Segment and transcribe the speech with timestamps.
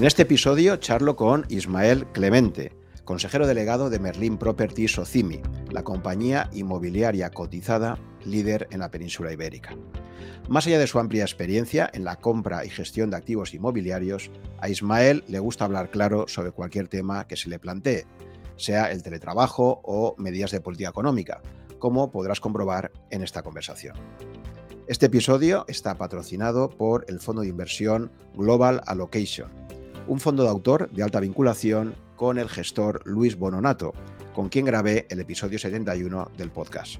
[0.00, 2.72] En este episodio charlo con Ismael Clemente,
[3.04, 9.76] consejero delegado de Merlin Properties Socimi, la compañía inmobiliaria cotizada líder en la península ibérica.
[10.48, 14.70] Más allá de su amplia experiencia en la compra y gestión de activos inmobiliarios, a
[14.70, 18.06] Ismael le gusta hablar claro sobre cualquier tema que se le plantee,
[18.56, 21.42] sea el teletrabajo o medidas de política económica,
[21.78, 23.96] como podrás comprobar en esta conversación.
[24.86, 29.50] Este episodio está patrocinado por el fondo de inversión Global Allocation,
[30.06, 33.92] un fondo de autor de alta vinculación con el gestor Luis Bononato,
[34.34, 36.96] con quien grabé el episodio 71 del podcast.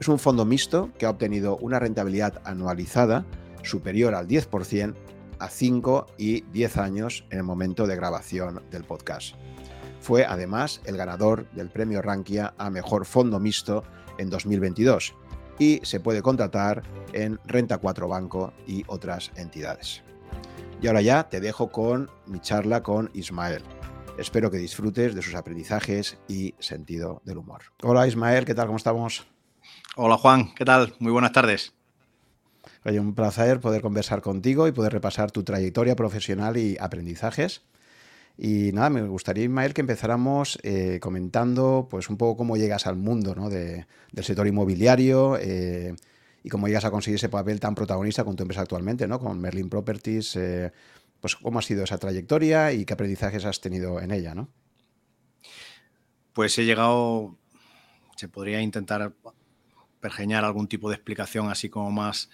[0.00, 3.24] Es un fondo mixto que ha obtenido una rentabilidad anualizada
[3.62, 4.94] superior al 10%
[5.38, 9.34] a 5 y 10 años en el momento de grabación del podcast.
[10.00, 13.84] Fue además el ganador del premio Rankia a Mejor Fondo Mixto
[14.18, 15.14] en 2022
[15.58, 16.82] y se puede contratar
[17.12, 20.02] en Renta 4 Banco y otras entidades.
[20.80, 23.62] Y ahora ya te dejo con mi charla con Ismael.
[24.16, 27.62] Espero que disfrutes de sus aprendizajes y sentido del humor.
[27.82, 28.66] Hola Ismael, ¿qué tal?
[28.66, 29.26] ¿Cómo estamos?
[29.96, 30.94] Hola Juan, ¿qué tal?
[31.00, 31.72] Muy buenas tardes.
[32.84, 37.62] Oye, un placer poder conversar contigo y poder repasar tu trayectoria profesional y aprendizajes.
[38.36, 42.94] Y nada, me gustaría, Ismael, que empezáramos eh, comentando pues un poco cómo llegas al
[42.94, 43.84] mundo del
[44.24, 45.96] sector inmobiliario eh,
[46.48, 49.20] y cómo llegas a conseguir ese papel tan protagonista con tu empresa actualmente, ¿no?
[49.20, 50.34] Con Merlin Properties.
[50.36, 50.72] Eh,
[51.20, 54.48] pues cómo ha sido esa trayectoria y qué aprendizajes has tenido en ella, ¿no?
[56.32, 57.36] Pues he llegado,
[58.16, 59.12] se podría intentar
[60.00, 62.30] pergeñar algún tipo de explicación así como más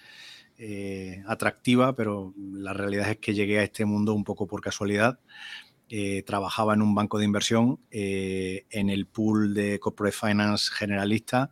[1.27, 5.19] atractiva, pero la realidad es que llegué a este mundo un poco por casualidad.
[5.87, 11.51] Eh, trabajaba en un banco de inversión eh, en el pool de corporate finance generalista,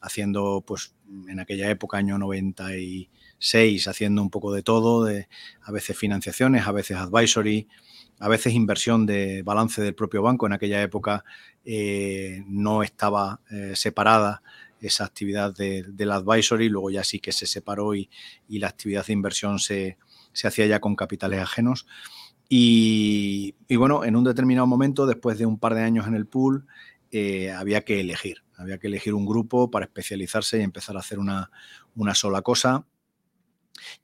[0.00, 0.93] haciendo, pues,
[1.28, 5.28] en aquella época, año 96, haciendo un poco de todo, de,
[5.62, 7.68] a veces financiaciones, a veces advisory,
[8.18, 10.46] a veces inversión de balance del propio banco.
[10.46, 11.24] En aquella época
[11.64, 13.40] eh, no estaba
[13.74, 14.42] separada
[14.80, 18.08] esa actividad del advisory, luego ya sí que se separó y,
[18.48, 19.96] la actividad de inversión se,
[20.32, 21.86] se hacía ya con capitales ajenos.
[22.48, 26.66] Y, bueno, en un determinado momento, después de un par de años en el pool,
[27.10, 28.43] eh, había que elegir.
[28.56, 31.50] Había que elegir un grupo para especializarse y empezar a hacer una,
[32.14, 32.86] sola cosa.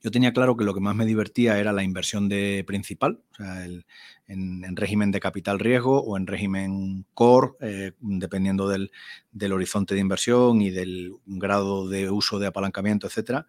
[0.01, 3.35] Yo tenía claro que lo que más me divertía era la inversión de principal, o
[3.35, 8.91] sea, en, régimen de capital riesgo o en régimen core, eh, dependiendo del,
[9.31, 13.45] del, horizonte de inversión y del grado de uso de apalancamiento, etc.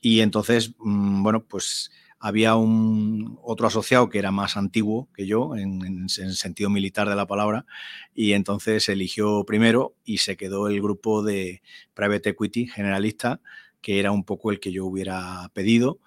[0.00, 1.90] Y entonces, mm, bueno, pues
[2.24, 7.16] había un otro asociado que era más antiguo que yo, en, en, sentido militar de
[7.16, 7.66] la palabra,
[8.14, 11.62] y entonces eligió primero y se quedó el grupo de
[11.94, 13.40] Private Equity generalista,
[13.80, 15.98] que era un poco el que yo hubiera pedido.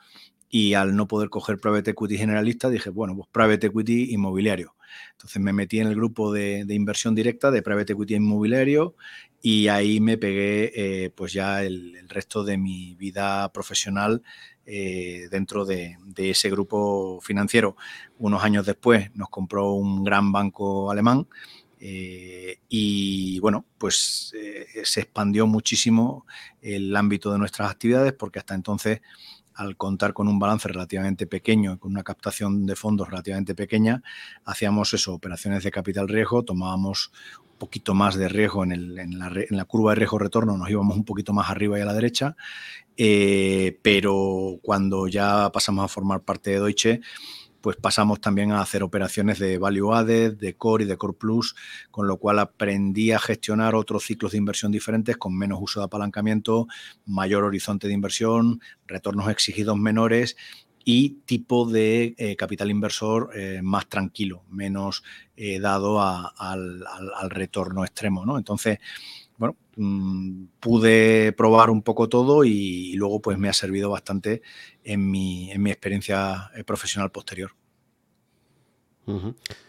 [0.47, 4.75] Y al no poder coger Private Equity generalista, dije, bueno, pues Private Equity inmobiliario.
[5.11, 8.95] Entonces me metí en el grupo de, inversión directa de Private Equity inmobiliario
[9.41, 14.23] y ahí me pegué eh, pues ya el, el, resto de mi vida profesional
[14.67, 17.75] eh, dentro de, ese grupo financiero.
[18.17, 21.27] Unos años después nos compró un gran banco alemán
[21.79, 26.25] eh, y bueno, pues eh, se expandió muchísimo
[26.61, 29.01] el ámbito de nuestras actividades porque hasta entonces
[29.53, 34.03] al contar con un balance relativamente pequeño, con una captación de fondos relativamente pequeña,
[34.43, 37.11] hacíamos eso, operaciones de capital riesgo, tomábamos
[37.51, 41.05] un poquito más de riesgo en, la, en la, curva de riesgo-retorno, nos íbamos un
[41.05, 42.35] poquito más arriba y a la derecha
[42.97, 47.01] eh, pero cuando ya pasamos a formar parte de Deutsche,
[47.61, 51.55] pues pasamos también a hacer operaciones de value added, de core y de core plus,
[51.89, 55.85] con lo cual aprendí a gestionar otros ciclos de inversión diferentes con menos uso de
[55.85, 56.67] apalancamiento,
[57.07, 60.37] mayor horizonte de inversión, retornos exigidos menores
[60.83, 65.03] y tipo de eh, capital inversor eh, más tranquilo, menos
[65.59, 68.25] dado al, al, retorno extremo.
[68.25, 68.37] ¿no?
[68.37, 68.77] Entonces,
[69.37, 74.41] bueno, mm, pude probar un poco todo y, luego pues me ha servido bastante
[74.83, 77.51] en mi, en mi experiencia eh, profesional posterior.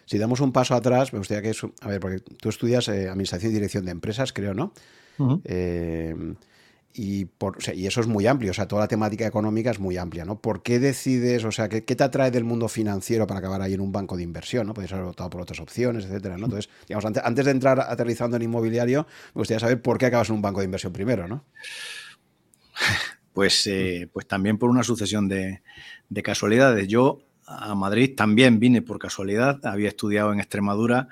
[0.07, 3.53] Si damos un paso atrás, me gustaría que, a ver, porque tú estudias eh, Administración
[3.53, 4.73] y Dirección de Empresas, creo, ¿no?
[6.99, 7.29] Y,
[7.87, 10.41] eso es muy amplio, o sea, toda la temática económica es muy amplia, ¿no?
[10.41, 13.81] ¿Por qué decides, o sea, qué, te atrae del mundo financiero para acabar ahí en
[13.81, 14.73] un banco de inversión, ¿no?
[14.73, 16.47] Podrías haber optado por otras opciones, etcétera, ¿no?
[16.47, 20.37] Entonces, digamos, antes, de entrar aterrizando en inmobiliario, me gustaría saber por qué acabas en
[20.37, 21.45] un banco de inversión primero, ¿no?
[23.33, 25.61] Pues, eh, pues también por una sucesión de,
[26.25, 26.89] casualidades.
[26.89, 31.09] Yo a Madrid también vine por casualidad, había estudiado en Extremadura,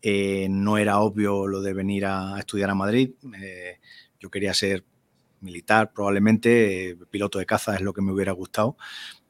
[0.00, 3.80] eh, no era obvio lo de venir a, estudiar a Madrid, eh,
[4.18, 4.86] yo quería ser
[5.40, 8.76] militar, probablemente, eh, piloto de caza es lo que me hubiera gustado.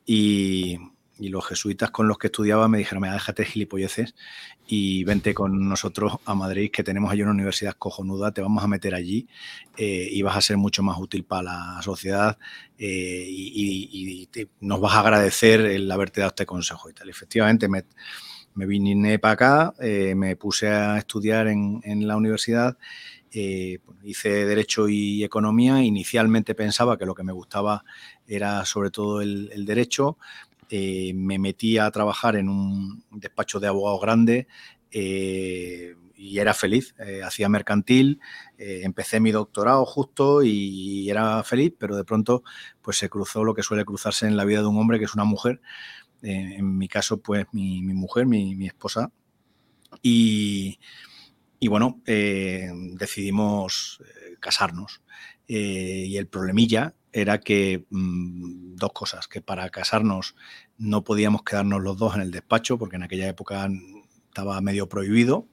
[0.05, 0.79] Y,
[1.21, 4.15] los jesuitas con los que estudiaba me dijeron, mira, déjate gilipolleces
[4.69, 8.69] y vente con nosotros a Madrid, que tenemos allí una universidad cojonuda, te vamos a
[8.69, 9.27] meter allí
[9.77, 12.39] eh, y vas a ser mucho más útil para la sociedad
[12.79, 14.29] eh, y,
[14.61, 17.09] nos vas a agradecer el haberte dado este consejo y tal.
[17.09, 17.85] Efectivamente, me,
[18.55, 22.77] me vine para acá, me puse a estudiar en, la universidad,
[23.31, 25.83] hice Derecho y Economía.
[25.83, 27.85] Inicialmente pensaba que lo que me gustaba
[28.27, 30.19] era sobre todo el Derecho,
[30.71, 34.47] eh, me metí a trabajar en un despacho de abogados grande
[34.91, 36.95] eh, y era feliz.
[36.99, 38.21] Eh, hacía mercantil,
[38.59, 42.43] empecé mi doctorado justo y era feliz, pero de pronto
[42.83, 45.15] pues se cruzó lo que suele cruzarse en la vida de un hombre, que es
[45.15, 45.61] una mujer.
[46.23, 49.13] en mi caso, pues mi, mujer, mi, esposa.
[50.03, 50.79] Y,
[51.61, 54.03] y bueno, decidimos
[54.41, 55.03] casarnos.
[55.47, 60.35] y el problemilla era que mm, dos cosas, que para casarnos
[60.77, 63.69] no podíamos quedarnos los dos en el despacho, porque en aquella época
[64.29, 65.47] estaba medio prohibido.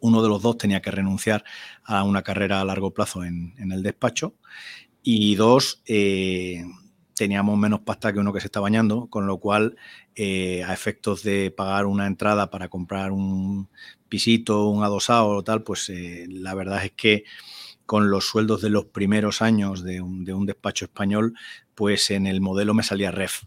[0.00, 1.44] uno de los dos tenía que renunciar
[1.84, 4.34] a una carrera a largo plazo en, el despacho.
[5.02, 6.64] Y dos, eh,
[7.14, 9.76] teníamos menos pasta que uno que se está bañando, con lo cual,
[10.16, 13.68] eh, a efectos de pagar una entrada para comprar un
[14.08, 17.24] pisito, un adosado o tal, pues eh, la verdad es que
[17.84, 21.34] con los sueldos de los primeros años de un, despacho español,
[21.74, 23.42] pues en el modelo me salía ref.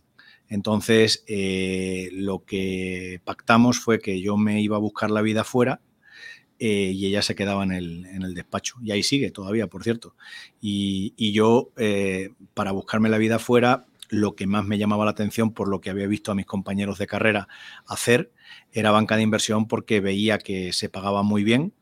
[0.50, 5.80] Entonces, eh, lo que pactamos fue que yo me iba a buscar la vida fuera
[6.60, 8.76] y ella se quedaba en el, despacho.
[8.84, 10.16] Y ahí sigue todavía, por cierto.
[10.60, 11.72] Y, yo,
[12.54, 15.90] para buscarme la vida fuera, lo que más me llamaba la atención por lo que
[15.90, 17.48] había visto a mis compañeros de carrera
[17.86, 18.32] hacer
[18.72, 21.74] era banca de inversión porque veía que se pagaba muy bien,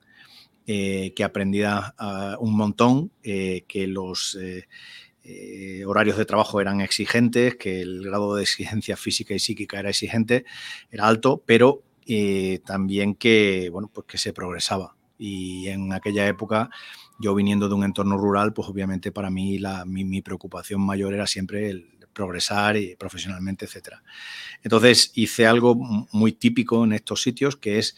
[0.68, 7.56] eh, que aprendía ah, un montón, eh, que los eh, horarios de trabajo eran exigentes,
[7.56, 10.46] que el grado de exigencia física y psíquica era exigente,
[10.90, 11.84] era alto, pero
[12.66, 14.96] también que, bueno, pues que se progresaba.
[15.18, 16.70] Y en aquella época,
[17.20, 21.14] yo viniendo de un entorno rural, pues obviamente para mí la, mi, mi preocupación mayor
[21.14, 23.98] era siempre el progresar y profesionalmente, etc.
[24.64, 27.96] Entonces hice algo muy típico en estos sitios, que es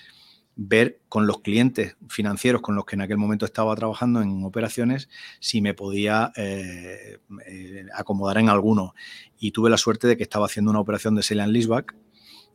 [0.60, 5.08] ver con los clientes financieros con los que en aquel momento estaba trabajando en operaciones
[5.40, 8.96] si me podía eh, eh, acomodar en alguno.
[9.38, 11.96] Y tuve la suerte de que estaba haciendo una operación de sale and leaseback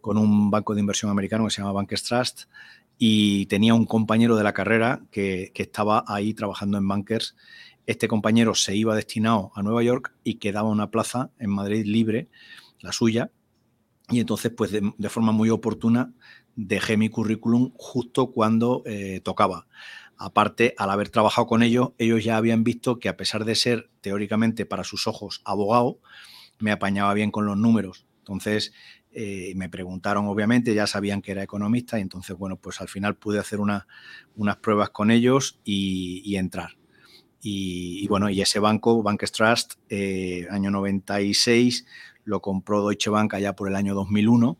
[0.00, 2.42] con un banco de inversión americano que se llama Bankers Trust
[2.98, 7.36] y tenía un compañero de la carrera que, que estaba ahí trabajando en Bankers.
[7.86, 12.28] Este compañero se iba destinado a Nueva York y quedaba una plaza en Madrid libre,
[12.80, 13.30] la suya,
[14.10, 16.12] y entonces, pues de, forma muy oportuna,
[16.54, 19.66] dejé mi currículum justo cuando eh, tocaba.
[20.18, 23.90] Aparte, al haber trabajado con ellos, ellos ya habían visto que a pesar de ser
[24.02, 25.98] teóricamente para sus ojos abogado,
[26.58, 28.06] me apañaba bien con los números.
[28.18, 28.72] Entonces,
[29.12, 33.16] eh, me preguntaron, obviamente, ya sabían que era economista y entonces, bueno, pues al final
[33.16, 36.76] pude hacer unas pruebas con ellos y, entrar.
[37.44, 41.84] Y, bueno, y ese banco, Bankers Trust, eh, año 96,
[42.24, 44.56] lo compró Deutsche Bank allá por el año 2001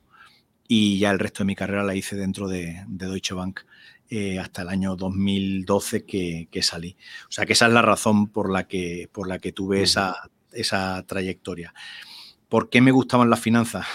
[0.66, 3.60] y ya el resto de mi carrera la hice dentro de, Deutsche Bank
[4.10, 6.96] eh, hasta el año 2012 que, salí.
[7.28, 10.30] O sea que esa es la razón por la que, por la que tuve esa,
[10.50, 11.72] esa trayectoria.
[12.48, 13.86] ¿Por qué me gustaban las finanzas?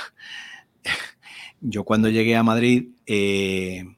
[1.61, 3.96] Yo cuando llegué a Madrid eh,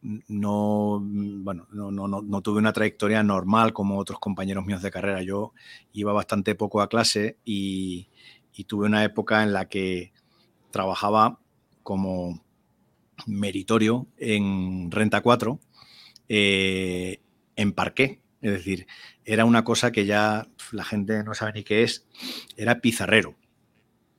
[0.00, 5.22] no, bueno, no, no, no, tuve una trayectoria normal como otros compañeros míos de carrera.
[5.22, 5.52] Yo
[5.92, 8.08] iba bastante poco a clase y,
[8.66, 10.12] tuve una época en la que
[10.72, 11.38] trabajaba
[11.84, 12.42] como
[13.26, 15.60] meritorio en Renta 4
[16.28, 17.20] eh,
[17.54, 18.20] en parqué.
[18.40, 18.86] Es decir,
[19.24, 22.06] era una cosa que ya la gente no sabe ni qué es,
[22.56, 23.36] era pizarrero.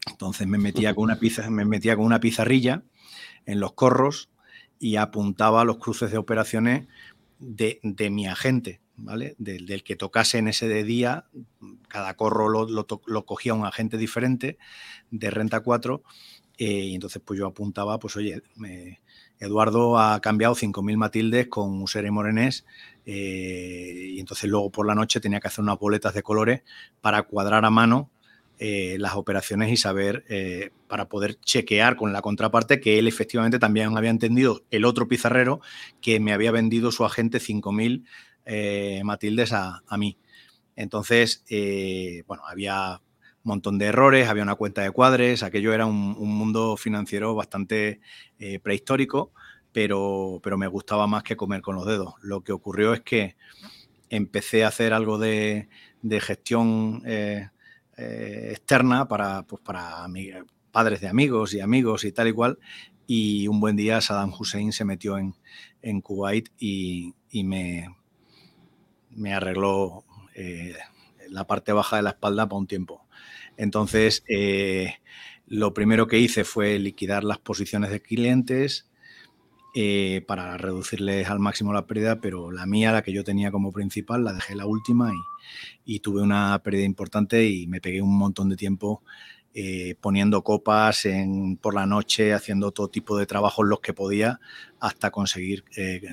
[0.09, 2.83] Entonces me metía con una, pizza, me metía con una pizarrilla
[3.45, 4.29] en los corros
[4.79, 6.88] y apuntaba los cruces de operaciones
[7.39, 9.36] de, mi agente, ¿vale?
[9.38, 11.25] Del, que tocase en ese día,
[11.88, 14.57] cada corro lo, lo, cogía un agente diferente
[15.12, 16.03] de Renta 4
[16.57, 18.41] eh, y entonces pues yo apuntaba, pues oye,
[19.39, 22.65] Eduardo ha cambiado 5.000 Matildes con Usera y Morenés
[23.05, 26.63] eh, y entonces luego por la noche tenía que hacer unas boletas de colores
[27.00, 28.09] para cuadrar a mano
[28.59, 30.25] eh, las operaciones y saber,
[30.87, 35.61] para poder chequear con la contraparte que él efectivamente también había entendido el otro pizarrero
[36.01, 40.17] que me había vendido su agente 5.000 Matildes a, a, mí.
[40.75, 41.43] Entonces,
[42.27, 43.01] bueno, había
[43.49, 47.99] montón de errores, había una cuenta de cuadres, aquello era un, mundo financiero bastante
[48.39, 49.33] eh, prehistórico,
[49.71, 52.13] pero, pero me gustaba más que comer con los dedos.
[52.21, 53.35] Lo que ocurrió es que
[54.09, 55.67] empecé a hacer algo de,
[56.21, 57.01] gestión
[58.00, 60.08] eh, externa para, pues para
[60.72, 62.60] padres de amigos y amigos y tal y cual.
[63.06, 65.36] Y un buen día Saddam Hussein se metió en,
[65.82, 67.13] en Kuwait y,
[67.44, 67.96] me,
[69.10, 70.75] me arregló eh,
[71.29, 73.06] la parte baja de la espalda para un tiempo.
[73.58, 74.96] Entonces, eh,
[75.46, 78.88] lo primero que hice fue liquidar las posiciones de clientes
[79.75, 83.71] eh, para reducirles al máximo la pérdida, pero la mía, la que yo tenía como
[83.71, 85.11] principal, la dejé la última
[85.85, 89.01] y, tuve una pérdida importante y me pegué un montón de tiempo
[89.53, 94.39] eh, poniendo copas en, por la noche, haciendo todo tipo de trabajos los que podía
[94.79, 95.63] hasta conseguir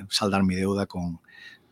[0.09, 1.19] saldar mi deuda con,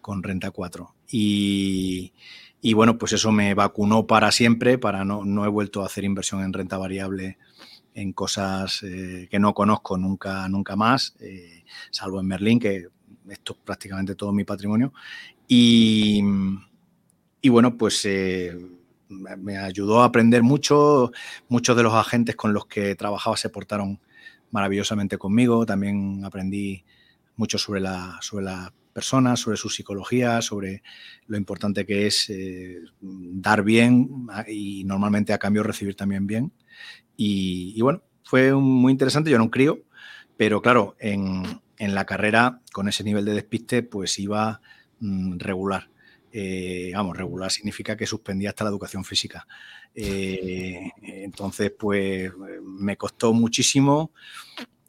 [0.02, 0.94] con Renta 4.
[1.12, 2.14] Y,
[2.62, 6.04] y bueno, pues eso me vacunó para siempre, para no, no he vuelto a hacer
[6.04, 7.38] inversión en renta variable
[7.96, 12.90] en cosas eh, que no conozco nunca, nunca más, eh, salvo en Merlín, que
[13.30, 14.94] esto es prácticamente todo mi patrimonio.
[15.48, 16.22] Y,
[17.42, 18.54] y bueno, pues eh,
[19.08, 21.12] me ayudó a aprender mucho.
[21.48, 24.02] Muchos de los agentes con los que trabajaba se portaron
[24.52, 25.66] maravillosamente conmigo.
[25.66, 26.84] También aprendí
[27.38, 28.46] mucho sobre la, sobre
[28.92, 30.84] personas, sobre su psicología, sobre
[31.28, 32.32] lo importante que es
[33.00, 36.52] dar bien y normalmente a cambio recibir también bien.
[37.18, 39.84] Y, bueno, fue muy interesante, yo era un crío,
[40.38, 44.62] pero claro, en, la carrera con ese nivel de despiste pues iba
[45.00, 45.90] mm, regular.
[46.32, 49.48] Eh, vamos, regular significa que suspendía hasta la educación física.
[49.94, 52.32] Eh, entonces, pues
[52.62, 54.12] me costó muchísimo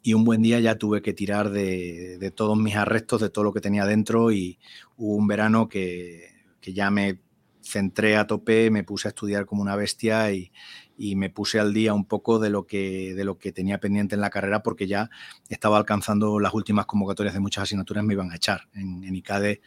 [0.07, 3.51] y un buen día ya tuve que tirar de, todos mis arrestos, de todo lo
[3.51, 4.57] que tenía dentro y
[4.95, 6.29] hubo un verano que,
[6.61, 7.19] ya me
[7.61, 10.49] centré a tope, me puse a estudiar como una bestia y,
[10.97, 14.21] me puse al día un poco de lo, que, de lo que tenía pendiente en
[14.21, 15.09] la carrera porque ya
[15.49, 18.67] estaba alcanzando las últimas convocatorias de muchas asignaturas, me iban a echar.
[18.73, 19.61] En, en ICADE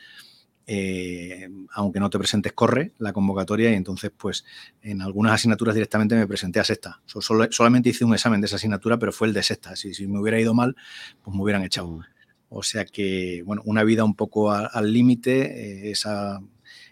[0.72, 4.44] eh, aunque no te presentes, corre la convocatoria y entonces, pues,
[4.82, 7.02] en algunas asignaturas directamente me presenté a sexta.
[7.06, 9.74] solamente hice un examen de esa asignatura, pero fue el de sexta.
[9.74, 10.76] Si, si me hubiera ido mal,
[11.24, 11.88] pues me hubieran echado.
[11.88, 12.02] Mm.
[12.50, 16.40] O sea que, bueno, una vida un poco al límite eh, esa,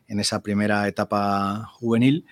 [0.09, 2.27] en esa primera etapa juvenil.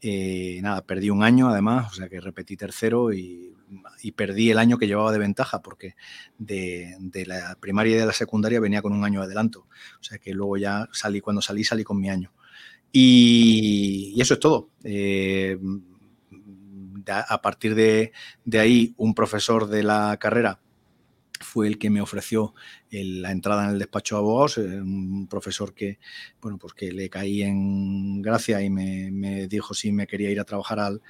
[0.00, 4.78] Eh, nada, perdí un año además, o sea que repetí tercero y perdí el año
[4.78, 5.94] que llevaba de ventaja porque
[6.38, 9.66] de, la primaria y de la secundaria venía con un año de adelanto.
[10.00, 12.32] O sea que luego ya salí, cuando salí, salí con mi año.
[12.92, 14.70] Y, eso es todo.
[14.84, 15.58] Eh,
[17.06, 18.12] a partir de,
[18.58, 20.60] ahí, un profesor de la carrera
[21.40, 22.54] fue el que me ofreció
[22.90, 25.98] la entrada en el despacho de abogados, eh, un profesor que,
[26.40, 30.44] bueno, pues que le caí en gracia y me, dijo si me quería ir a
[30.44, 31.00] trabajar al,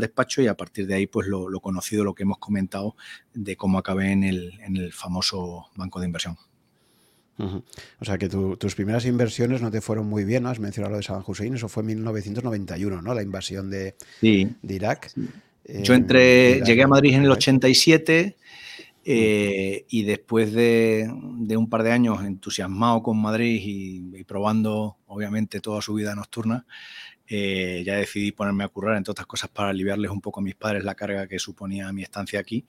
[0.00, 2.96] despacho y a partir de ahí pues lo, conocido, lo que hemos comentado
[3.34, 6.36] de cómo acabé en el, en el famoso banco de inversión.
[7.38, 10.50] O sea que tus primeras inversiones no te fueron muy bien, ¿no?
[10.50, 13.14] Has mencionado lo de Saddam Hussein, eso fue en 1991, ¿no?
[13.14, 15.12] La invasión de, Irak.
[15.66, 18.36] Yo entré, llegué a Madrid en el 87
[19.04, 21.08] eh, y después de,
[21.56, 26.66] un par de años entusiasmado con Madrid y, probando, obviamente, toda su vida nocturna,
[27.26, 30.54] eh, ya decidí ponerme a currar, entre otras cosas, para aliviarles un poco a mis
[30.54, 32.64] padres la carga que suponía mi estancia aquí.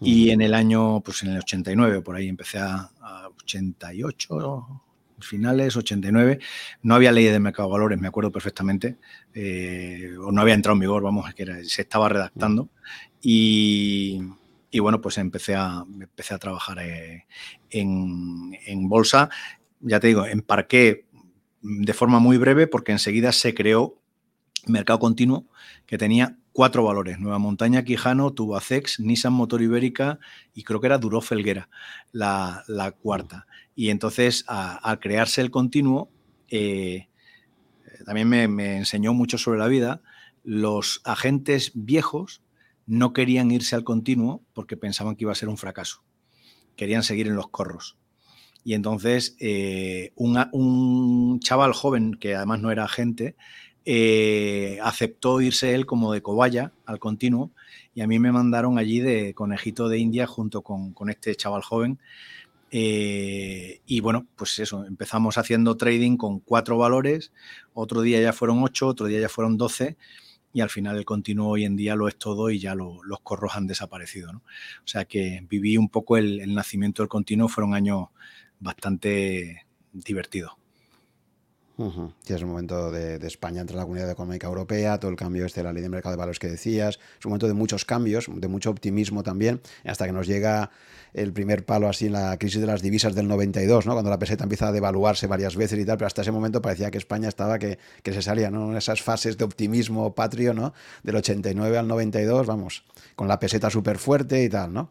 [0.00, 2.90] Y en el año, pues en el 89, por ahí empecé a,
[3.42, 4.82] 88,
[5.20, 6.38] finales, 89,
[6.82, 8.98] no había ley de mercado de valores, me acuerdo perfectamente,
[9.32, 12.68] eh, o no había entrado en vigor, vamos, que se estaba redactando.
[13.22, 14.20] Y,
[14.76, 17.24] y bueno, pues empecé a, empecé a trabajar eh,
[17.70, 19.30] en, bolsa.
[19.80, 21.06] Ya te digo, emparqué
[21.62, 23.98] de forma muy breve porque enseguida se creó
[24.66, 25.46] mercado continuo
[25.86, 30.18] que tenía cuatro valores, Nueva Montaña, Quijano, Tubacex, Nissan Motor Ibérica
[30.52, 31.70] y creo que era Duro Felguera,
[32.12, 32.62] la,
[33.00, 33.46] cuarta.
[33.74, 36.10] Y entonces, al crearse el continuo,
[36.50, 37.08] eh,
[38.04, 40.02] también me, enseñó mucho sobre la vida.
[40.44, 42.42] Los agentes viejos
[42.86, 46.02] no querían irse al continuo porque pensaban que iba a ser un fracaso.
[46.76, 47.96] Querían seguir en los corros.
[48.64, 53.36] Y entonces eh, un, chaval joven, que además no era agente,
[53.84, 57.52] eh, aceptó irse él como de cobaya al continuo
[57.94, 62.00] y a mí me mandaron allí de conejito de India junto con, este chaval joven.
[62.72, 67.32] Eh, y bueno, pues eso, empezamos haciendo trading con cuatro valores,
[67.72, 69.96] otro día ya fueron ocho, otro día ya fueron doce
[70.56, 73.56] y al final el continuo hoy en día lo es todo y ya los corros
[73.56, 74.30] han desaparecido.
[74.30, 78.06] O sea que viví un poco el, nacimiento del continuo, fueron años
[78.58, 80.52] bastante divertidos.
[82.26, 85.64] Es un momento de, España entre la Comunidad Económica Europea, todo el cambio este de
[85.64, 88.48] la ley de mercado de valores que decías, es un momento de muchos cambios, de
[88.48, 90.70] mucho optimismo también, hasta que nos llega
[91.12, 93.92] el primer palo así en la crisis de las divisas del 92, ¿no?
[93.92, 96.90] cuando la peseta empieza a devaluarse varias veces y tal, pero hasta ese momento parecía
[96.90, 98.70] que España estaba que, que se salía, ¿no?
[98.70, 100.72] En esas fases de optimismo patrio, ¿no?
[101.02, 104.90] Del 89 al 92, vamos, con la peseta súper fuerte y tal, ¿no?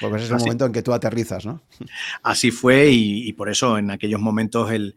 [0.00, 1.62] Porque ese es el momento en que tú aterrizas, ¿no?
[2.22, 4.94] Así fue y, por eso en aquellos momentos el,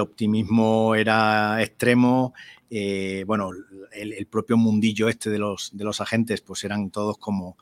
[0.00, 2.34] optimismo era extremo.
[2.70, 3.50] Eh, bueno,
[3.92, 7.56] el, propio mundillo este de los, de los agentes, pues eran todos como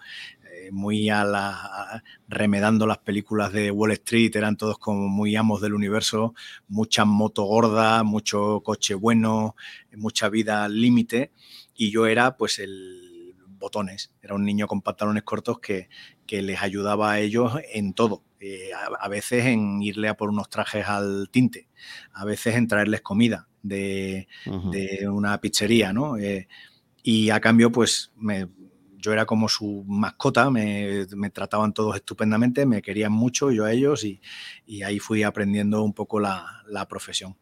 [0.50, 5.60] eh, muy a la, remedando las películas de Wall Street, eran todos como muy amos
[5.60, 6.34] del universo,
[6.68, 9.56] mucha moto gorda, mucho coche bueno,
[9.96, 11.32] mucha vida al límite
[11.74, 13.12] y yo era pues el
[13.62, 14.12] botones.
[14.20, 15.88] Era un niño con pantalones cortos que,
[16.40, 18.22] les ayudaba a ellos en todo.
[18.44, 21.68] Eh, a, veces en irle a por unos trajes al tinte,
[22.12, 24.26] a veces en traerles comida de,
[25.08, 26.16] una pizzería, ¿no?
[26.16, 26.48] Eh,
[27.04, 28.12] y a cambio, pues
[28.98, 34.04] yo era como su mascota, me, trataban todos estupendamente, me querían mucho, yo a ellos,
[34.04, 34.20] y,
[34.82, 37.36] ahí fui aprendiendo un poco la, profesión.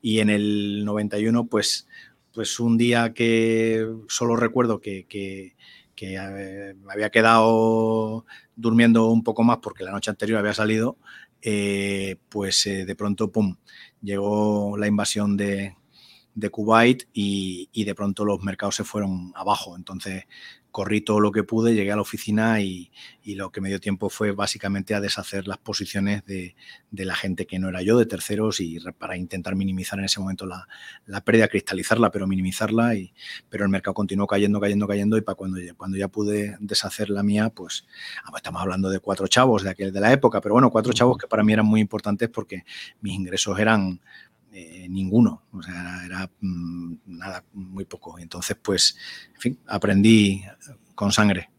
[0.00, 1.88] Y en el 91, pues,
[2.32, 5.56] pues un día que solo recuerdo que, que
[6.02, 8.24] eh, me había quedado
[8.56, 10.98] durmiendo un poco más porque la noche anterior había salido,
[11.42, 13.56] eh, pues eh, de pronto, ¡pum!,
[14.02, 15.76] llegó la invasión de,
[16.38, 19.76] de Kuwait y, y, de pronto los mercados se fueron abajo.
[19.76, 20.24] Entonces
[20.70, 22.90] corrí todo lo que pude, llegué a la oficina y,
[23.34, 26.54] lo que me dio tiempo fue básicamente a deshacer las posiciones de,
[26.92, 30.46] la gente que no era yo, de terceros, y para intentar minimizar en ese momento
[30.46, 30.66] la,
[31.24, 32.94] pérdida, cristalizarla, pero minimizarla.
[32.94, 33.12] Y,
[33.50, 37.22] pero el mercado continuó cayendo, cayendo, cayendo y para cuando, cuando ya pude deshacer la
[37.22, 37.84] mía, pues,
[38.24, 40.92] ah, pues estamos hablando de cuatro chavos de, aquel, de la época, pero bueno, cuatro
[40.92, 42.64] chavos que para mí eran muy importantes porque
[43.00, 44.00] mis ingresos eran
[44.52, 48.18] eh, ninguno, o sea, era mm, nada, muy poco.
[48.18, 48.96] Entonces, pues,
[49.34, 50.42] en fin, aprendí
[50.94, 51.50] con sangre.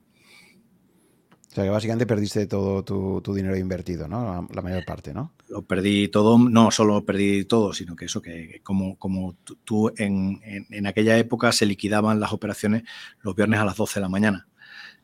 [1.52, 4.48] O sea, que básicamente perdiste todo tu, dinero invertido, ¿no?
[4.54, 5.34] La, mayor parte, ¿no?
[5.48, 10.40] Lo perdí todo, no solo perdí todo, sino que eso, que como, como tú en,
[10.44, 12.84] en, aquella época se liquidaban las operaciones
[13.22, 14.48] los viernes a las 12 de la mañana.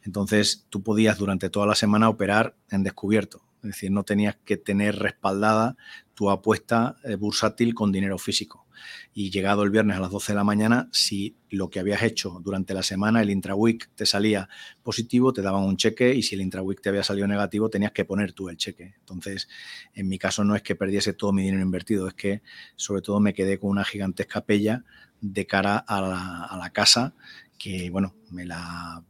[0.04, 3.42] Entonces tú podías durante toda la semana operar en descubierto.
[3.64, 5.76] Es decir, no tenías que tener respaldada
[6.16, 8.66] tu apuesta eh, bursátil con dinero físico.
[9.14, 12.40] Y llegado el viernes a las 12 de la mañana, si lo que habías hecho
[12.44, 14.50] durante la semana, el intraweek, te salía
[14.82, 18.06] positivo, te daban un cheque y si el intraweek te había salido negativo, tenías que
[18.06, 18.96] poner tú el cheque.
[19.00, 19.48] Entonces,
[19.94, 22.42] en mi caso no es que perdiese todo mi dinero invertido, es que
[22.76, 24.84] sobre todo me quedé con una gigantesca pella
[25.22, 27.14] de cara a la, a la casa
[27.58, 29.04] que, bueno, me la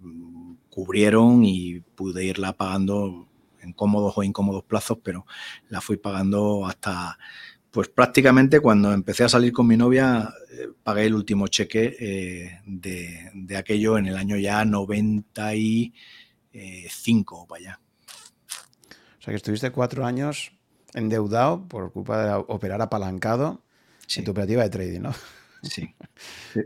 [0.70, 3.28] cubrieron y pude irla pagando
[3.65, 5.25] en cómodos o incómodos plazos, pero
[5.69, 7.19] la fui pagando hasta,
[7.71, 12.62] pues prácticamente cuando empecé a salir con mi novia, eh, pagué el último cheque eh,
[12.65, 17.82] de, aquello en el año ya 95 para allá.
[19.19, 20.54] O sea que estuviste cuatro años
[20.93, 23.65] endeudado por culpa de operar apalancado
[24.15, 25.13] en tu operativa de trading, ¿no?
[25.69, 25.95] Sí.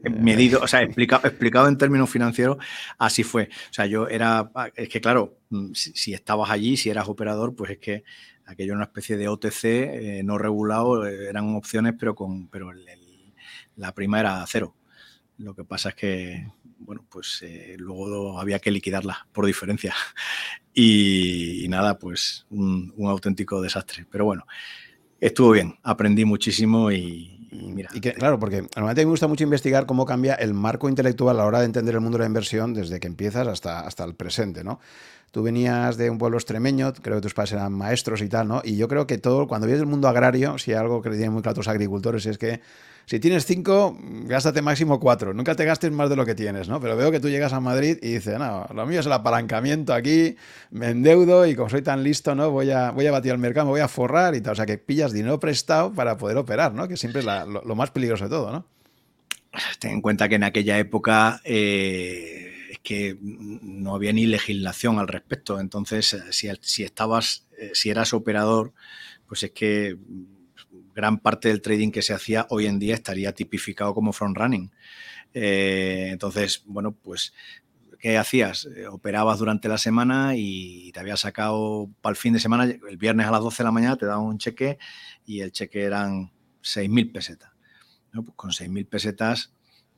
[0.09, 2.57] Medido, o sea, explicado, explicado en términos financieros,
[2.97, 3.49] así fue.
[3.69, 7.71] O sea, yo era, es que claro, mm, si, estabas allí, si eras operador, pues
[7.71, 8.03] es que
[8.45, 12.71] aquello era una especie de OTC eh, no regulado, eh, eran opciones, pero con, pero
[13.75, 14.75] la prima era cero.
[15.37, 16.47] Lo que pasa es que,
[16.79, 19.93] bueno, pues eh, luego había que liquidarla por diferencia.
[20.81, 24.05] Y, nada, pues un, un auténtico desastre.
[24.09, 24.45] Pero bueno,
[25.19, 30.05] estuvo bien, aprendí muchísimo y, y que, claro, porque normalmente me gusta mucho investigar cómo
[30.05, 32.99] cambia el marco intelectual a la hora de entender el mundo de la inversión desde
[32.99, 34.79] que empiezas hasta, hasta el presente, ¿no?
[35.31, 38.61] Tú venías de un pueblo extremeño, creo que tus padres eran maestros y tal, ¿no?
[38.63, 41.33] Y yo creo que todo, cuando vienes del mundo agrario, si algo que le tienen
[41.33, 42.61] muy claro a los agricultores es que
[43.09, 45.33] si tienes cinco, gástate máximo cuatro.
[45.33, 46.79] Nunca te gastes más de lo que tienes, ¿no?
[46.79, 49.95] Pero veo que tú llegas a Madrid y dices, no, lo mío es el apalancamiento
[49.95, 50.35] aquí,
[50.69, 52.51] me endeudo y como soy tan listo, ¿no?
[52.51, 54.53] Voy a, voy a batir al mercado, me voy a forrar y tal.
[54.53, 56.87] O sea, que pillas dinero prestado para poder operar, ¿no?
[56.87, 58.67] Que siempre es lo, más peligroso de todo, ¿no?
[59.79, 65.59] Ten en cuenta que en aquella época eh, que no había ni legislación al respecto.
[65.59, 68.71] Entonces, si, si estabas, eh, si eras operador,
[69.25, 69.97] pues es que
[70.93, 74.71] gran parte del trading que se hacía hoy en día estaría tipificado como front running.
[75.33, 77.33] Eh, entonces, bueno, pues,
[77.99, 78.67] ¿qué hacías?
[78.75, 82.97] Eh, operabas durante la semana y te había sacado para el fin de semana, el
[82.97, 84.77] viernes a las 12 de la mañana te daban un cheque
[85.25, 86.31] y el cheque eran
[86.63, 87.51] 6.000 pesetas.
[88.11, 89.53] Pues con 6.000 pesetas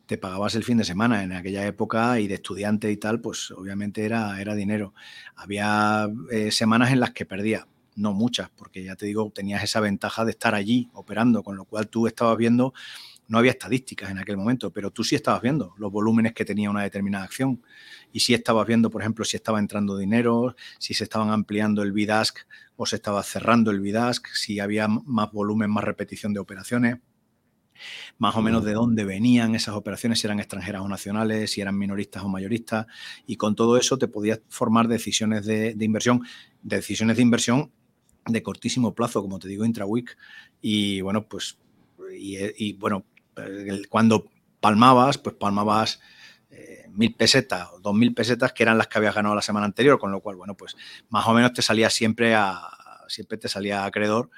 [0.05, 1.23] te pagabas el fin de semana.
[1.23, 4.93] En aquella época y de estudiante y tal, pues obviamente era, era dinero.
[5.35, 9.79] Había eh, semanas en las que perdía no muchas, porque ya te digo, tenías esa
[9.79, 12.73] ventaja de estar allí operando, con lo cual tú estabas viendo,
[13.27, 16.69] no había estadísticas en aquel momento, pero tú sí estabas viendo los volúmenes que tenía
[16.69, 17.63] una determinada acción.
[18.11, 21.93] Y sí estabas viendo, por ejemplo, si estaba entrando dinero, si se estaban ampliando el
[21.93, 22.39] bidask
[22.75, 26.97] o se estaba cerrando el bidask, si había más volumen, más repetición de operaciones.
[28.17, 31.77] Más o menos de dónde venían esas operaciones, si eran extranjeras o nacionales, si eran
[31.77, 32.85] minoristas o mayoristas,
[33.25, 36.21] y con todo eso te podías formar decisiones de, inversión,
[36.61, 37.71] decisiones de inversión
[38.25, 40.17] de cortísimo plazo, como te digo, intraweek,
[40.61, 41.57] y bueno, pues,
[42.13, 43.05] y, bueno,
[43.89, 44.29] cuando
[44.59, 45.99] palmabas, pues palmabas
[46.51, 49.65] eh, mil pesetas o dos mil pesetas que eran las que habías ganado la semana
[49.65, 50.75] anterior, con lo cual, bueno, pues
[51.09, 52.61] más o menos te salía siempre a,
[53.07, 54.29] siempre te salía acreedor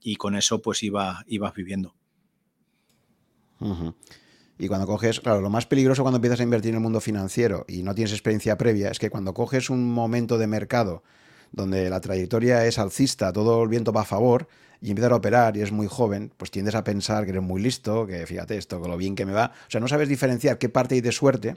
[0.00, 1.94] y con eso pues iba, ibas viviendo.
[4.58, 7.64] Y cuando coges, claro, lo más peligroso cuando empiezas a invertir en el mundo financiero
[7.68, 11.02] y no tienes experiencia previa es que cuando coges un momento de mercado
[11.52, 14.48] donde la trayectoria es alcista, todo el viento va a favor
[14.80, 17.60] y empiezas a operar y es muy joven, pues tiendes a pensar que eres muy
[17.60, 19.52] listo, que fíjate esto, con lo bien que me va.
[19.66, 21.56] O sea, no sabes diferenciar qué parte hay de suerte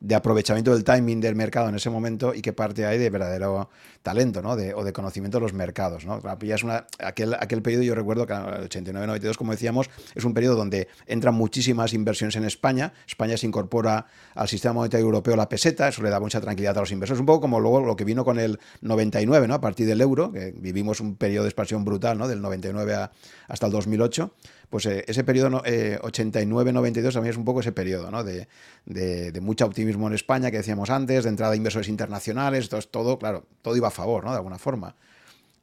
[0.00, 3.70] de aprovechamiento del timing del mercado en ese momento y qué parte hay de verdadero
[4.02, 4.56] talento, ¿no?
[4.56, 6.20] De, o de conocimiento de los mercados, ¿no?
[6.40, 10.56] es una, aquel, aquel periodo, yo recuerdo que el 89-92, como decíamos, es un periodo
[10.56, 12.92] donde entran muchísimas inversiones en España.
[13.06, 16.80] España se incorpora al sistema monetario europeo la peseta, eso le da mucha tranquilidad a
[16.80, 19.54] los inversores, un poco como luego lo que vino con el 99, ¿no?
[19.54, 22.28] A partir del euro, que vivimos un periodo de expansión brutal, ¿no?
[22.28, 23.08] Del 99
[23.48, 24.34] hasta el 2008
[24.70, 28.24] pues eh, ese periodo 89-92 eh, también es un poco ese periodo ¿no?
[28.24, 33.18] de, mucho optimismo en España que decíamos antes, de entrada de inversores internacionales, entonces todo,
[33.18, 34.30] claro, todo iba a favor, ¿no?
[34.30, 34.96] De alguna forma.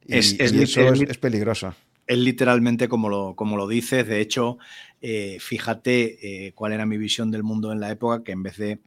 [0.05, 1.75] Y, es, eso es, peligroso.
[2.07, 4.57] Es literalmente como lo, como lo dices, de hecho,
[5.01, 8.79] eh, fíjate cuál era mi visión del mundo en la época, que en vez de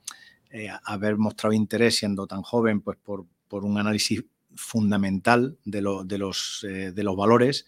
[0.84, 4.24] haber mostrado interés siendo tan joven, pues por, un análisis
[4.56, 7.66] fundamental de, de, los, de los valores,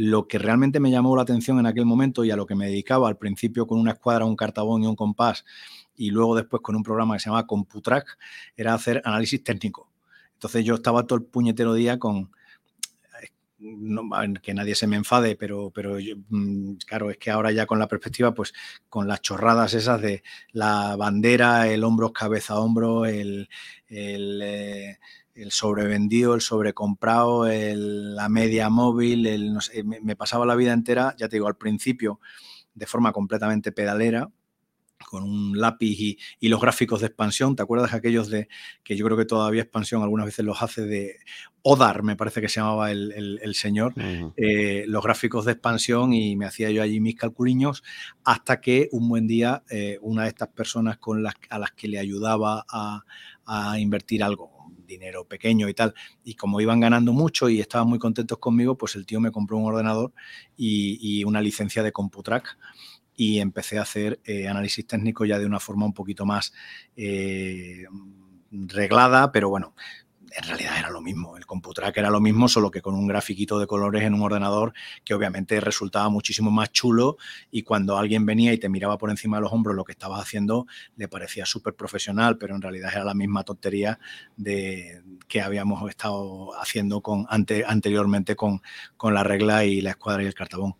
[0.00, 2.66] lo que realmente me llamó la atención en aquel momento y a lo que me
[2.66, 5.44] dedicaba al principio con una escuadra, un cartabón y un compás
[5.96, 8.16] y luego después con un programa que se llama CompuTrack
[8.56, 9.90] era hacer análisis técnico.
[10.34, 12.30] Entonces yo estaba todo el puñetero día con,
[14.40, 15.96] que nadie se me enfade, pero, pero
[16.28, 18.54] mm, claro, es que ahora ya con la perspectiva, pues
[18.88, 23.48] con las chorradas esas de la bandera, el hombro cabeza a hombro, el,
[23.88, 24.98] eh,
[25.38, 31.28] el sobrevendido, el sobrecomprado, el, la media móvil, el, me, pasaba la vida entera, ya
[31.28, 32.20] te digo, al principio
[32.74, 34.30] de forma completamente pedalera,
[35.06, 37.54] con un lápiz y, los gráficos de expansión.
[37.56, 38.48] ¿Te acuerdas aquellos de
[38.82, 41.16] que yo creo que todavía expansión algunas veces los hace de
[41.62, 43.94] Odar, me parece que se llamaba el, señor,
[44.36, 47.82] eh, los gráficos de expansión y me hacía yo allí mis calculiños
[48.24, 51.88] hasta que un buen día eh, una de estas personas con las, a las que
[51.88, 53.04] le ayudaba a,
[53.44, 54.57] a invertir algo,
[54.88, 55.94] dinero pequeño y tal.
[56.24, 59.56] Y como iban ganando mucho y estaban muy contentos conmigo, pues el tío me compró
[59.56, 60.12] un ordenador
[60.56, 62.58] y, una licencia de CompuTrack
[63.14, 66.52] y empecé a hacer eh, análisis técnico ya de una forma un poquito más
[66.96, 67.84] eh,
[68.50, 69.74] reglada, pero bueno,
[70.36, 71.36] en realidad era lo mismo.
[71.36, 74.72] El CompuTrack era lo mismo, solo que con un grafiquito de colores en un ordenador
[75.04, 77.16] que obviamente resultaba muchísimo más chulo
[77.50, 80.20] y cuando alguien venía y te miraba por encima de los hombros lo que estabas
[80.20, 83.98] haciendo, le parecía súper profesional, pero en realidad era la misma tontería
[84.36, 88.62] de, que habíamos estado haciendo con, ante, anteriormente con,
[88.96, 90.76] con la regla y la escuadra y el cartabón.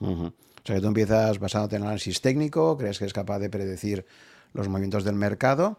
[0.00, 0.32] O
[0.64, 4.06] sea que tú empiezas basándote en análisis técnico, crees que es capaz de predecir
[4.52, 5.78] los movimientos del mercado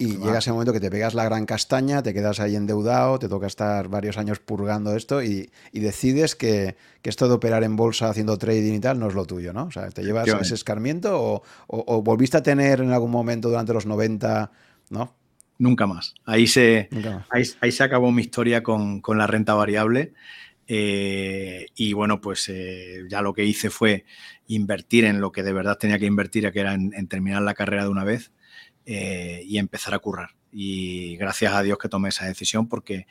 [0.00, 3.28] y llega ese momento que te pegas la gran castaña, te quedas ahí endeudado, te
[3.28, 8.38] toca estar varios años purgando esto y, decides que, esto de operar en bolsa haciendo
[8.38, 9.64] trading y tal no es lo tuyo, ¿no?
[9.64, 13.84] O sea, ¿te llevas ese escarmiento o, volviste a tener en algún momento durante los
[13.84, 14.50] 90,
[14.88, 15.14] ¿no?
[15.58, 16.14] Nunca más.
[16.24, 16.88] Ahí se,
[17.28, 20.14] Ahí, se acabó mi historia con, la renta variable.
[20.66, 24.06] Eh, y bueno, pues eh, ya lo que hice fue
[24.46, 27.82] invertir en lo que de verdad tenía que invertir, que era en terminar la carrera
[27.82, 28.32] de una vez.
[28.86, 30.30] Eh, y empezar a currar.
[30.50, 33.06] Y gracias a Dios que tomé esa decisión porque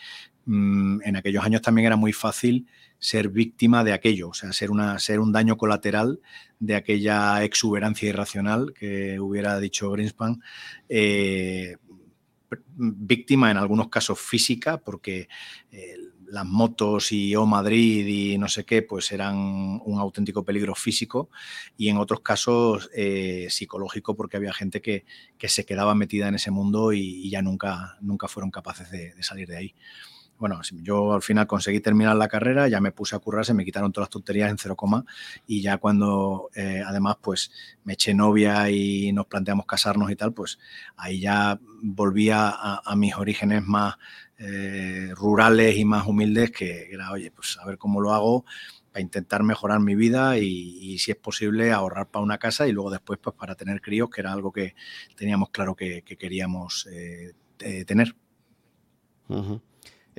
[0.45, 4.71] mm, en aquellos años también era muy fácil ser víctima de aquello, o sea, ser,
[4.71, 6.19] una, ser un daño colateral
[6.59, 10.41] de aquella exuberancia irracional que hubiera dicho Greenspan.
[10.89, 11.77] Eh,
[12.75, 15.29] víctima en algunos casos física, porque
[16.31, 19.35] las motos y O Madrid y no sé qué, pues eran
[19.83, 21.29] un auténtico peligro físico
[21.77, 25.05] y en otros casos eh, psicológico porque había gente que,
[25.47, 29.57] se quedaba metida en ese mundo y, ya nunca, nunca fueron capaces de, salir de
[29.57, 29.75] ahí.
[30.39, 33.65] Bueno, yo al final conseguí terminar la carrera, ya me puse a currar, se me
[33.65, 35.03] quitaron todas las tonterías en cero coma
[35.45, 37.51] y ya cuando eh, además pues
[37.83, 40.57] me eché novia y nos planteamos casarnos y tal, pues
[40.95, 43.95] ahí ya volví a, mis orígenes más
[44.37, 48.45] eh, rurales y más humildes que era, oye, pues a ver cómo lo hago
[48.91, 52.91] para intentar mejorar mi vida y, si es posible ahorrar para una casa y luego
[52.91, 54.73] después pues para tener críos, que era algo que
[55.17, 57.33] teníamos claro que, queríamos eh,
[57.85, 58.15] tener.
[59.29, 59.59] Eh,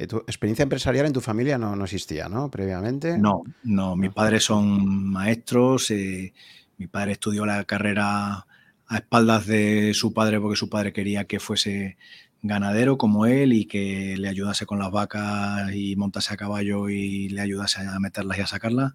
[0.07, 2.51] tu experiencia empresarial en tu familia no, no, existía, ¿no?
[2.51, 3.19] Previamente.
[3.19, 3.97] No, no.
[3.97, 5.91] Mis padres son maestros.
[5.91, 6.33] Eh,
[6.79, 8.47] mi padre estudió la carrera
[8.87, 11.97] a espaldas de su padre porque su padre quería que fuese
[12.43, 17.29] ganadero como él y que le ayudase con las vacas y montase a caballo y
[17.29, 18.95] le ayudase a meterlas y a sacarlas.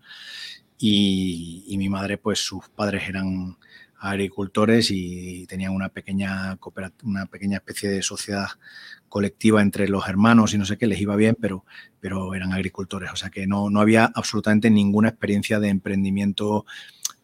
[0.78, 3.58] Y, y mi madre, pues sus padres eran
[4.00, 6.58] agricultores y tenían una pequeña,
[7.04, 8.48] una pequeña especie de sociedad
[9.10, 11.66] colectiva entre los hermanos y no sé qué, les iba bien, pero,
[12.00, 13.12] pero eran agricultores.
[13.12, 16.66] O sea que no, no había absolutamente ninguna experiencia de emprendimiento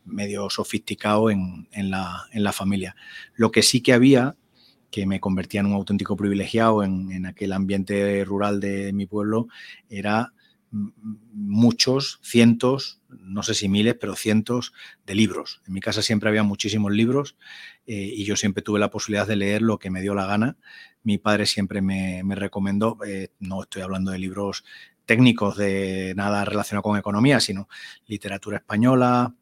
[0.06, 2.96] medio sofisticado en, en, la, en, la, familia.
[3.36, 4.36] Lo que sí que había,
[4.90, 9.48] que me convertía en un auténtico privilegiado en, en aquel ambiente rural de mi pueblo,
[9.90, 10.34] era
[10.72, 14.74] muchos, cientos, no sé si miles, pero cientos
[15.06, 15.62] de libros.
[15.68, 17.36] En mi casa siempre había muchísimos libros
[17.86, 20.58] eh, y yo siempre tuve la posibilidad de leer lo que me dio la gana.
[21.04, 24.64] Mi padre siempre me, recomendó, eh, no estoy hablando de libros
[25.06, 27.68] técnicos de nada relacionado con economía, sino
[28.08, 29.36] literatura española,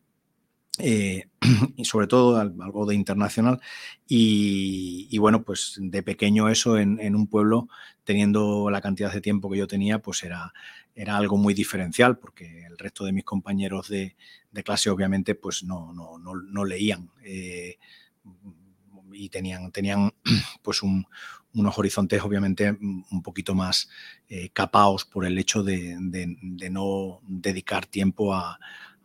[0.79, 1.25] eh,
[1.75, 3.59] y sobre todo algo de internacional.
[4.07, 7.67] Y, bueno, pues de pequeño eso en, un pueblo,
[8.03, 10.53] teniendo la cantidad de tiempo que yo tenía, pues era,
[10.99, 14.15] era algo muy diferencial, porque el resto de mis compañeros de,
[14.63, 17.09] clase obviamente pues no, no, no, leían.
[17.23, 17.77] Eh,
[19.13, 20.11] y tenían, tenían
[20.61, 23.89] pues unos horizontes obviamente un poquito más
[24.27, 24.51] eh,
[25.11, 25.95] por el hecho de
[26.69, 28.59] no dedicar tiempo a,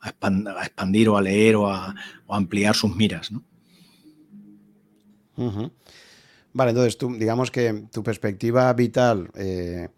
[0.04, 1.94] a, expandir o a leer o a,
[2.28, 3.30] ampliar sus miras.
[3.30, 3.44] ¿no?
[6.52, 9.88] Vale, entonces tú, digamos que tu perspectiva vital eh,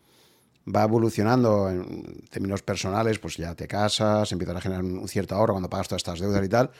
[0.74, 5.54] va evolucionando en términos personales, pues ya te casas, empiezas a generar un cierto ahorro
[5.54, 6.70] cuando pagas todas estas deudas y tal.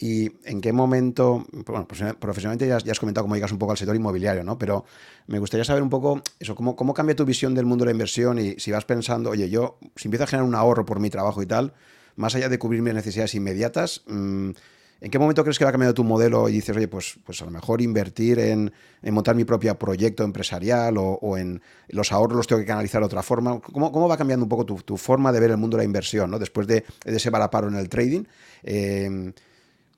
[0.00, 3.96] ¿Y en qué momento, bueno, profesionalmente ya, has comentado cómo llegas un poco al sector
[3.96, 4.56] inmobiliario, ¿no?
[4.56, 4.84] Pero
[5.26, 7.92] me gustaría saber un poco eso, cómo, cómo cambia tu visión del mundo de la
[7.92, 11.10] inversión y si vas pensando, oye, yo, si empiezo a generar un ahorro por mi
[11.10, 11.74] trabajo y tal,
[12.14, 14.50] más allá de cubrir mis necesidades inmediatas, mm,
[15.00, 17.44] ¿en qué momento crees que va cambiando tu modelo y dices, oye, pues, pues a
[17.44, 22.60] lo mejor invertir en, montar mi propio proyecto empresarial o, en los ahorros los tengo
[22.60, 23.60] que canalizar de otra forma?
[23.60, 26.38] ¿Cómo, va cambiando un poco tu, forma de ver el mundo de la inversión, ¿no?
[26.38, 28.24] después de, ese varaparo en el trading?
[28.62, 29.32] Eh,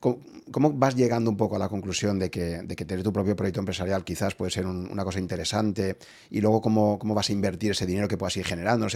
[0.01, 4.03] ¿Cómo, vas llegando un poco a la conclusión de que, tener tu propio proyecto empresarial
[4.03, 5.99] quizás puede ser una cosa interesante?
[6.31, 8.87] Y luego, ¿cómo, ¿cómo, vas a invertir ese dinero que puedas ir generando?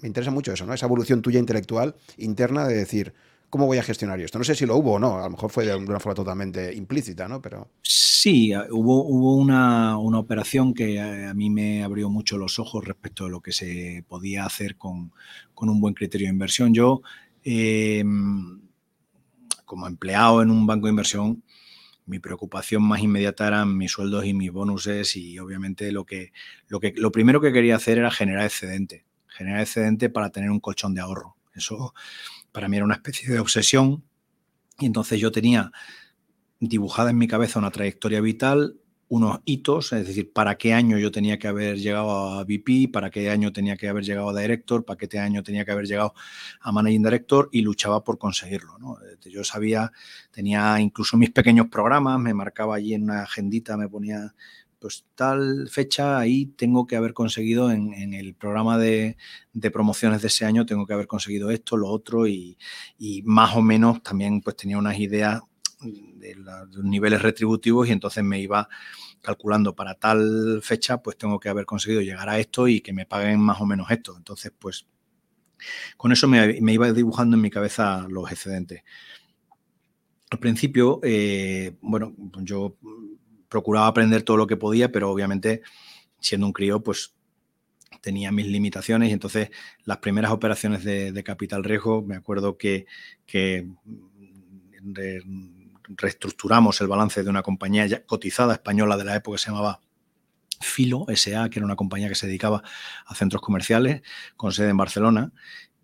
[0.00, 0.74] me interesa mucho eso, ¿no?
[0.74, 3.14] Esa evolución tuya intelectual interna de decir,
[3.52, 4.38] ¿cómo voy a gestionar esto?
[4.38, 6.74] No sé si lo hubo o no, a lo mejor fue de una forma totalmente
[6.74, 7.42] implícita, ¿no?
[7.42, 7.68] Pero...
[7.82, 13.28] Sí, hubo, hubo una, operación que a, mí me abrió mucho los ojos respecto a
[13.28, 15.12] lo que se podía hacer con,
[15.54, 16.72] un buen criterio de inversión.
[16.72, 17.02] Yo...
[17.44, 18.02] Eh,
[19.72, 21.42] como empleado en un banco de inversión,
[22.04, 26.32] mi preocupación más inmediata eran mis sueldos y mis bonuses y obviamente lo que,
[26.68, 30.60] lo que lo primero que quería hacer era generar excedente, generar excedente para tener un
[30.60, 31.36] colchón de ahorro.
[31.54, 31.94] Eso
[32.52, 34.04] para mí era una especie de obsesión
[34.78, 35.72] y entonces yo tenía
[36.60, 38.76] dibujada en mi cabeza una trayectoria vital
[39.12, 43.10] unos hitos, es decir, para qué año yo tenía que haber llegado a VP, para
[43.10, 46.14] qué año tenía que haber llegado a Director, para qué año tenía que haber llegado
[46.62, 48.78] a Managing Director y luchaba por conseguirlo.
[49.30, 49.92] Yo sabía,
[50.30, 54.34] tenía incluso mis pequeños programas, me marcaba allí en una agendita, me ponía
[54.82, 59.16] pues tal fecha ahí tengo que haber conseguido en, el programa de,
[59.72, 62.58] promociones de ese año, tengo que haber conseguido esto, lo otro y,
[63.22, 65.40] más o menos también pues tenía unas ideas
[65.80, 68.68] de, los niveles retributivos y entonces me iba
[69.20, 73.06] calculando para tal fecha, pues tengo que haber conseguido llegar a esto y que me
[73.06, 74.16] paguen más o menos esto.
[74.16, 74.88] Entonces, pues
[75.96, 78.82] con eso me, iba dibujando en mi cabeza los excedentes.
[80.28, 82.76] Al principio, eh, bueno, yo
[83.52, 85.60] procuraba aprender todo lo que podía, pero obviamente
[86.18, 87.14] siendo un crío, pues
[88.00, 89.50] tenía mis limitaciones y entonces
[89.84, 92.86] las primeras operaciones de, capital riesgo, me acuerdo que,
[93.26, 93.68] que
[95.88, 99.80] reestructuramos el balance de una compañía ya cotizada española de la época que se llamaba
[100.60, 102.62] Filo SA, que era una compañía que se dedicaba
[103.04, 104.00] a centros comerciales
[104.34, 105.32] con sede en Barcelona.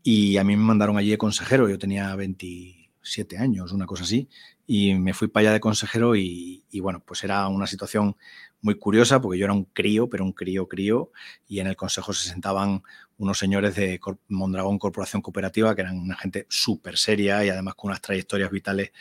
[0.02, 2.77] Y a mí me mandaron allí de consejero, yo tenía 27
[3.10, 4.28] siete años, una cosa así,
[4.66, 8.16] y me fui para allá de consejero y, bueno, pues era una situación
[8.60, 11.10] muy curiosa porque yo era un crío, pero un crío crío,
[11.46, 12.82] y en el consejo se sentaban
[13.16, 17.88] unos señores de Mondragón Corporación Cooperativa, que eran una gente súper seria y además con
[17.88, 18.92] unas trayectorias vitales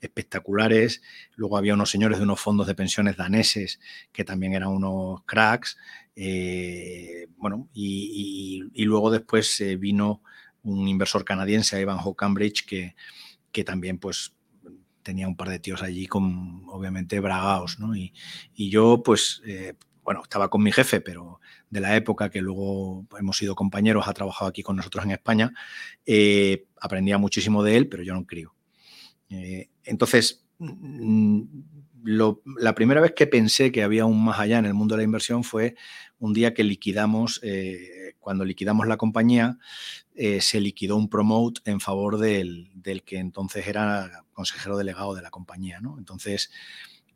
[0.00, 1.02] espectaculares.
[1.36, 3.78] Luego había unos señores de unos fondos de pensiones daneses
[4.12, 5.76] que también eran unos cracks.
[6.16, 10.22] Eh, bueno, y, luego después eh, vino
[10.62, 12.94] un inversor canadiense, Ivanhoe Cambridge, que,
[13.52, 14.34] que también pues
[15.02, 17.94] tenía un par de tíos allí con, obviamente, bragaos, ¿no?
[17.96, 18.12] Y,
[18.54, 23.36] yo, pues, eh, bueno, estaba con mi jefe, pero de la época que luego hemos
[23.36, 25.52] sido compañeros, ha trabajado aquí con nosotros en España,
[26.06, 28.54] eh, aprendía muchísimo de él, pero yo no crío.
[29.30, 30.44] Eh, entonces,
[32.04, 35.04] la primera vez que pensé que había un más allá en el mundo de la
[35.04, 35.76] inversión fue
[36.18, 37.40] un día que liquidamos,
[38.20, 39.58] cuando liquidamos la compañía,
[40.14, 42.68] eh, se liquidó un promote en favor del,
[43.06, 45.80] que entonces era consejero delegado de la compañía.
[45.80, 45.96] ¿no?
[45.98, 46.50] Entonces,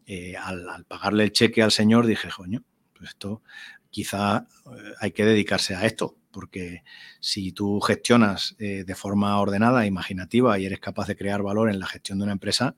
[0.06, 3.42] eh, al, pagarle el cheque al señor, dije, coño, pues esto
[3.90, 6.82] quizá eh, hay que dedicarse a esto, porque
[7.20, 11.86] si tú gestionas de forma ordenada, imaginativa y eres capaz de crear valor en la
[11.86, 12.74] gestión de una empresa,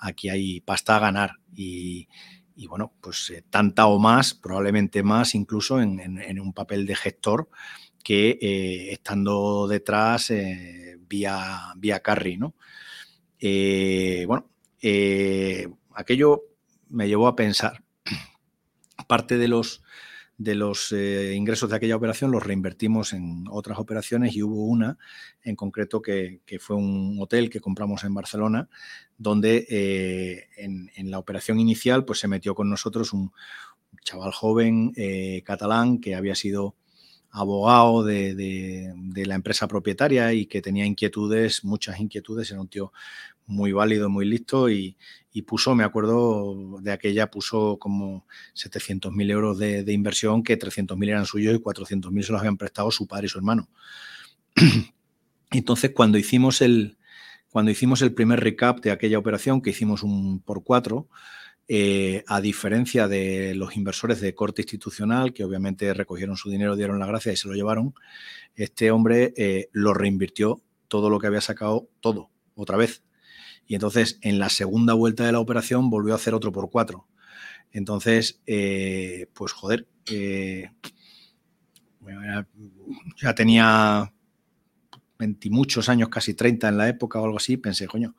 [0.00, 1.36] aquí hay pasta a ganar.
[1.54, 2.08] Y,
[2.68, 7.48] bueno, pues tanta o más, probablemente más incluso en, un papel de gestor
[8.02, 12.54] que eh, estando detrás eh, vía, vía carry, ¿no?
[13.38, 14.50] Eh, bueno,
[15.94, 16.42] aquello
[16.88, 17.82] me llevó a pensar,
[19.08, 19.82] parte de los,
[20.40, 24.96] de los ingresos de aquella operación los reinvertimos en otras operaciones y hubo una
[25.42, 28.70] en concreto que, fue un hotel que compramos en Barcelona,
[29.18, 33.32] donde en, en, la operación inicial pues se metió con nosotros un
[34.02, 34.94] chaval joven
[35.44, 36.74] catalán que había sido
[37.30, 38.92] abogado de,
[39.26, 42.92] la empresa propietaria y que tenía inquietudes, muchas inquietudes, era un tío
[43.50, 44.96] muy válido, muy listo y,
[45.46, 51.54] puso, me acuerdo de aquella, puso como 700.000 euros de, inversión, que 300.000 eran suyos
[51.54, 53.68] y 400.000 se los habían prestado su padre y su hermano.
[55.50, 56.98] Entonces, cuando hicimos el,
[57.50, 61.08] cuando hicimos el primer recap de aquella operación, que hicimos un por cuatro,
[61.68, 66.98] eh, a diferencia de los inversores de corte institucional, que obviamente recogieron su dinero, dieron
[66.98, 67.94] la gracia y se lo llevaron,
[68.56, 73.04] este hombre eh, lo reinvirtió todo lo que había sacado, todo, otra vez.
[73.70, 77.06] Y entonces, en la segunda vuelta de la operación, volvió a hacer otro por cuatro.
[77.70, 79.86] Entonces, eh, pues joder,
[83.22, 84.12] ya tenía
[85.20, 88.16] 20 muchos años, casi 30 en la época o algo así, pensé, coño,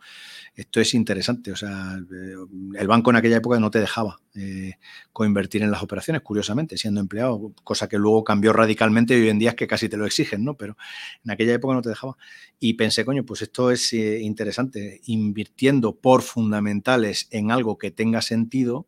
[0.53, 1.51] esto es interesante.
[1.51, 2.35] O sea, eh,
[2.77, 4.73] el banco en aquella época no te dejaba eh,
[5.13, 9.39] coinvertir en las operaciones, curiosamente, siendo empleado, cosa que luego cambió radicalmente y hoy en
[9.39, 10.57] día es que casi te lo exigen, ¿no?
[10.57, 10.77] Pero
[11.23, 12.17] en aquella época no te dejaba.
[12.59, 15.01] Y pensé, coño, pues esto es eh, interesante.
[15.05, 18.87] Invirtiendo por fundamentales en algo que tenga sentido,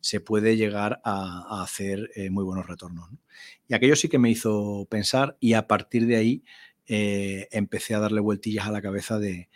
[0.00, 3.10] se puede llegar a, hacer muy buenos retornos.
[3.66, 6.44] Y aquello sí que me hizo pensar y a partir de ahí
[6.86, 9.48] empecé a darle vueltillas a la cabeza de,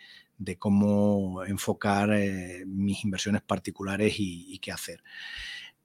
[0.43, 5.03] de cómo enfocar eh, mis inversiones particulares y, qué hacer.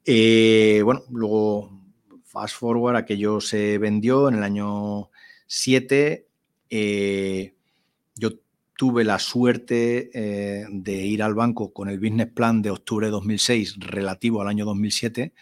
[0.05, 1.81] Eh, bueno, luego,
[2.25, 5.11] fast forward, aquello se vendió en el año
[5.47, 6.27] 7.
[6.71, 7.55] Eh,
[8.15, 8.31] yo
[8.77, 10.11] tuve la suerte
[10.71, 14.65] de ir al banco con el business plan de octubre de 2006 relativo al año
[14.65, 15.33] 2007.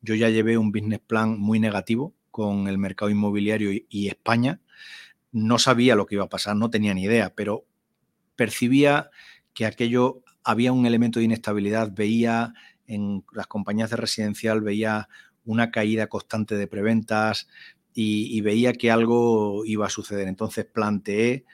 [0.00, 4.60] Yo ya llevé un business plan muy negativo con el mercado inmobiliario y España.
[5.32, 7.66] No sabía lo que iba a pasar, no tenía ni idea, pero
[8.36, 9.10] percibía
[9.54, 12.54] que aquello había un elemento de inestabilidad, veía
[12.86, 15.08] en las compañías de residencial, veía
[15.44, 17.48] una caída constante de preventas
[17.94, 20.28] y, veía que algo iba a suceder.
[20.28, 21.46] Entonces planteé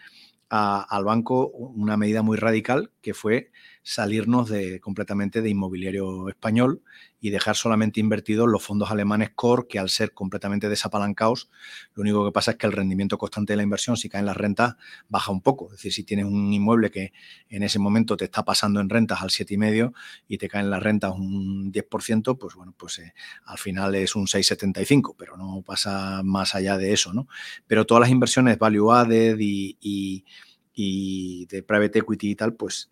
[0.54, 3.50] al banco una medida muy radical que fue
[3.82, 6.82] salirnos de, completamente de inmobiliario español
[7.20, 11.50] y dejar solamente invertidos los fondos alemanes core, que al ser completamente desapalancados,
[11.94, 14.36] lo único que pasa es que el rendimiento constante de la inversión, si caen las
[14.36, 14.74] rentas,
[15.08, 15.66] baja un poco.
[15.66, 17.12] Es decir, si tienes un inmueble que
[17.48, 19.92] en ese momento te está pasando en rentas al 7,5
[20.28, 23.14] y te caen las rentas un 10%, pues bueno, pues eh,
[23.46, 27.26] al final es un 6,75, pero no pasa más allá de eso, ¿no?
[27.66, 30.24] Pero todas las inversiones value added y, y
[30.74, 32.90] de private equity y tal, pues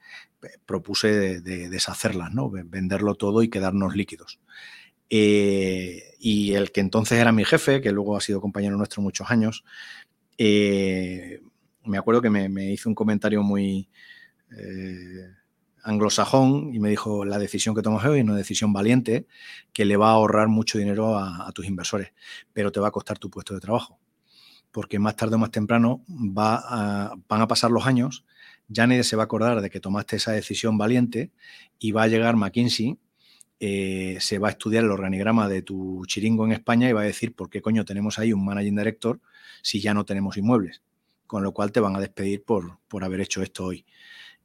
[0.67, 2.51] propuse de, deshacerlas, ¿no?
[2.51, 4.41] venderlo todo y quedarnos líquidos.
[5.11, 9.31] Eh, y el que entonces era mi jefe, que luego ha sido compañero nuestro muchos
[9.31, 9.65] años,
[10.39, 11.41] eh,
[11.85, 13.89] me acuerdo que me, hizo un comentario muy
[14.57, 15.35] eh,
[15.83, 19.27] anglosajón y me dijo, la decisión que tomas hoy es una decisión valiente
[19.73, 22.13] que le va a ahorrar mucho dinero a, tus inversores,
[22.53, 23.99] pero te va a costar tu puesto de trabajo,
[24.73, 28.25] porque más tarde o más temprano va van a pasar los años
[28.71, 31.33] ya nadie se va a acordar de que tomaste esa decisión valiente
[31.79, 32.99] y va a llegar McKinsey,
[33.59, 37.05] eh, se va a estudiar el organigrama de tu chiringo en España y va a
[37.05, 39.21] decir por qué coño tenemos ahí un managing director
[39.61, 40.83] si ya no tenemos inmuebles.
[41.27, 43.85] Con lo cual te van a despedir por, por haber hecho esto hoy.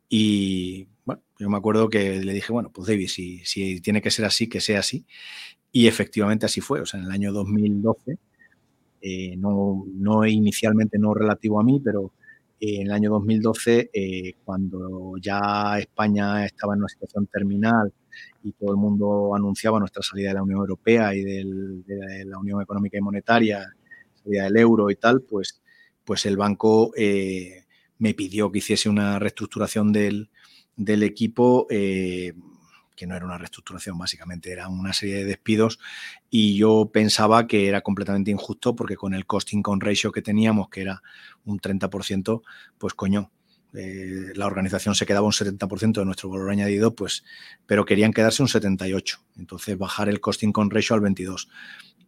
[0.10, 4.12] Y bueno, yo me acuerdo que le dije, bueno, pues David, si, si tiene que
[4.12, 5.06] ser así, que sea así.
[5.72, 6.82] Y efectivamente así fue.
[6.82, 8.18] O sea, en el año 2012,
[9.02, 12.12] eh, no, no inicialmente no relativo a mí, pero
[12.60, 17.94] en el año 2012, eh, cuando ya España estaba en una situación terminal
[18.44, 22.62] y todo el mundo anunciaba nuestra salida de la Unión Europea y de la Unión
[22.62, 23.66] Económica y Monetaria,
[24.24, 25.62] salida del euro y tal, pues,
[26.04, 27.66] pues el banco eh,
[27.98, 30.30] me pidió que hiciese una reestructuración del,
[30.78, 31.68] equipo.
[32.96, 35.80] Que no era una reestructuración, básicamente era una serie de despidos
[36.30, 40.70] y yo pensaba que era completamente injusto porque con el costing con ratio que teníamos,
[40.70, 41.02] que era
[41.44, 42.42] un 30%,
[42.78, 43.32] pues coño,
[43.78, 47.24] eh, la organización se quedaba un 70% de nuestro valor añadido, pues,
[47.66, 51.48] pero querían quedarse un 78%, entonces bajar el costing con ratio al 22%.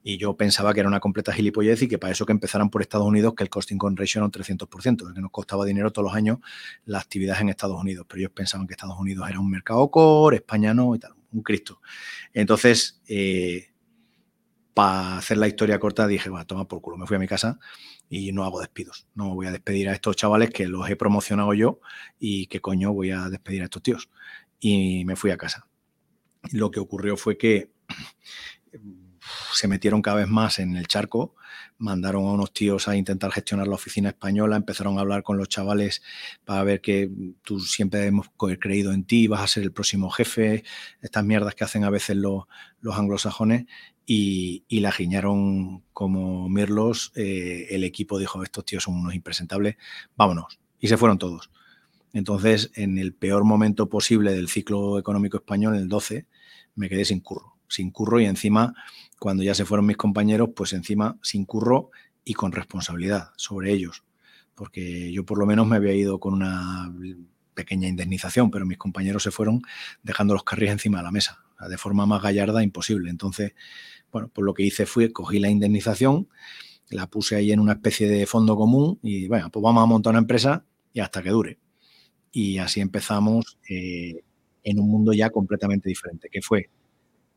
[0.09, 2.81] Y yo pensaba que era una completa gilipollez y que para eso que empezaran por
[2.81, 6.05] Estados Unidos, que el costing con ratio era un 300%, que nos costaba dinero todos
[6.05, 6.37] los años
[6.85, 8.05] la actividad en Estados Unidos.
[8.07, 11.43] Pero ellos pensaban que Estados Unidos era un mercado core, España no y tal, un
[11.43, 11.81] Cristo.
[12.31, 13.67] Entonces, eh,
[14.73, 17.59] para hacer la historia corta, dije, va, toma por culo, me fui a mi casa
[18.09, 19.09] y no hago despidos.
[19.13, 21.81] No voy a despedir a estos chavales que los he promocionado yo
[22.17, 24.09] y que coño voy a despedir a estos tíos.
[24.57, 25.67] Y me fui a casa.
[26.53, 27.75] Lo que ocurrió fue que
[29.57, 31.33] se metieron cada vez más en el charco,
[31.79, 35.49] mandaron a unos tíos a intentar gestionar la oficina española, empezaron a hablar con los
[35.49, 36.03] chavales
[36.45, 37.09] para ver que
[37.41, 38.27] tú siempre hemos
[38.59, 40.63] creído en ti, vas a ser el próximo jefe,
[41.01, 42.45] estas mierdas que hacen a veces los,
[42.93, 43.65] anglosajones,
[44.05, 49.75] y, la giñaron como mirlos, eh, el equipo dijo, estos tíos son unos impresentables,
[50.15, 51.49] vámonos, y se fueron todos.
[52.13, 56.27] Entonces, en el peor momento posible del ciclo económico español, el 12,
[56.75, 58.73] me quedé sin curro sin curro y encima,
[59.19, 61.91] cuando ya se fueron mis compañeros, pues encima sin curro
[62.23, 64.03] y con responsabilidad sobre ellos.
[64.55, 66.91] Porque yo por lo menos me había ido con una
[67.53, 69.61] pequeña indemnización, pero mis compañeros se fueron
[70.03, 73.09] dejando los carriles encima de la mesa, de forma más gallarda imposible.
[73.09, 73.53] Entonces,
[74.11, 76.27] bueno, pues lo que hice fue cogí la indemnización,
[76.89, 80.11] la puse ahí en una especie de fondo común y bueno, pues vamos a montar
[80.11, 81.59] una empresa y hasta que dure.
[82.31, 84.23] Y así empezamos eh,
[84.63, 86.69] en un mundo ya completamente diferente, que fue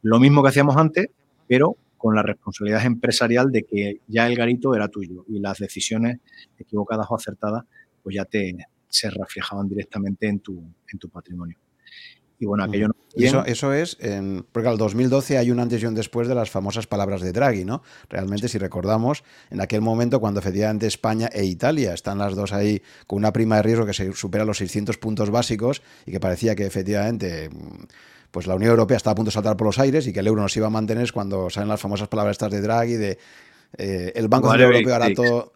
[0.02, 1.08] lo mismo que hacíamos antes,
[1.46, 6.18] pero con la responsabilidad empresarial de que ya el garito era tuyo y las decisiones
[6.58, 7.64] equivocadas o acertadas
[8.02, 8.56] pues ya te
[8.88, 11.56] se reflejaban directamente en tu, en tu patrimonio.
[12.38, 15.86] Y bueno, aquello no eso, eso, es, en, porque al 2012 hay un antes y
[15.86, 17.82] un después de las famosas palabras de Draghi, ¿no?
[18.08, 22.82] Realmente, si recordamos, en aquel momento cuando efectivamente España e Italia están las dos ahí
[23.06, 26.54] con una prima de riesgo que se supera los 600 puntos básicos y que parecía
[26.54, 27.50] que efectivamente
[28.30, 30.26] pues la Unión Europea está a punto de saltar por los aires y que el
[30.26, 33.18] euro nos iba a mantener cuando salen las famosas palabras estas de Draghi de
[33.78, 35.52] eh, el Banco Central Europeo hará todo,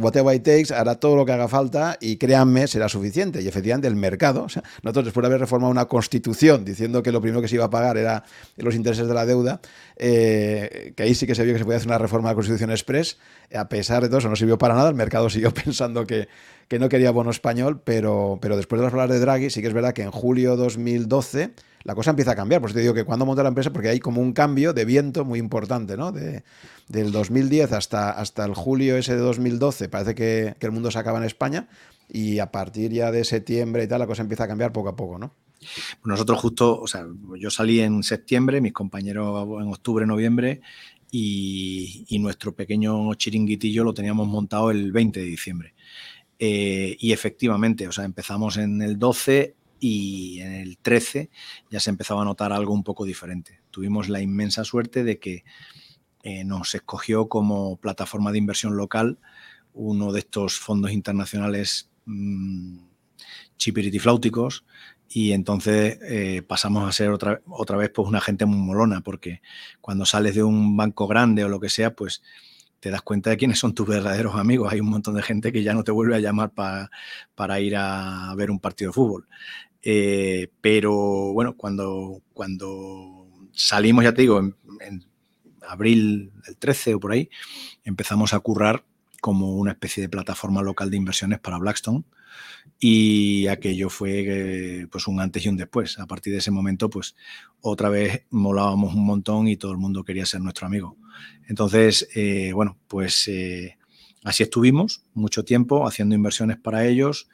[0.00, 3.42] whatever it takes, hará todo lo que haga falta y créanme, será suficiente.
[3.42, 7.12] Y efectivamente el mercado, o sea, nosotros después de haber reformado una constitución diciendo que
[7.12, 8.24] lo primero que se iba a pagar era
[8.56, 9.60] los intereses de la deuda,
[9.96, 12.36] eh, que ahí sí que se vio que se podía hacer una reforma de la
[12.36, 13.18] constitución express,
[13.54, 16.28] a pesar de todo eso no sirvió para nada, el mercado siguió pensando que,
[16.68, 19.68] que no quería bono español, pero, pero después de las palabras de Draghi sí que
[19.68, 21.54] es verdad que en julio 2012
[21.84, 22.60] la cosa empieza a cambiar.
[22.60, 24.84] Por eso te digo que cuando monta la empresa, porque hay como un cambio de
[24.84, 26.12] viento muy importante, ¿no?
[26.12, 26.44] De,
[26.88, 31.18] del 2010 hasta, hasta el julio ese de 2012, parece que, el mundo se acaba
[31.18, 31.68] en España
[32.10, 34.96] y a partir ya de septiembre y tal, la cosa empieza a cambiar poco a
[34.96, 35.34] poco, ¿no?
[36.04, 37.06] Nosotros justo, o sea,
[37.38, 40.60] yo salí en septiembre, mis compañeros en octubre, noviembre
[41.10, 45.74] y, nuestro pequeño chiringuitillo lo teníamos montado el 20 de diciembre.
[46.38, 51.30] Eh, y efectivamente, o sea, empezamos en el 12 y en el 13
[51.70, 53.60] ya se empezaba a notar algo un poco diferente.
[53.70, 55.44] Tuvimos la inmensa suerte de que
[56.22, 59.18] eh, nos escogió como plataforma de inversión local
[59.72, 62.78] uno de estos fondos internacionales mmm,
[63.56, 64.64] chipiritifláuticos
[65.08, 69.40] y entonces eh, pasamos a ser otra, otra vez pues una gente muy molona porque
[69.80, 72.22] cuando sales de un banco grande o lo que sea pues
[72.80, 74.72] te das cuenta de quiénes son tus verdaderos amigos.
[74.72, 78.34] Hay un montón de gente que ya no te vuelve a llamar para ir a
[78.36, 79.28] ver un partido de fútbol.
[79.82, 84.54] Eh, pero bueno, cuando, cuando salimos, ya te digo, en,
[85.68, 87.28] abril del 13 o por ahí,
[87.84, 88.84] empezamos a currar
[89.20, 92.04] como una especie de plataforma local de inversiones para Blackstone
[92.78, 94.24] y aquello fue
[94.82, 95.98] eh, pues un antes y un después.
[95.98, 97.16] A partir de ese momento, pues
[97.60, 100.96] otra vez molábamos un montón y todo el mundo quería ser nuestro amigo.
[101.48, 103.30] Entonces, eh, bueno, pues
[104.24, 107.28] así estuvimos mucho tiempo haciendo inversiones para ellos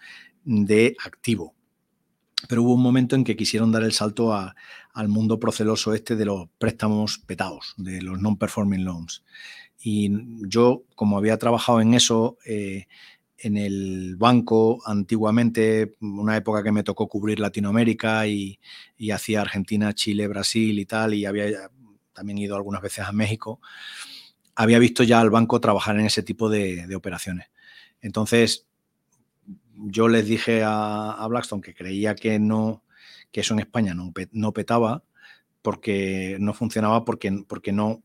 [0.45, 1.55] de activo.
[2.49, 6.26] Pero hubo un momento en que quisieron dar el salto al mundo proceloso este de
[6.26, 9.24] los préstamos petados, de los non-performing loans.
[9.80, 10.11] Y
[10.49, 12.87] yo, como había trabajado en eso, eh,
[13.39, 18.59] en el banco antiguamente, una época que me tocó cubrir Latinoamérica y,
[19.12, 21.70] hacía Argentina, Chile, Brasil y tal, y había
[22.14, 23.60] también ido algunas veces a México,
[24.54, 27.48] había visto ya al banco trabajar en ese tipo de, operaciones.
[28.00, 28.66] Entonces,
[29.74, 32.82] yo les dije a, Blackstone que creía que no,
[33.32, 35.02] que eso en España no, no petaba,
[35.60, 38.02] porque no funcionaba, porque, porque no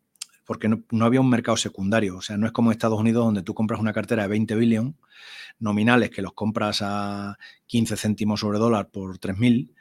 [0.50, 2.18] porque no, había un mercado secundario.
[2.18, 4.56] O sea, no es como en Estados Unidos donde tú compras una cartera de 20
[4.56, 4.98] billion
[5.60, 7.38] nominales que los compras a
[7.68, 9.72] 15 céntimos sobre dólar por 3.000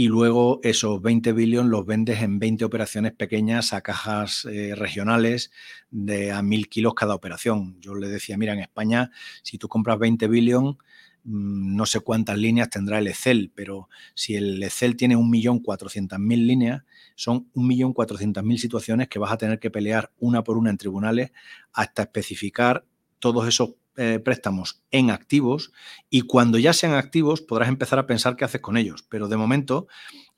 [0.00, 5.50] y luego esos 20 billion los vendes en 20 operaciones pequeñas a cajas eh, regionales
[5.90, 7.78] de a 1.000 kilos cada operación.
[7.82, 9.10] Yo le decía, mira, en España,
[9.42, 10.78] si tú compras 20 billion,
[11.24, 16.82] mm, no sé cuántas líneas tendrá el Excel, pero si el Excel tiene 1.400.000 líneas,
[17.14, 21.30] son 1.400.000 situaciones que vas a tener que pelear una por una en tribunales
[21.74, 22.86] hasta especificar
[23.18, 25.72] todos esos eh, préstamos en activos
[26.08, 29.04] y cuando ya sean activos podrás empezar a pensar qué haces con ellos.
[29.10, 29.88] Pero de momento,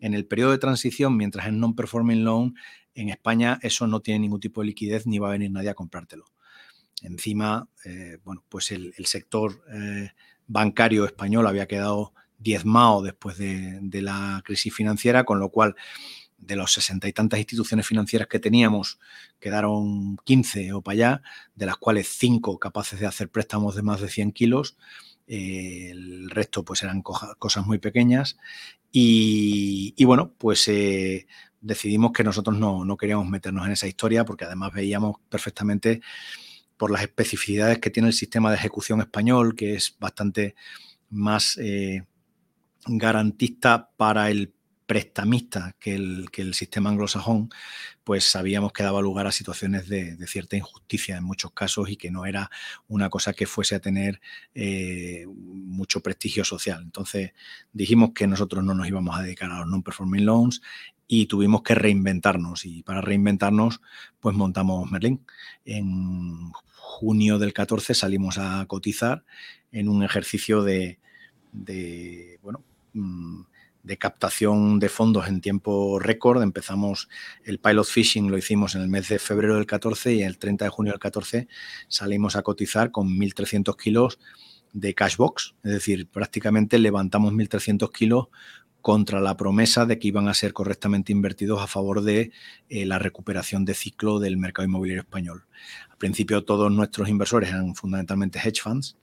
[0.00, 2.56] en el periodo de transición, mientras en non-performing loan,
[2.96, 5.74] en España eso no tiene ningún tipo de liquidez ni va a venir nadie a
[5.74, 6.24] comprártelo.
[7.02, 10.10] Encima, eh, bueno, pues el, sector eh,
[10.48, 15.76] bancario español había quedado diezmado después de, de la crisis financiera, con lo cual
[16.42, 18.98] de los sesenta y tantas instituciones financieras que teníamos,
[19.40, 21.22] quedaron 15 o para allá,
[21.54, 24.76] de las cuales 5 capaces de hacer préstamos de más de 100 kilos.
[25.28, 28.36] Eh, el resto pues eran cosas muy pequeñas
[28.90, 31.26] y, bueno, pues eh,
[31.60, 36.02] decidimos que nosotros no, queríamos meternos en esa historia porque además veíamos perfectamente
[36.76, 40.56] por las especificidades que tiene el sistema de ejecución español, que es bastante
[41.08, 42.04] más eh,
[42.86, 44.52] garantista para el
[44.86, 47.50] prestamista que el, que el sistema anglosajón,
[48.04, 52.10] pues sabíamos que daba lugar a situaciones de, cierta injusticia en muchos casos y que
[52.10, 52.50] no era
[52.88, 54.20] una cosa que fuese a tener
[54.54, 56.82] eh, mucho prestigio social.
[56.82, 57.32] Entonces
[57.72, 60.62] dijimos que nosotros no nos íbamos a dedicar a los non-performing loans
[61.06, 63.80] y tuvimos que reinventarnos y para reinventarnos
[64.20, 65.24] pues montamos Merlin.
[65.64, 69.24] En junio del 14 salimos a cotizar
[69.70, 70.98] en un ejercicio de,
[71.52, 72.64] de bueno,
[72.94, 73.42] mm,
[73.82, 76.42] de captación de fondos en tiempo récord.
[76.42, 77.08] Empezamos
[77.44, 80.64] el pilot fishing, lo hicimos en el mes de febrero del 14 y el 30
[80.66, 81.48] de junio del 14
[81.88, 84.18] salimos a cotizar con 1.300 kilos
[84.72, 88.28] de cashbox, es decir, prácticamente levantamos 1.300 kilos
[88.82, 92.32] contra la promesa de que iban a ser correctamente invertidos a favor de
[92.68, 95.46] eh, la recuperación de ciclo del mercado inmobiliario español.
[95.88, 98.98] Al principio todos nuestros inversores eran fundamentalmente hedge funds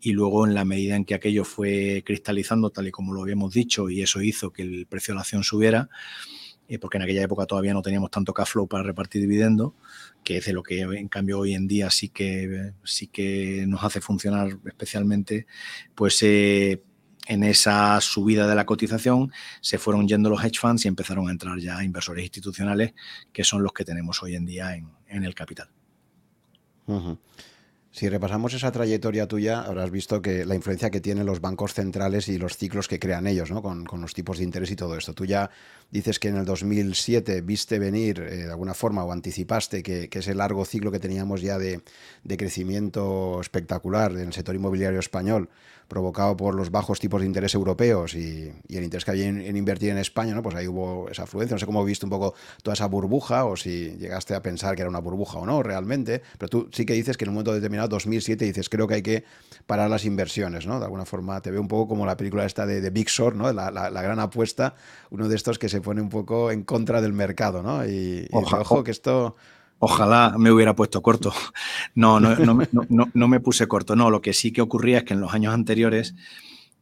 [0.00, 3.52] y luego en la medida en que aquello fue cristalizando tal y como lo habíamos
[3.52, 5.88] dicho y eso hizo que el precio de la acción subiera,
[6.68, 9.72] eh, porque en aquella época todavía no teníamos tanto cash flow para repartir dividendos,
[10.22, 13.82] que es de lo que en cambio hoy en día sí que, sí que nos
[13.82, 15.48] hace funcionar especialmente,
[15.96, 16.82] pues eh,
[17.26, 21.32] en esa subida de la cotización se fueron yendo los hedge funds y empezaron a
[21.32, 22.94] entrar ya inversores institucionales,
[23.32, 25.68] que son los que tenemos hoy en día en, el capital.
[27.94, 32.28] Si repasamos esa trayectoria tuya, habrás visto que la influencia que tienen los bancos centrales
[32.28, 33.62] y los ciclos que crean ellos, ¿no?
[33.62, 35.14] Con, los tipos de interés y todo esto.
[35.14, 35.48] Tú ya
[35.92, 40.34] dices que en el 2007 viste venir eh, de alguna forma o anticipaste que, ese
[40.34, 41.82] largo ciclo que teníamos ya de,
[42.24, 45.48] de crecimiento espectacular en el sector inmobiliario español
[45.88, 49.90] provocado por los bajos tipos de interés europeos y, el interés que había en, invertir
[49.90, 50.42] en España, ¿no?
[50.42, 51.54] pues ahí hubo esa afluencia.
[51.54, 54.82] No sé cómo viste un poco toda esa burbuja o si llegaste a pensar que
[54.82, 57.52] era una burbuja o no realmente, pero tú sí que dices que en un momento
[57.52, 59.24] determinado, 2007, dices creo que hay que
[59.66, 60.78] parar las inversiones, ¿no?
[60.78, 63.52] De alguna forma te veo un poco como la película esta de, Big Short, ¿no?
[63.52, 64.74] La, la, gran apuesta,
[65.10, 67.86] uno de estos que se pone un poco en contra del mercado, ¿no?
[67.86, 69.36] Y, ojo que esto
[69.84, 71.30] Ojalá me hubiera puesto corto.
[71.94, 72.34] No, no,
[73.12, 73.94] no, me puse corto.
[73.94, 76.14] No, lo que sí que ocurría es que en los años anteriores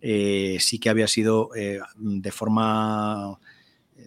[0.01, 3.39] eh, sí que había sido eh, de forma,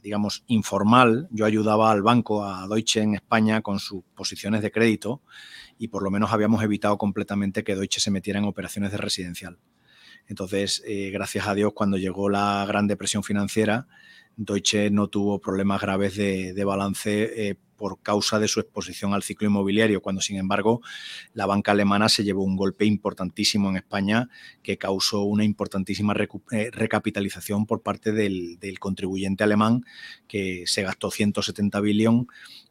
[0.01, 1.27] digamos, informal.
[1.29, 5.21] Yo ayudaba al banco, a Deutsche en España, con sus posiciones de crédito
[5.77, 9.59] y por lo menos habíamos evitado completamente que Deutsche se metiera en operaciones de residencial.
[10.27, 13.87] Entonces, eh, gracias a Dios, cuando llegó la gran depresión financiera,
[14.37, 20.01] Deutsche no tuvo problemas graves de, balance por causa de su exposición al ciclo inmobiliario,
[20.01, 20.81] cuando sin embargo
[21.33, 24.29] la banca alemana se llevó un golpe importantísimo en España
[24.63, 26.15] que causó una importantísima
[26.51, 29.85] eh, recapitalización por parte del, contribuyente alemán
[30.27, 32.27] que se gastó 170 billón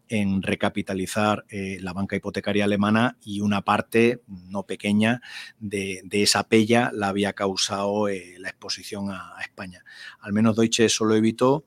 [0.09, 5.23] en recapitalizar eh, la banca hipotecaria alemana y una parte no pequeña
[5.59, 9.85] de, esa pella la había causado eh, la exposición a, España.
[10.21, 11.65] Al menos Deutsche eso lo evitó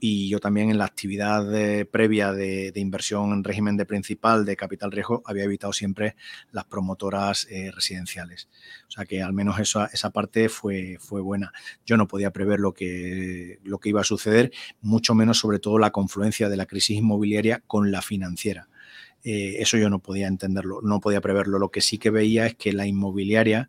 [0.00, 1.44] y, yo también en la actividad
[1.90, 6.16] previa de, inversión en régimen de principal de capital riesgo había evitado siempre
[6.52, 8.48] las promotoras eh, residenciales.
[8.88, 11.52] O sea que al menos esa, esa parte fue, fue buena.
[11.86, 15.78] Yo no podía prever lo que, lo que iba a suceder, mucho menos sobre todo
[15.78, 18.68] la confluencia de la crisis inmobiliaria con la financiera.
[19.24, 21.58] Eh, eso yo no podía entenderlo, no podía preverlo.
[21.58, 23.68] Lo que sí que veía es que la inmobiliaria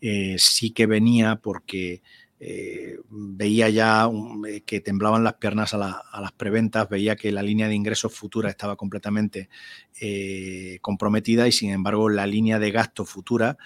[0.00, 2.02] eh, sí que venía porque
[2.38, 4.10] eh, veía ya
[4.46, 8.50] eh, que temblaban las piernas a, las preventas, veía que la línea de ingresos futura
[8.50, 9.48] estaba completamente
[9.98, 13.56] eh, comprometida y sin embargo la línea de gasto futura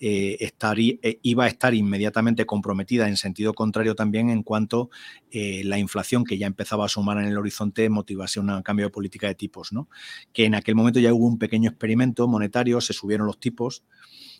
[0.00, 4.90] iba a estar inmediatamente comprometida en sentido contrario también en cuanto
[5.32, 9.26] la inflación que ya empezaba a sumar en el horizonte motivase un cambio de política
[9.26, 9.88] de tipos, ¿no?
[10.32, 13.82] que en aquel momento ya hubo un pequeño experimento monetario, se subieron los tipos,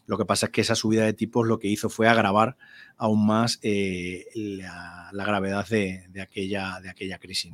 [0.09, 2.57] lo que pasa es que esa subida de tipos lo que hizo fue agravar
[2.97, 7.53] aún más eh, la, gravedad de, aquella, de aquella crisis.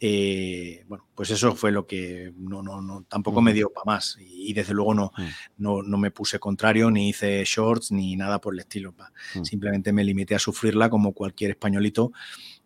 [0.00, 4.16] Eh, bueno, pues eso fue lo que no, no, no tampoco me dio para más.
[4.18, 5.22] Y, desde luego no, mm.
[5.58, 8.92] no, no, me puse contrario, ni hice shorts, ni nada por el estilo.
[9.36, 9.44] Mm.
[9.44, 12.10] Simplemente me limité a sufrirla como cualquier españolito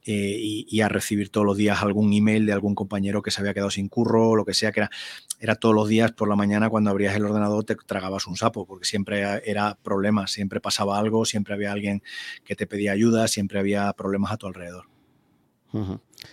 [0.05, 3.55] eh, y, a recibir todos los días algún email de algún compañero que se había
[3.55, 4.91] quedado sin curro o lo que sea, que era,
[5.39, 8.67] era todos los días por la mañana cuando abrías el ordenador te tragabas un sapo,
[8.67, 12.03] porque siempre era problema, siempre pasaba algo, siempre había alguien
[12.45, 14.87] que te pedía ayuda, siempre había problemas a tu alrededor.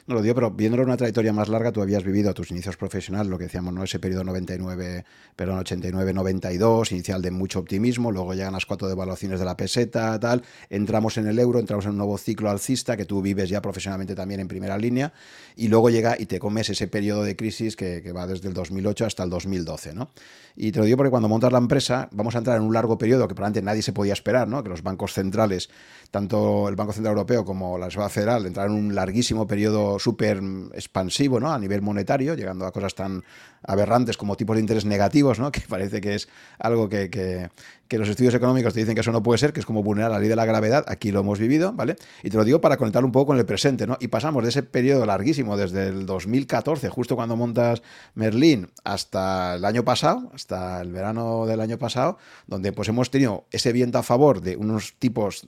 [0.07, 2.77] No lo digo, pero viéndolo una trayectoria más larga, tú habías vivido a tus inicios
[2.77, 3.83] profesionales, lo que decíamos, ¿no?
[3.83, 9.45] Ese periodo 99, perdón, 89-92, inicial de mucho optimismo, luego llegan las cuatro devaluaciones de
[9.45, 13.21] la peseta, tal, entramos en el euro, entramos en un nuevo ciclo alcista que tú
[13.21, 15.13] vives ya profesionalmente también en primera línea,
[15.55, 18.53] y luego llega y te comes ese periodo de crisis que, que va desde el
[18.53, 20.09] 2008 hasta el 2012, ¿no?
[20.55, 22.97] Y te lo digo porque cuando montas la empresa, vamos a entrar en un largo
[22.97, 24.61] periodo que probablemente nadie se podía esperar, ¿no?
[24.61, 25.69] Que los bancos centrales,
[26.11, 30.41] tanto el Banco Central Europeo como la Reserva Federal, entraron en un larguísimo periodo súper
[30.73, 31.51] expansivo ¿no?
[31.51, 33.23] a nivel monetario, llegando a cosas tan
[33.63, 35.51] aberrantes como tipos de interés negativos, ¿no?
[35.53, 39.23] que parece que es algo que, que, los estudios económicos te dicen que eso no
[39.23, 41.73] puede ser, que es como vulnerar la ley de la gravedad, aquí lo hemos vivido,
[41.73, 41.95] ¿vale?
[42.23, 43.97] Y te lo digo para conectar un poco con el presente, ¿no?
[43.99, 47.81] Y pasamos de ese periodo larguísimo, desde el 2014, justo cuando montas
[48.13, 52.17] Merlín, hasta el año pasado, hasta el verano del año pasado,
[52.47, 55.47] donde pues hemos tenido ese viento a favor de unos tipos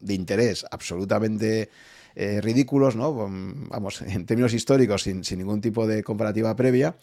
[0.00, 1.70] de interés absolutamente
[2.14, 3.12] eh, ridículos, ¿no?
[3.14, 6.96] Vamos, en términos históricos, sin, ningún tipo de comparativa previa.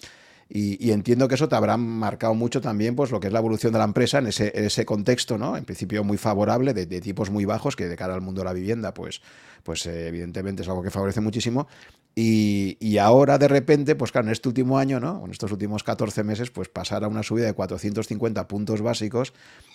[0.49, 3.73] Y, entiendo que eso te habrá marcado mucho también pues, lo que es la evolución
[3.73, 5.57] de la empresa en ese, contexto, ¿no?
[5.57, 8.45] En principio muy favorable, de, de, tipos muy bajos, que de cara al mundo de
[8.45, 9.21] la vivienda, pues,
[9.63, 11.67] pues eh, evidentemente es algo que favorece muchísimo.
[12.19, 15.23] Y, ahora de repente, pues claro, en este último año, ¿no?
[15.23, 19.33] En estos últimos 14 meses, pues pasar a una subida de 450 puntos básicos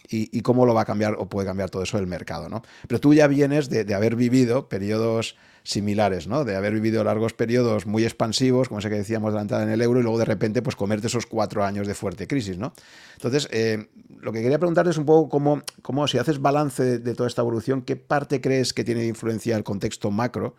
[0.08, 2.62] y, cómo lo va a cambiar o puede cambiar todo eso el mercado, ¿no?
[2.88, 6.44] Pero tú ya vienes de, haber vivido periodos similares, ¿no?
[6.44, 9.70] De haber vivido largos periodos muy expansivos, como ese que decíamos de la entrada en
[9.70, 12.72] el euro, y luego de repente, pues comerte esos cuatro años de fuerte crisis, ¿no?
[13.14, 13.88] Entonces, eh,
[14.20, 17.42] lo que quería preguntarte es un poco cómo, cómo si haces balance de toda esta
[17.42, 20.54] evolución, ¿qué parte crees que tiene de influencia el contexto macro?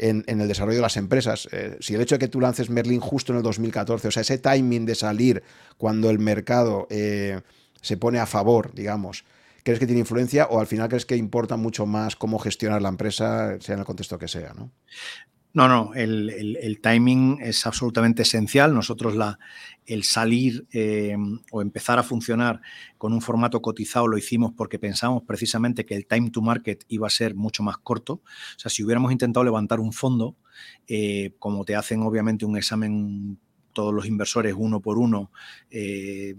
[0.00, 1.48] en, el desarrollo de las empresas.
[1.52, 4.22] Eh, si el hecho de que tú lances Merlin justo en el 2014, o sea,
[4.22, 5.42] ese timing de salir
[5.76, 7.40] cuando el mercado eh,
[7.82, 9.24] se pone a favor, digamos,
[9.64, 12.88] ¿crees que tiene influencia o al final crees que importa mucho más cómo gestionar la
[12.88, 14.52] empresa, sea en el contexto que sea?
[14.54, 14.72] ¿no?
[15.52, 18.72] No, no, el, timing es absolutamente esencial.
[18.72, 19.40] Nosotros la,
[19.84, 21.16] el salir eh,
[21.50, 22.60] o empezar a funcionar
[22.98, 27.08] con un formato cotizado lo hicimos porque pensamos precisamente que el time to market iba
[27.08, 28.14] a ser mucho más corto.
[28.14, 30.36] O sea, si hubiéramos intentado levantar un fondo,
[30.86, 33.40] eh, como te hacen obviamente un examen
[33.72, 35.30] todos los inversores uno por uno,
[35.70, 36.34] eh,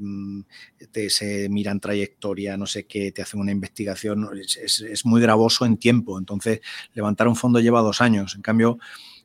[0.92, 5.78] te, se miran trayectoria, no sé qué, te hacen una investigación, es, muy gravoso en
[5.78, 6.20] tiempo.
[6.20, 6.62] Entonces,
[6.94, 8.36] levantar un fondo lleva dos años.
[8.36, 8.80] En cambio,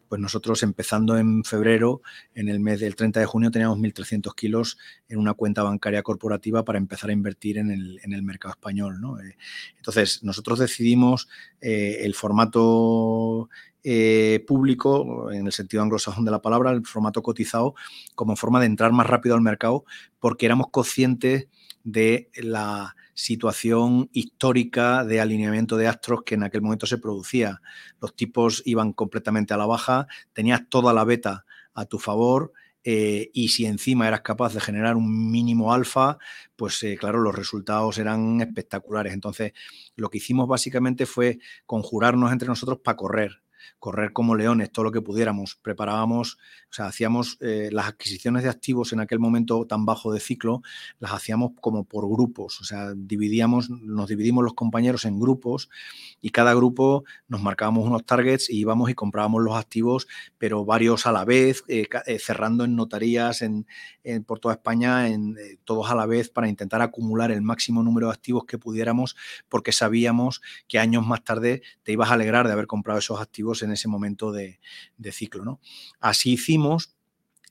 [0.09, 2.03] pues nosotros empezando en febrero,
[2.35, 4.79] en el mes del 30 de junio, teníamos 1.300 kilos
[5.09, 8.99] en una cuenta bancaria corporativa para empezar a invertir en el, mercado español.
[9.23, 9.37] Eh,
[9.77, 11.29] entonces, nosotros decidimos
[11.61, 13.49] eh, el formato
[13.85, 17.75] eh, público, en el sentido anglosajón de la palabra, el formato cotizado,
[18.15, 19.85] como forma de entrar más rápido al mercado,
[20.19, 21.47] porque éramos conscientes
[21.85, 27.62] de la situación histórica de alineamiento de astros que en aquel momento se producía.
[27.99, 32.53] Los tipos iban completamente a la baja, tenías toda la beta a tu favor.
[32.85, 36.19] Eh, y si encima eras capaz de generar un mínimo alfa,
[36.55, 39.12] pues eh, claro, los resultados eran espectaculares.
[39.12, 39.55] Entonces,
[39.97, 43.43] lo que hicimos básicamente fue conjurarnos entre nosotros para correr
[43.79, 45.57] correr como leones todo lo que pudiéramos.
[45.62, 46.39] Preparábamos,
[46.71, 50.62] o sea, hacíamos eh, las adquisiciones de activos en aquel momento tan bajo de ciclo,
[50.99, 55.69] las hacíamos como por grupos, o sea, dividíamos, nos dividimos los compañeros en grupos
[56.21, 60.07] y cada grupo nos marcábamos unos targets y íbamos y comprábamos los activos,
[60.39, 63.67] pero varios a la vez, eh, eh, cerrando en notarías en,
[64.27, 68.12] por toda España, en, todos a la vez para intentar acumular el máximo número de
[68.12, 69.17] activos que pudiéramos,
[69.49, 73.56] porque sabíamos que años más tarde te ibas a alegrar de haber comprado esos activos
[73.63, 74.59] en ese momento de,
[75.13, 75.45] ciclo.
[75.45, 75.61] ¿no?
[76.01, 76.97] Así hicimos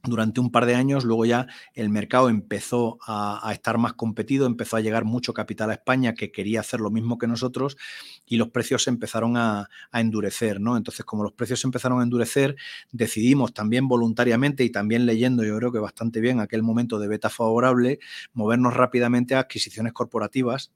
[0.07, 4.77] durante un par de años, luego ya el mercado empezó a, estar más competido, empezó
[4.77, 7.77] a llegar mucho capital a España que quería hacer lo mismo que nosotros
[8.25, 10.77] y los precios se empezaron a, endurecer, ¿no?
[10.77, 12.55] Entonces, como los precios empezaron a endurecer,
[12.91, 17.29] decidimos también voluntariamente y también leyendo, yo creo que bastante bien aquel momento de beta
[17.29, 17.99] favorable,
[18.33, 20.71] movernos rápidamente a adquisiciones corporativas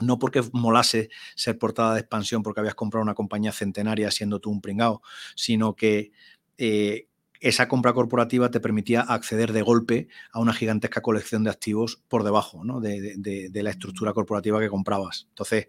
[0.00, 4.50] no porque molase ser portada de expansión porque habías comprado una compañía centenaria siendo tú
[4.50, 5.02] un pringao,
[5.34, 6.12] sino que
[6.58, 7.06] eh,
[7.40, 12.24] esa compra corporativa te permitía acceder de golpe a una gigantesca colección de activos por
[12.24, 15.26] debajo de, la estructura corporativa que comprabas.
[15.28, 15.66] Entonces,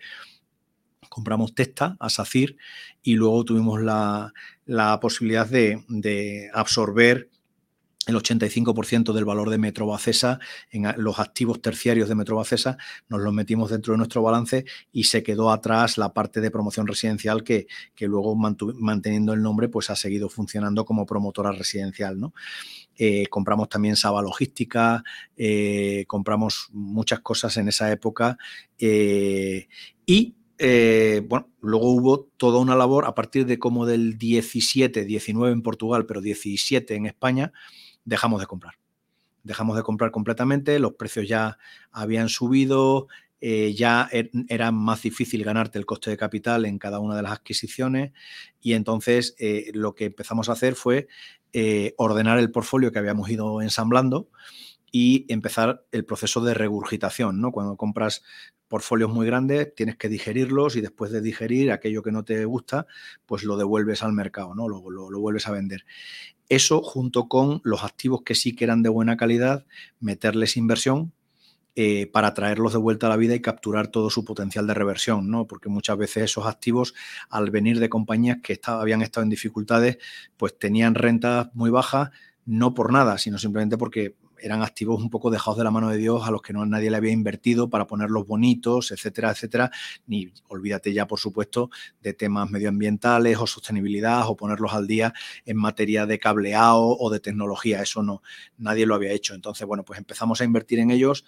[1.09, 2.57] compramos Testa a SACIR
[3.01, 4.33] y luego tuvimos la,
[5.01, 7.29] posibilidad de, de absorber
[8.07, 10.39] el 85% del valor de Metrobacesa
[10.71, 12.77] en los activos terciarios de Metrobacesa,
[13.09, 16.87] nos los metimos dentro de nuestro balance y se quedó atrás la parte de promoción
[16.87, 22.19] residencial que, que luego manteniendo el nombre pues ha seguido funcionando como promotora residencial.
[22.19, 22.33] ¿no?
[22.97, 25.03] Eh, compramos también Saba Logística,
[25.35, 28.37] eh, compramos muchas cosas en esa época
[28.79, 29.67] eh,
[30.05, 30.33] y
[31.27, 36.07] bueno, luego hubo toda una labor a partir de como del 17, 19 en Portugal,
[36.07, 37.53] pero 17 en España,
[38.07, 38.75] dejamos de comprar.
[39.43, 41.57] Dejamos de comprar completamente, los precios ya
[41.91, 43.07] habían subido,
[43.39, 47.21] eh, ya er, era más difícil ganarte el coste de capital en cada una de
[47.21, 48.11] las adquisiciones
[48.61, 51.07] y entonces eh, lo que empezamos a hacer fue
[51.53, 54.29] eh, ordenar el portfolio que habíamos ido ensamblando
[54.91, 57.51] y empezar el proceso de regurgitación, ¿no?
[57.51, 58.23] Cuando compras
[58.67, 62.87] portfolios muy grandes, tienes que digerirlos y después de digerir aquello que no te gusta,
[63.25, 64.67] pues lo devuelves al mercado, ¿no?
[64.67, 65.85] Lo, lo, vuelves a vender.
[66.49, 69.65] Eso junto con los activos que sí que eran de buena calidad,
[69.99, 71.13] meterles inversión
[71.75, 75.29] eh, para traerlos de vuelta a la vida y capturar todo su potencial de reversión,
[75.29, 75.45] ¿no?
[75.45, 76.95] Porque muchas veces esos activos,
[77.29, 79.99] al venir de compañías que habían estado en dificultades,
[80.37, 82.09] pues tenían rentas muy bajas,
[82.45, 85.97] no por nada, sino simplemente porque eran activos un poco dejados de la mano de
[85.97, 89.71] Dios a los que no nadie le había invertido para ponerlos bonitos, etcétera, etcétera.
[90.05, 91.69] Ni olvídate ya, por supuesto,
[92.01, 95.13] de temas medioambientales o sostenibilidad o ponerlos al día
[95.45, 97.81] en materia de cableado o de tecnología.
[97.81, 98.21] Eso no,
[98.57, 99.33] nadie lo había hecho.
[99.33, 101.25] Entonces, bueno, pues empezamos a invertir en ellos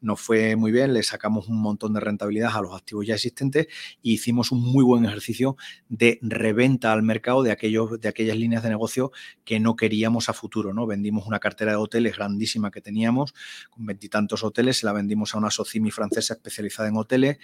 [0.00, 3.66] nos fue muy bien, le sacamos un montón de rentabilidad a los activos ya existentes
[3.66, 3.70] e
[4.02, 5.56] hicimos un muy buen ejercicio
[5.88, 9.12] de reventa al mercado de, aquellos, de aquellas líneas de negocio
[9.44, 10.72] que no queríamos a futuro.
[10.72, 10.86] ¿no?
[10.86, 13.34] Vendimos una cartera de hoteles grandísima que teníamos,
[13.70, 17.38] con veintitantos hoteles, se la vendimos a una Socimi francesa especializada en hoteles,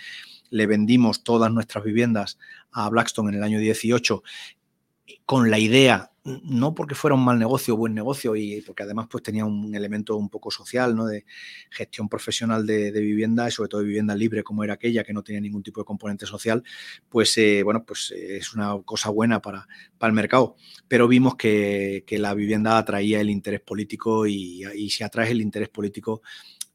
[0.50, 2.38] le vendimos todas nuestras viviendas
[2.70, 4.22] a Blackstone en el año 18
[5.26, 9.23] con la idea no porque fuera un mal negocio buen negocio, y porque además pues
[9.25, 11.07] tenía un elemento un poco social, ¿no?
[11.07, 11.25] De
[11.70, 15.23] gestión profesional de, vivienda y sobre todo de vivienda libre como era aquella, que no
[15.23, 16.62] tenía ningún tipo de componente social,
[17.09, 19.66] pues eh, bueno, pues eh, es una cosa buena para,
[19.99, 20.57] para el mercado.
[20.87, 26.23] Pero vimos que, la vivienda atraía el interés político y, si atraes el interés político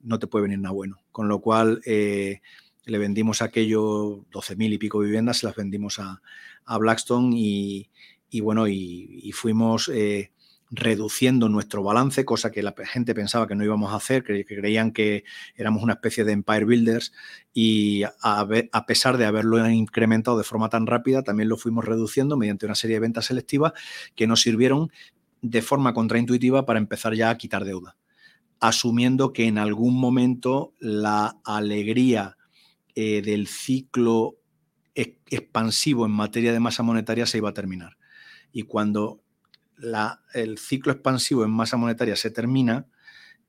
[0.01, 0.97] no te puede venir nada bueno.
[1.11, 2.41] Con lo cual eh,
[2.85, 7.89] le vendimos aquello 12.000 y pico viviendas, se las vendimos a Blackstone y
[8.29, 10.31] y bueno, y, fuimos eh,
[10.69, 14.91] reduciendo nuestro balance, cosa que la gente pensaba que no íbamos a hacer, que, creían
[14.91, 15.23] que
[15.55, 17.13] éramos una especie de empire builders
[17.53, 22.65] y a, pesar de haberlo incrementado de forma tan rápida, también lo fuimos reduciendo mediante
[22.65, 23.73] una serie de ventas selectivas
[24.15, 24.91] que nos sirvieron
[25.41, 27.95] de forma contraintuitiva para empezar ya a quitar deuda,
[28.59, 32.37] asumiendo que en algún momento la alegría
[32.95, 34.37] eh, del ciclo
[34.95, 37.96] expansivo en materia de masa monetaria se iba a terminar
[38.57, 39.21] y cuando
[40.33, 42.87] el ciclo expansivo en masa monetaria se termina,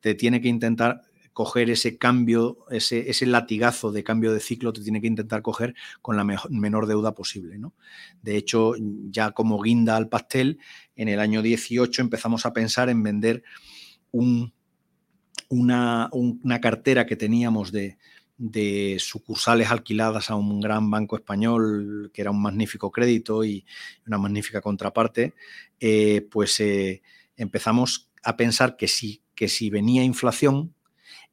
[0.01, 1.01] te tiene que intentar
[1.33, 5.75] coger ese cambio, ese, ese, latigazo de cambio de ciclo, te tiene que intentar coger
[6.03, 7.57] con la menor deuda posible.
[7.57, 7.73] ¿no?
[8.21, 8.75] De hecho,
[9.09, 10.59] ya como guinda al pastel,
[10.95, 13.43] en el año 18 empezamos a pensar en vender
[14.11, 14.53] un,
[15.49, 17.97] una, una cartera que teníamos de,
[18.39, 23.67] de sucursales alquiladas a un gran banco español, que era un magnífico crédito y
[24.07, 25.35] una magnífica contraparte,
[25.81, 27.03] eh, pues eh,
[27.37, 30.75] empezamos a pensar que si, que si venía inflación,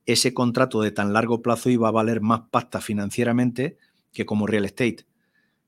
[0.06, 3.78] ese contrato de tan largo plazo iba a valer más pasta financieramente
[4.12, 5.06] que como real estate.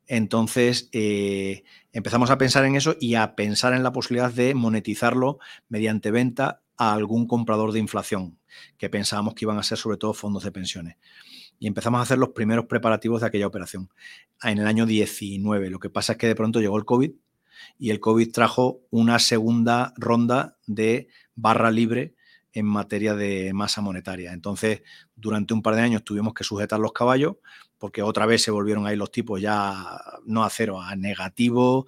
[0.08, 5.40] Entonces eh, empezamos a pensar en eso y a pensar en la posibilidad de monetizarlo
[5.70, 8.40] mediante venta a algún comprador de inflación,
[8.78, 10.96] que pensábamos que iban a ser sobre todo fondos de pensiones.
[11.60, 13.89] Y empezamos a hacer los primeros preparativos de aquella operación
[14.43, 15.70] en el año 19.
[15.70, 17.12] Lo que pasa es que de pronto llegó el COVID
[17.80, 22.16] y el COVID trajo una segunda ronda de barra libre
[22.53, 24.34] en materia de masa monetaria.
[24.34, 24.82] Entonces,
[25.16, 27.38] durante un par de años tuvimos que sujetar los caballos
[27.78, 31.86] porque otra vez se volvieron ahí los tipos ya no a cero, a negativo.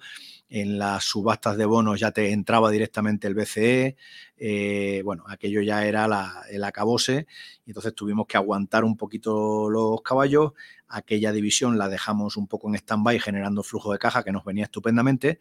[0.50, 3.96] En las subastas de bonos ya te entraba directamente el BCE.
[4.36, 6.06] Eh, bueno, aquello ya era
[6.50, 7.26] el acabose.
[7.64, 10.52] Y entonces tuvimos que aguantar un poquito los caballos.
[10.88, 14.64] Aquella división la dejamos un poco en stand-by generando flujo de caja que nos venía
[14.64, 15.38] estupendamente.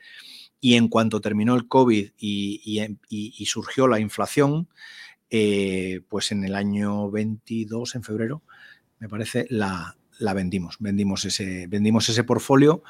[0.62, 4.70] Y en cuanto terminó el COVID y surgió la inflación,
[5.32, 8.42] eh, pues en el año 22, en febrero,
[8.98, 9.96] me parece, la,
[10.34, 10.78] vendimos.
[10.80, 12.84] Vendimos ese, vendimos ese portfolio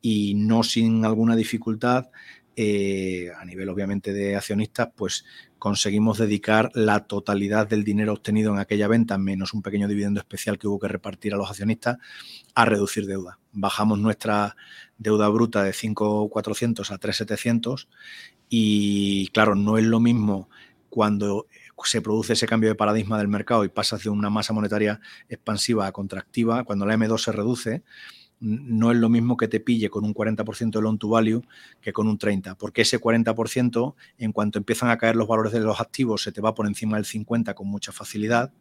[0.00, 2.10] y no sin alguna dificultad,
[2.54, 5.24] eh, a nivel obviamente de accionistas, pues
[5.58, 10.58] conseguimos dedicar la totalidad del dinero obtenido en aquella venta, menos un pequeño dividendo especial
[10.58, 11.96] que hubo que repartir a los accionistas,
[12.54, 13.38] a reducir deuda.
[13.52, 14.56] Bajamos nuestra
[14.98, 17.88] deuda bruta de 5.400 a 3.700
[18.50, 20.50] y claro, no es lo mismo
[20.90, 21.46] cuando
[21.84, 25.86] se produce ese cambio de paradigma del mercado y pasas de una masa monetaria expansiva
[25.86, 27.82] a contractiva, cuando la M2 se reduce,
[28.40, 31.42] no es lo mismo que te pille con un 40% de loan to value
[31.80, 35.60] que con un 30%, porque ese 40%, en cuanto empiezan a caer los valores de
[35.60, 38.52] los activos, se te va por encima del 50% con mucha facilidad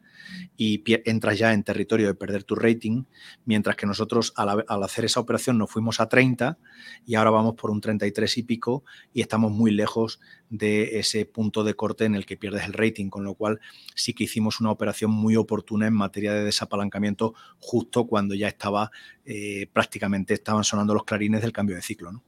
[0.57, 3.03] y entras ya en territorio de perder tu rating,
[3.45, 6.57] mientras que nosotros al, hacer esa operación nos fuimos a 30
[7.05, 10.19] y ahora vamos por un 33 y pico y estamos muy lejos
[10.49, 13.59] de ese punto de corte en el que pierdes el rating, con lo cual
[13.95, 18.91] sí que hicimos una operación muy oportuna en materia de desapalancamiento justo cuando ya estaba
[19.25, 22.11] eh, prácticamente estaban sonando los clarines del cambio de ciclo.
[22.11, 22.23] ¿no?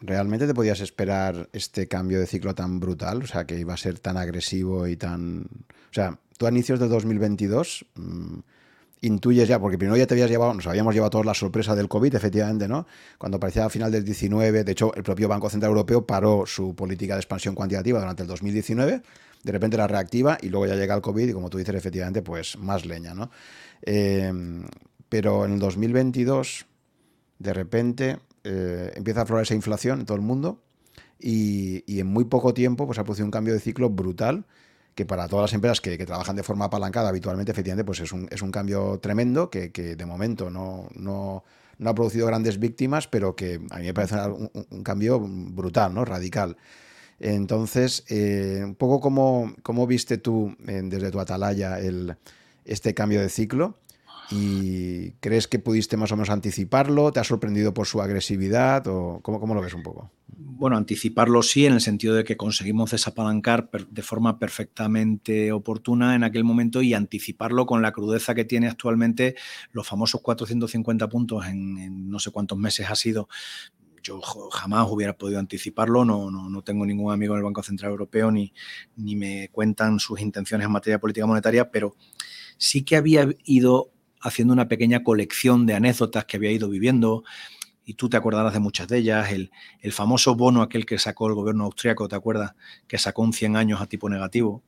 [0.00, 3.22] ¿Realmente te podías esperar este cambio de ciclo tan brutal?
[3.22, 5.42] O sea, que iba a ser tan agresivo y tan...
[5.42, 8.38] O sea, tú a inicios de 2022 mm,
[9.02, 11.88] intuyes ya, porque primero ya te habías llevado, nos habíamos llevado toda la sorpresa del
[11.88, 12.86] COVID, efectivamente, ¿no?
[13.18, 16.74] Cuando parecía a final del 19, de hecho, el propio Banco Central Europeo paró su
[16.74, 19.02] política de expansión cuantitativa durante el 2019,
[19.42, 22.22] de repente la reactiva y luego ya llega el COVID y como tú dices, efectivamente,
[22.22, 23.30] pues más leña, ¿no?
[23.82, 24.64] Em,
[25.08, 26.66] pero en el 2022,
[27.38, 30.62] de repente, eh, empieza a aflorar esa inflación en todo el mundo
[31.18, 34.44] y, en muy poco tiempo pues, ha producido un cambio de ciclo brutal
[34.94, 38.28] que para todas las empresas que, trabajan de forma apalancada habitualmente, efectivamente, pues es un,
[38.30, 41.42] es un cambio tremendo que, de momento no, no,
[41.78, 46.04] no, ha producido grandes víctimas, pero que a mí me parece un, cambio brutal, ¿no?
[46.04, 46.56] radical.
[47.18, 52.16] Entonces, eh, un poco como, cómo viste tú desde tu atalaya el,
[52.64, 53.78] este cambio de ciclo
[54.30, 57.12] ¿Y crees que pudiste más o menos anticiparlo?
[57.12, 58.86] ¿Te ha sorprendido por su agresividad?
[58.86, 60.10] ¿O cómo, cómo, lo ves un poco?
[60.26, 66.24] Bueno, anticiparlo sí, en el sentido de que conseguimos desapalancar de forma perfectamente oportuna en
[66.24, 69.36] aquel momento y anticiparlo con la crudeza que tiene actualmente
[69.72, 73.28] los famosos 450 puntos en, no sé cuántos meses ha sido
[74.02, 77.90] yo jamás hubiera podido anticiparlo, no, no, no, tengo ningún amigo en el Banco Central
[77.92, 78.52] Europeo ni,
[78.96, 81.96] ni me cuentan sus intenciones en materia de política monetaria, pero
[82.58, 83.93] sí que había ido
[84.24, 87.22] haciendo una pequeña colección de anécdotas que había ido viviendo,
[87.84, 89.50] y tú te acordarás de muchas de ellas, el,
[89.92, 92.54] famoso bono aquel que sacó el gobierno austriaco, ¿te acuerdas?
[92.88, 94.62] Que sacó un 100 años a tipo negativo,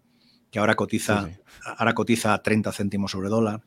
[0.51, 1.31] que ahora cotiza,
[1.65, 3.63] Ahora cotiza a 30 céntimos sobre dólar.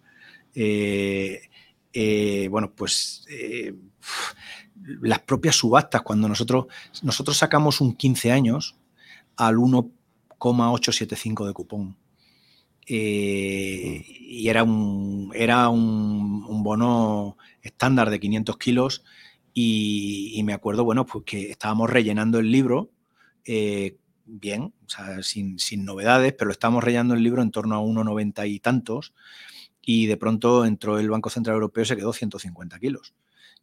[0.54, 1.42] Eh,
[1.92, 3.74] eh, bueno, pues eh,
[5.02, 6.68] las propias subastas, cuando nosotros,
[7.02, 8.78] nosotros sacamos un 15 años
[9.36, 11.98] al 1,875 de cupón.
[12.92, 19.04] Eh, y era un, era un, bono estándar de 500 kilos
[19.54, 22.90] y, me acuerdo, bueno, pues que estábamos rellenando el libro,
[23.46, 28.50] eh, bien, o sea, sin, novedades, pero estábamos rellenando el libro en torno a 1,90
[28.50, 29.14] y tantos
[29.82, 33.14] y de pronto entró el Banco Central Europeo y se quedó 150 kilos.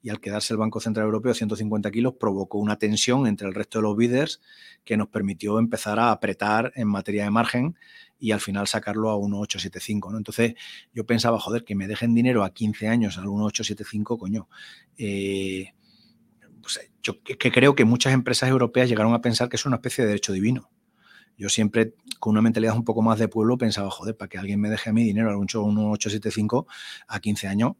[0.03, 3.79] Y al quedarse el Banco Central Europeo 150 kilos provocó una tensión entre el resto
[3.79, 4.41] de los bidders
[4.85, 7.77] que nos permitió empezar a apretar en materia de margen
[8.19, 10.13] y al final sacarlo a 1,875.
[10.13, 10.19] ¿no?
[10.19, 10.55] Entonces
[10.93, 14.49] yo pensaba, joder, que me dejen dinero a 15 años al 1,875, coño.
[14.97, 15.73] Eh,
[16.63, 20.03] pues, yo que, creo que muchas empresas europeas llegaron a pensar que es una especie
[20.03, 20.71] de derecho divino.
[21.39, 24.61] Yo siempre, con una mentalidad un poco más de pueblo, pensaba, joder, para que alguien
[24.61, 26.67] me deje a mí dinero al 1,875
[27.07, 27.73] a 15 años,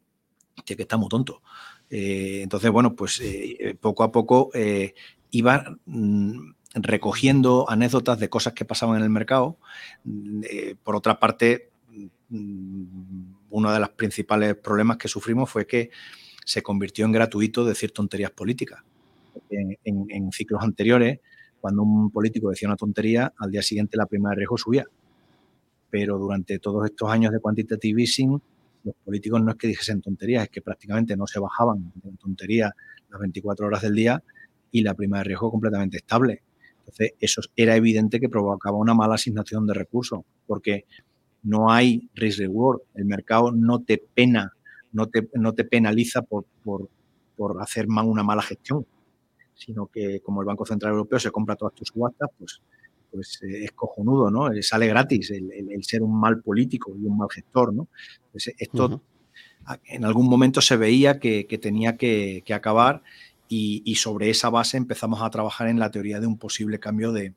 [0.65, 1.43] que está muy tonto.
[1.91, 4.51] Eh, entonces, bueno, pues eh, poco a poco
[5.31, 9.59] iba mm, recogiendo anécdotas de cosas que pasaban en el mercado.
[10.05, 11.71] Mm, eh, por otra parte,
[12.29, 15.91] mm, uno de los principales problemas que sufrimos fue que
[16.45, 18.83] se convirtió en gratuito decir tonterías políticas.
[19.51, 21.21] En, ciclos anteriores,
[21.61, 24.87] cuando un político decía una tontería, al día siguiente la prima de riesgo subía.
[25.91, 28.41] Pero durante todos estos años de quantitative easing,
[28.87, 32.71] los políticos no es que dijesen tonterías, es que prácticamente no se bajaban de tonterías
[33.11, 34.23] las 24 horas del día
[34.71, 36.43] y la prima de riesgo completamente estable.
[36.79, 40.85] Entonces, eso era evidente que provocaba una mala asignación de recursos, porque
[41.43, 44.53] no hay risk reward, el mercado no te pena,
[44.93, 46.89] no te, no te penaliza por, por,
[47.37, 48.87] por hacer una mala gestión,
[49.55, 52.61] sino que como el Banco Central Europeo se compra todas tus subastas, pues,
[53.11, 54.53] pues eh, es cojonudo, ¿no?
[54.53, 57.89] Eh, sale gratis el, ser un mal político y un mal gestor, ¿no?
[58.33, 59.03] Pues esto
[59.85, 63.03] en algún momento se veía que, tenía que, que acabar
[63.49, 67.35] y, sobre esa base empezamos a trabajar en la teoría de un posible cambio de,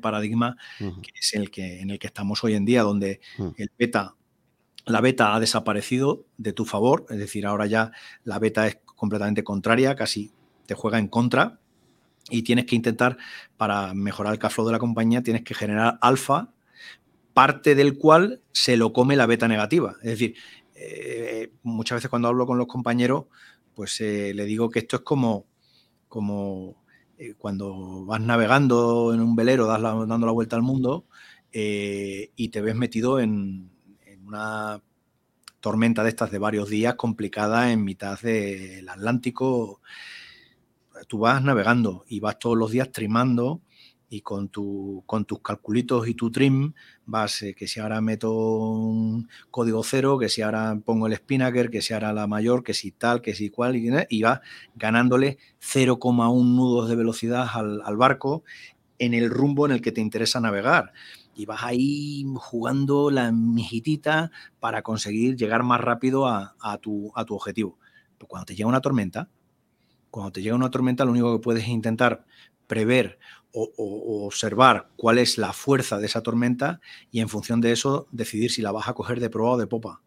[0.00, 3.48] paradigma, que es el que, en el que estamos hoy en día, donde mm.
[3.56, 4.14] el beta,
[4.86, 7.92] la beta ha desaparecido de tu favor, es decir, ahora ya
[8.24, 10.32] la beta es completamente contraria, casi
[10.66, 11.60] te juega en contra
[12.30, 13.16] y tienes que intentar,
[13.56, 16.52] para mejorar el cash flow de la compañía, tienes que generar alfa,
[17.34, 19.96] parte del cual se lo come la beta negativa.
[20.02, 20.34] Es decir,
[20.74, 23.26] eh, muchas veces cuando hablo con los compañeros,
[23.74, 25.46] pues eh, le digo que esto es como,
[26.08, 26.82] como
[27.18, 31.06] eh, cuando vas navegando en un velero, das dando la vuelta al mundo
[31.54, 33.70] y te ves metido en,
[34.26, 34.80] una
[35.60, 39.82] tormenta de estas de varios días complicada en mitad del Atlántico.
[41.08, 43.62] Tú vas navegando y vas todos los días trimando
[44.12, 46.74] y con, tu, con tus calculitos y tu trim
[47.06, 51.70] vas, eh, que si ahora meto un código cero, que si ahora pongo el spinnaker,
[51.70, 54.40] que si ahora la mayor, que si tal, que si cual, y, y vas
[54.74, 58.44] ganándole 0,1 nudos de velocidad al, barco
[58.98, 60.92] en el rumbo en el que te interesa navegar.
[61.34, 64.30] Y vas ahí jugando la mijitita
[64.60, 67.78] para conseguir llegar más rápido a, tu, a tu objetivo.
[68.18, 69.30] Pero cuando te llega una tormenta,
[70.12, 72.26] cuando te llega una tormenta, lo único que puedes intentar
[72.66, 73.18] prever
[73.50, 78.50] o, observar cuál es la fuerza de esa tormenta y en función de eso decidir
[78.50, 80.02] si la vas a coger de proa o de popa.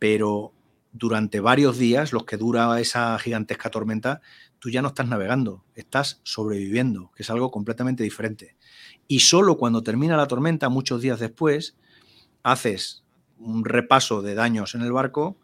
[0.00, 0.52] Pero
[0.92, 4.20] durante varios días, los que dura esa gigantesca tormenta,
[4.58, 8.56] tú ya no estás navegando, estás sobreviviendo, que es algo completamente diferente.
[9.06, 11.76] Y solo cuando termina la tormenta, muchos días después,
[12.42, 13.04] haces
[13.38, 15.38] un repaso de daños en el barco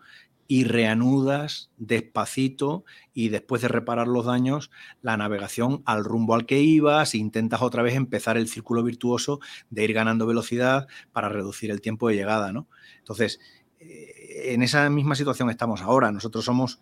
[0.50, 2.84] y reanudas despacito
[3.14, 7.84] y después de reparar los daños, la navegación al rumbo al que ibas, intentas otra
[7.84, 9.38] vez empezar el círculo virtuoso
[9.70, 12.66] de ir ganando velocidad para reducir el tiempo de llegada, ¿no?
[12.98, 13.38] Entonces,
[13.78, 16.10] eh, en esa misma situación estamos ahora.
[16.10, 16.80] Nosotros somos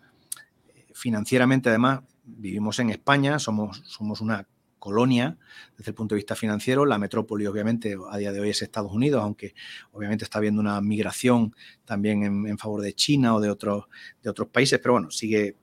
[0.69, 4.47] eh, financieramente, además, vivimos en España, somos, somos una
[4.79, 5.37] colonia
[5.77, 6.85] desde el punto de vista financiero.
[6.85, 9.53] La metrópoli, obviamente, a día de hoy es Estados Unidos, aunque
[9.91, 11.53] obviamente está habiendo una migración
[11.85, 13.85] también en, favor de China o de otros,
[14.23, 15.57] de otros países, pero bueno, sigue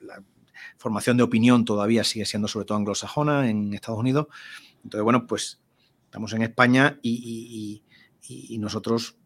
[0.00, 0.22] la
[0.76, 4.26] formación de opinión todavía sigue siendo sobre todo anglosajona en Estados Unidos.
[4.82, 5.60] Entonces, bueno, pues
[6.06, 7.82] estamos en España y,
[8.58, 9.16] nosotros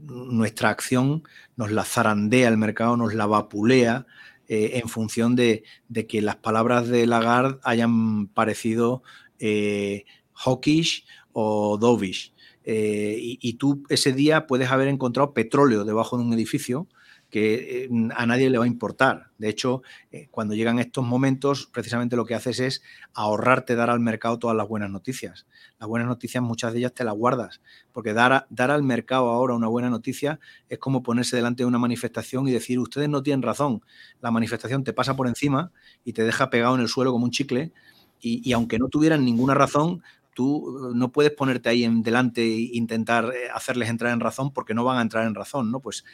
[0.00, 1.22] nuestra acción
[1.56, 4.06] nos la zarandea el mercado, nos la vapulea
[4.54, 5.64] eh, en función de,
[6.06, 9.02] que las palabras de Lagarde hayan parecido
[9.38, 12.34] eh, hawkish o dovish.
[12.64, 16.86] Eh, y, tú ese día puedes haber encontrado petróleo debajo de un edificio
[17.32, 19.30] que eh, a nadie le va a importar.
[19.38, 22.82] De hecho, eh, cuando llegan estos momentos, precisamente lo que haces es
[23.14, 25.46] ahorrarte dar al mercado todas las buenas noticias.
[25.80, 29.54] Las buenas noticias muchas de ellas te las guardas, porque dar, dar al mercado ahora
[29.54, 33.40] una buena noticia es como ponerse delante de una manifestación y decir, ustedes no tienen
[33.40, 33.82] razón,
[34.20, 35.72] la manifestación te pasa por encima
[36.04, 37.72] y te deja pegado en el suelo como un chicle.
[38.20, 40.00] Y, y, aunque no tuvieran ninguna razón,
[40.34, 44.52] tú eh, no puedes ponerte ahí en delante e intentar eh, hacerles entrar en razón
[44.52, 45.80] porque no van a entrar en razón, ¿no?
[45.80, 46.04] Pues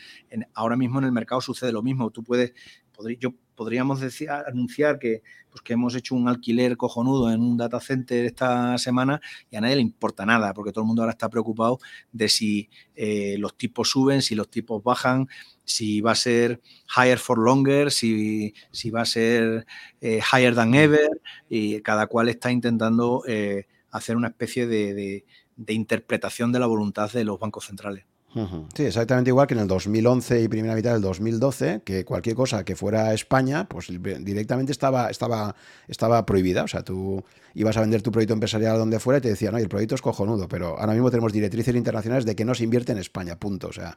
[0.55, 2.11] ahora mismo en el mercado sucede lo mismo.
[2.11, 2.53] Tú puedes,
[3.19, 7.81] yo podríamos decir, anunciar que, pues que hemos hecho un alquiler cojonudo en un data
[7.81, 11.29] center esta semana y a nadie le importa nada, porque todo el mundo ahora está
[11.29, 11.79] preocupado
[12.13, 15.29] de si eh, los tipos suben, si los tipos bajan,
[15.65, 16.61] si va a ser
[16.97, 19.67] higher for longer, si, si va a ser
[20.01, 23.23] higher than ever, y cada cual está intentando
[23.91, 25.25] hacer una especie de,
[25.67, 28.05] interpretación de la voluntad de los bancos centrales.
[28.75, 32.63] Sí, exactamente igual que en el 2011 y primera mitad del 2012, que cualquier cosa
[32.63, 35.57] que fuera España, pues directamente estaba, estaba,
[35.89, 36.63] estaba prohibida.
[36.63, 37.25] O sea, tú
[37.55, 40.03] ibas a vender tu proyecto empresarial donde fuera y te decían, no, el proyecto es
[40.03, 43.69] cojonudo, pero ahora mismo tenemos directrices internacionales de que no se invierte en España, punto.
[43.69, 43.97] O sea,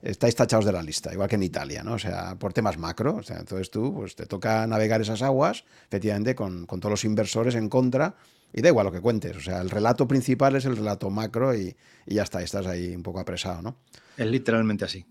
[0.00, 1.94] estáis tachados de la lista, igual que en Italia, ¿no?
[1.94, 3.16] O sea, por temas macro.
[3.16, 7.04] O sea, entonces tú, pues te toca navegar esas aguas, efectivamente, con, con todos los
[7.04, 8.14] inversores en contra
[8.52, 11.54] y da igual lo que cuentes, o sea, el relato principal es el relato macro
[11.54, 11.74] y,
[12.06, 13.76] ya está, estás ahí un poco apresado, ¿no?
[14.16, 15.06] Es literalmente así.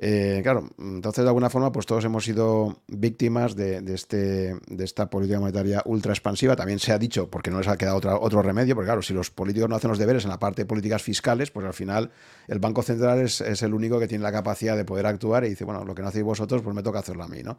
[0.00, 5.10] Eh, claro, entonces de alguna forma, pues todos hemos sido víctimas de, este, de esta
[5.10, 6.54] política monetaria ultra expansiva.
[6.54, 9.30] También se ha dicho, porque no les ha quedado otro remedio, porque claro, si los
[9.30, 12.12] políticos no hacen los deberes en la parte de políticas fiscales, pues al final
[12.46, 15.64] el Banco Central es, el único que tiene la capacidad de poder actuar y dice,
[15.64, 17.58] bueno, lo que no hacéis vosotros, pues me toca hacerlo a mí, ¿no?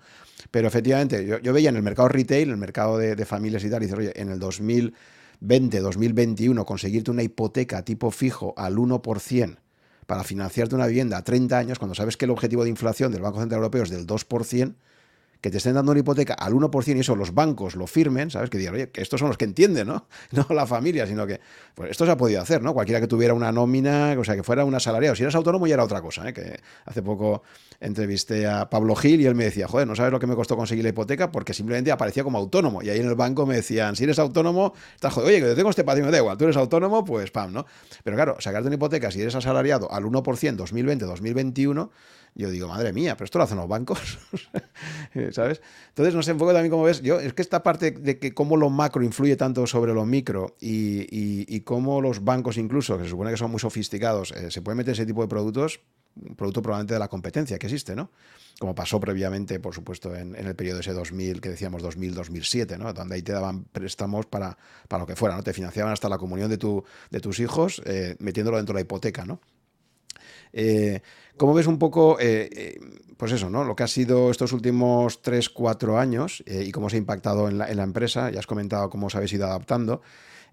[0.50, 3.70] Pero efectivamente, yo, veía en el mercado retail, en el mercado de, de familias y
[3.70, 9.58] tal, y dice, oye, en el 2020, 2021, conseguirte una hipoteca tipo fijo al 1%,
[10.10, 13.22] para financiarte una vivienda a 30 años, cuando sabes que el objetivo de inflación del
[13.22, 14.74] Banco Central Europeo es del 2%,
[15.42, 18.50] que te estén dando una hipoteca al 1% y eso los bancos lo firmen, ¿sabes?
[18.50, 20.08] Que digan, oye, que estos son los que entienden, ¿no?
[20.32, 21.40] No la familia, sino que
[21.76, 22.74] pues esto se ha podido hacer, ¿no?
[22.74, 25.16] Cualquiera que tuviera una nómina, o sea, que fuera un asalariado.
[25.16, 26.34] Si eras autónomo ya era otra cosa, ¿eh?
[26.34, 27.44] Que hace poco
[27.80, 30.58] entrevisté a Pablo Gil y él me decía, joder, no sabes lo que me costó
[30.58, 32.82] conseguir la hipoteca porque simplemente aparecía como autónomo.
[32.82, 35.70] Y ahí en el banco me decían, si eres autónomo, estás joder, oye, que tengo
[35.70, 37.66] este patrimonio, da igual, tú eres autónomo, pues pam, ¿no?
[38.04, 41.92] Pero claro, sacarte una hipoteca si eres asalariado al 1% 2020, 2021
[42.36, 44.20] yo digo, madre mía, pero esto lo hacen los bancos,
[45.32, 45.62] ¿sabes?
[45.90, 48.58] Entonces, no sé, un también como ves, yo, es que esta parte de que cómo
[48.58, 53.10] lo macro influye tanto sobre lo micro y, y, cómo los bancos incluso, que se
[53.10, 55.82] supone que son muy sofisticados, eh, se pueden meter ese tipo de productos,
[56.36, 58.12] producto probablemente de la competencia que existe, ¿no?
[58.60, 62.94] Como pasó previamente, por supuesto, en, el periodo ese 2000, que decíamos 2000-2007, ¿no?
[62.94, 64.58] Donde ahí te daban préstamos para,
[64.88, 65.44] para lo que fuera, ¿no?
[65.44, 68.82] Te financiaban hasta la comunión de, tu, de tus hijos, eh, metiéndolo dentro de la
[68.82, 69.40] hipoteca, ¿no?
[70.54, 71.02] Eh,
[71.38, 72.80] ¿Cómo ves un poco, eh, eh,
[73.16, 73.64] pues eso, ¿no?
[73.64, 77.58] Lo que ha sido estos últimos 3, 4 años y cómo se ha impactado en
[77.58, 78.30] la, empresa?
[78.30, 80.02] Ya has comentado cómo os habéis ido adaptando.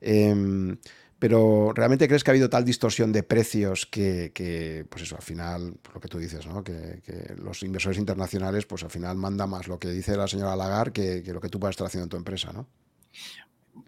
[0.01, 0.77] Em,
[1.19, 5.75] pero ¿realmente crees que ha habido tal distorsión de precios que, pues eso, al final,
[5.93, 6.63] lo que tú dices, ¿no?
[6.63, 7.01] Que,
[7.43, 11.33] los inversores internacionales, pues al final manda más lo que dice la señora Lagarde que,
[11.33, 12.69] lo que tú puedas estar haciendo en tu empresa, ¿no?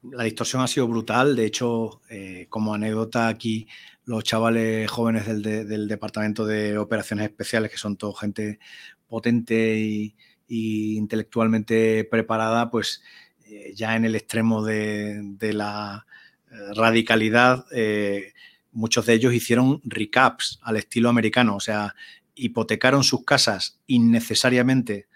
[0.02, 1.36] La distorsión ha sido brutal.
[1.36, 2.00] De hecho,
[2.48, 3.68] como anécdota aquí,
[4.08, 8.58] los chavales jóvenes del, Departamento de Operaciones Especiales, que son todo gente
[9.06, 10.16] potente y,
[10.48, 13.02] intelectualmente preparada, pues
[13.46, 16.06] eh, ya en el extremo de, la
[16.50, 18.32] eh, radicalidad, eh,
[18.72, 21.94] muchos de ellos hicieron recaps al estilo americano, o sea,
[22.34, 25.06] hipotecaron sus casas innecesariamente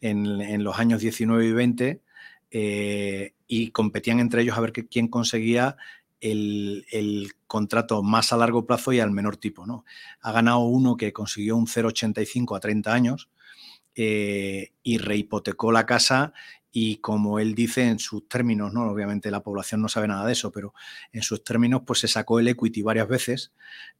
[0.00, 2.02] en, los años 19 y 20
[3.48, 5.76] y competían entre ellos a ver quién conseguía
[6.30, 9.66] el, contrato más a largo plazo y al menor tipo.
[9.66, 9.84] ¿no?
[10.20, 13.30] Ha ganado uno que consiguió un 0,85 a 30 años
[13.94, 16.32] eh, y rehipotecó la casa
[16.78, 18.82] y como él dice en sus términos, ¿no?
[18.82, 20.74] obviamente la población no sabe nada de eso, pero
[21.10, 23.54] en sus términos pues se sacó el equity varias veces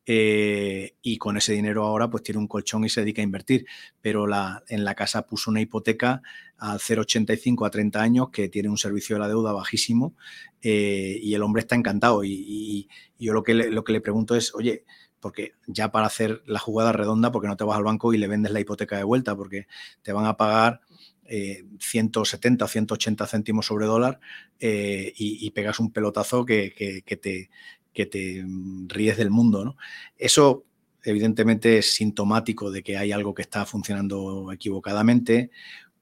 [0.04, 3.64] eh, y con ese dinero ahora pues tiene un colchón y se dedica a invertir,
[4.02, 4.26] pero
[4.68, 6.20] en la casa puso una hipoteca
[6.58, 10.14] al 0,85 a 30 años que tiene un servicio de la deuda bajísimo
[10.60, 12.24] eh, y el hombre está encantado.
[12.24, 14.84] Y, yo lo que, le, lo que le pregunto es, oye,
[15.20, 18.28] porque ya para hacer la jugada redonda, porque no te vas al banco y le
[18.28, 19.66] vendes la hipoteca de vuelta, porque
[20.02, 20.82] te van a pagar
[21.28, 24.20] 170 o 180 céntimos sobre dólar
[24.60, 27.50] eh, y, pegas un pelotazo que, te,
[27.92, 28.44] que te
[28.86, 29.76] ríes del mundo.
[30.18, 30.64] Eso
[31.02, 35.50] evidentemente es sintomático de que hay algo que está funcionando equivocadamente.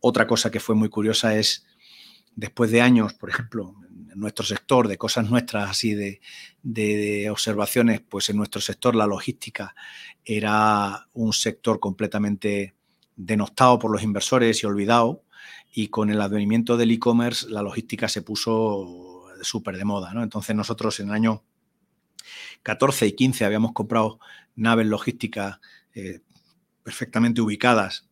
[0.01, 1.67] Otra cosa que fue muy curiosa es,
[2.35, 3.75] después de años, por ejemplo,
[4.15, 9.75] en nuestro sector, de cosas nuestras así, de, observaciones, pues en nuestro sector la logística
[10.25, 12.74] era un sector completamente
[13.17, 15.23] denostado por los inversores y olvidado.
[15.73, 20.13] Y con el advenimiento del e-commerce, la logística se puso súper de moda.
[20.23, 21.43] Entonces nosotros en el año
[22.63, 24.19] 14 y 15 habíamos comprado
[24.57, 25.61] naves logísticas
[25.95, 26.21] eh,
[26.83, 28.09] perfectamente ubicadas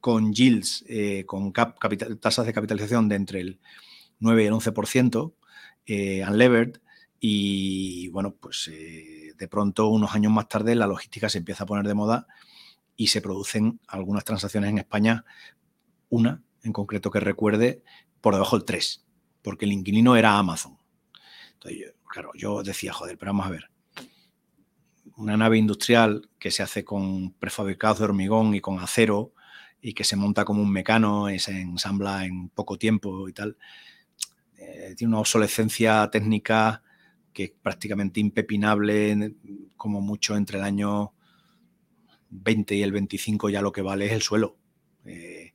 [0.00, 3.60] con yields, eh, con tasas de capitalización de entre el
[4.18, 5.34] 9 y el 11%,
[5.86, 6.80] eh, unlevered,
[7.20, 11.86] y bueno, pues de pronto, unos años más tarde, la logística se empieza a poner
[11.86, 12.26] de moda
[12.96, 15.24] y se producen algunas transacciones en España,
[16.08, 17.82] una en concreto que recuerde,
[18.20, 19.04] por debajo del 3,
[19.42, 20.78] porque el inquilino era Amazon.
[21.54, 23.70] Entonces, claro, yo decía, joder, pero vamos a ver,
[25.16, 29.32] una nave industrial que se hace con prefabricados de hormigón y con acero
[29.80, 33.56] y que se monta como un mecano y se ensambla en poco tiempo y tal,
[34.56, 36.82] eh, tiene una obsolescencia técnica
[37.32, 39.34] que es prácticamente impepinable,
[39.76, 41.13] como mucho entre el año
[42.34, 44.56] 20 y el 25 ya lo que vale es el suelo.
[45.04, 45.52] Eh,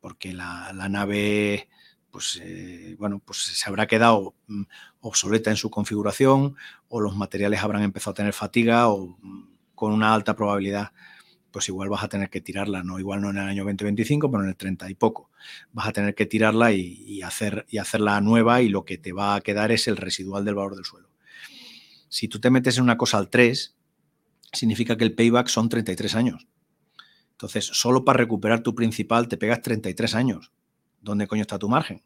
[0.00, 1.68] porque la, nave
[2.10, 4.62] pues eh, bueno, pues se habrá quedado mm,
[5.00, 6.56] obsoleta en su configuración
[6.88, 10.92] o los materiales habrán empezado a tener fatiga o mm, con una alta probabilidad
[11.50, 14.44] pues igual vas a tener que tirarla, no igual no en el año 2025, pero
[14.44, 15.30] en el 30 y poco.
[15.72, 19.34] Vas a tener que tirarla y, hacer, y hacerla nueva y lo que te va
[19.34, 21.10] a quedar es el residual del valor del suelo.
[22.08, 23.76] Si tú te metes en una cosa al 3,
[24.52, 26.46] significa que el payback son 33 años.
[27.32, 30.52] Entonces, solo para recuperar tu principal te pegas 33 años.
[31.00, 32.02] ¿Dónde coño está tu margen?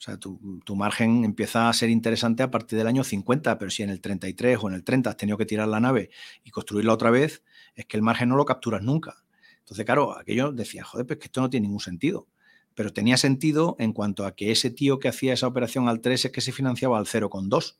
[0.00, 0.38] O sea, tu,
[0.76, 4.58] margen empieza a ser interesante a partir del año 50, pero si en el 33
[4.62, 6.08] o en el 30 has tenido que tirar la nave
[6.42, 7.42] y construirla otra vez,
[7.74, 9.22] es que el margen no lo capturas nunca.
[9.58, 12.26] Entonces, claro, aquello decía, joder, pues que esto no tiene ningún sentido.
[12.74, 16.24] Pero tenía sentido en cuanto a que ese tío que hacía esa operación al 3
[16.24, 17.76] es que se financiaba al 0,2.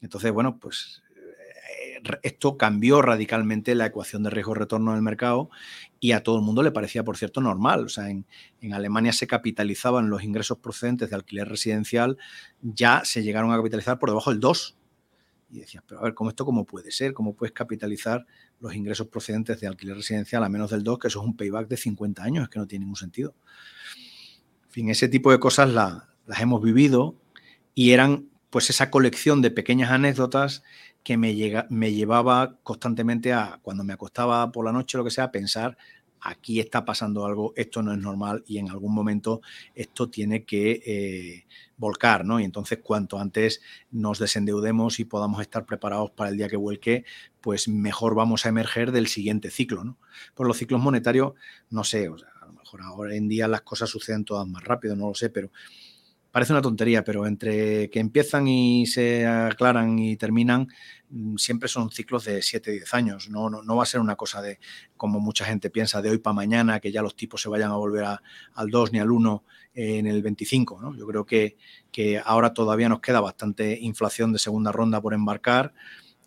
[0.00, 1.03] Entonces, bueno, pues
[2.22, 5.50] esto cambió radicalmente la ecuación de riesgo-retorno del mercado
[6.00, 7.86] y a todo el mundo le parecía, por cierto, normal.
[7.86, 8.26] O sea, en,
[8.72, 12.18] Alemania se capitalizaban los ingresos procedentes de alquiler residencial,
[12.62, 14.76] ya se llegaron a capitalizar por debajo del 2.
[15.50, 17.12] Y decías, pero a ver, ¿cómo esto cómo puede ser?
[17.12, 18.26] ¿Cómo puedes capitalizar
[18.60, 20.98] los ingresos procedentes de alquiler residencial a menos del 2?
[20.98, 23.34] Que eso es un payback de 50 años, es que no tiene ningún sentido.
[24.64, 27.16] En fin, ese tipo de cosas las hemos vivido
[27.74, 30.62] y eran pues esa colección de pequeñas anécdotas
[31.04, 35.04] que me, llega, me llevaba constantemente a, cuando me acostaba por la noche o lo
[35.04, 35.76] que sea, a pensar,
[36.24, 39.42] aquí está pasando algo, esto no es normal y en algún momento
[39.74, 42.40] esto tiene que eh, volcar, ¿no?
[42.40, 43.60] Y entonces cuanto antes
[43.90, 47.04] nos desendeudemos y podamos estar preparados para el día que vuelque,
[47.42, 49.98] pues mejor vamos a emerger del siguiente ciclo, ¿no?
[50.34, 51.34] Por los ciclos monetarios,
[51.68, 55.08] no sé, a lo mejor ahora en día las cosas suceden todas más rápido, no
[55.08, 55.50] lo sé, pero
[56.34, 60.66] parece una tontería, pero entre que empiezan y se aclaran y terminan,
[61.10, 63.30] mm, siempre son ciclos de 7, 10 años.
[63.30, 64.58] No, no, va a ser una cosa de,
[64.96, 67.76] como mucha gente piensa, de hoy para mañana, que ya los tipos se vayan a
[67.76, 68.04] volver
[68.52, 69.44] al 2 ni al 1
[69.74, 70.96] en el 25.
[70.98, 71.56] Yo creo que,
[71.92, 75.72] que, ahora todavía nos queda bastante inflación de segunda ronda por embarcar.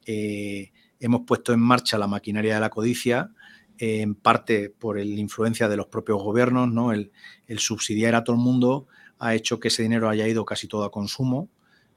[0.06, 0.72] Eh,
[1.02, 3.34] hemos puesto en marcha la maquinaria de la codicia,
[3.78, 6.94] en parte por la influencia de los propios gobiernos, ¿no?
[6.94, 7.12] el
[7.58, 8.88] subsidiar a todo el mundo
[9.20, 11.50] ha hecho que ese dinero haya ido casi todo a consumo.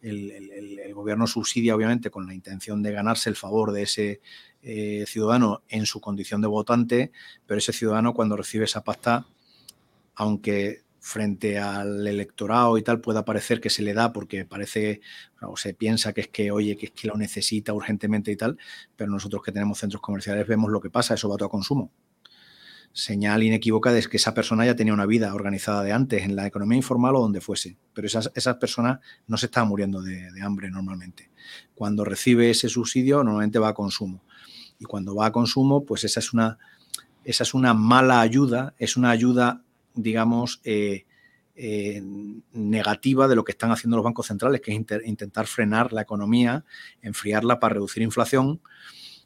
[0.03, 4.21] El, gobierno subsidia, obviamente, con la intención de ganarse el favor de ese
[4.63, 7.13] eh, ciudadano en su condición de votante,
[7.47, 9.27] pero ese ciudadano cuando recibe esa pasta,
[10.15, 15.01] aunque frente al electorado y tal pueda parecer que se le da porque parece
[15.41, 18.59] o se piensa que es que oye que es que lo necesita urgentemente y tal,
[18.97, 21.91] pero nosotros que tenemos centros comerciales vemos lo que pasa, eso va todo a consumo
[22.93, 26.47] señal inequívoca de que esa persona ya tenía una vida organizada de antes, en la
[26.47, 27.77] economía informal o donde fuese.
[27.95, 31.31] Pero esas, esas personas no se están muriendo de, hambre normalmente.
[31.75, 34.23] Cuando recibe ese subsidio, normalmente va a consumo.
[34.79, 36.59] Y cuando va a consumo, pues esa es una,
[37.25, 39.63] esa es una mala ayuda, es una ayuda,
[39.95, 41.05] digamos, eh,
[41.55, 42.03] eh,
[42.53, 46.65] negativa de lo que están haciendo los bancos centrales, que es intentar frenar la economía,
[47.03, 48.61] enfriarla para reducir inflación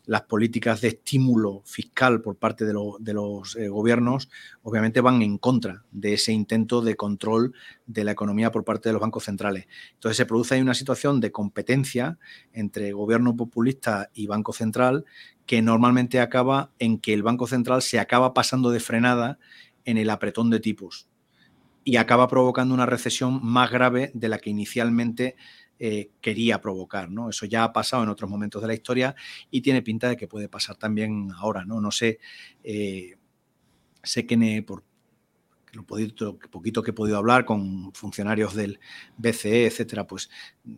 [0.06, 4.28] las políticas de estímulo fiscal por parte de, los eh, gobiernos
[4.62, 7.54] obviamente van en contra de ese intento de control
[7.86, 9.66] de la economía por parte de los bancos centrales.
[9.94, 12.18] Entonces se produce ahí una situación de competencia
[12.52, 15.04] entre gobierno populista y banco central
[15.46, 19.38] que normalmente acaba en que el banco central se acaba pasando de frenada
[19.84, 21.08] en el apretón de tipos
[21.84, 25.36] y acaba provocando una recesión más grave de la que inicialmente
[25.78, 27.30] eh, quería provocar, ¿no?
[27.30, 29.14] Eso ya ha pasado en otros momentos de la historia
[29.50, 31.80] y tiene pinta de que puede pasar también ahora, ¿no?
[31.80, 32.20] No sé,
[32.62, 33.16] eh,
[34.02, 34.84] sé que por
[35.72, 38.78] lo poquito, poquito, que he podido hablar con funcionarios del
[39.16, 40.30] BCE, etcétera, pues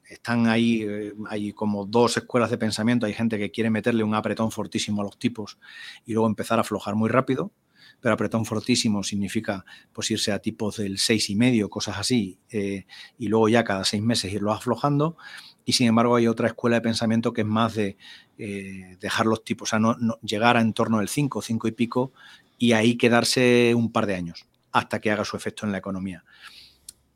[0.08, 4.14] están ahí, eh, hay como dos escuelas de pensamiento, hay gente que quiere meterle un
[4.14, 5.58] apretón fortísimo a los tipos
[6.04, 7.52] y luego empezar a aflojar muy rápido,
[8.00, 12.86] pero apretón fortísimo significa pues irse a tipos del seis y medio, cosas así, eh,
[13.18, 15.16] y luego ya cada seis meses irlo aflojando.
[15.64, 17.96] Y sin embargo hay otra escuela de pensamiento que es más de
[18.38, 21.72] eh, dejar los tipos, o sea, no, llegar a en torno del 5, 5 y
[21.72, 22.12] pico,
[22.58, 26.24] y ahí quedarse un par de años hasta que haga su efecto en la economía.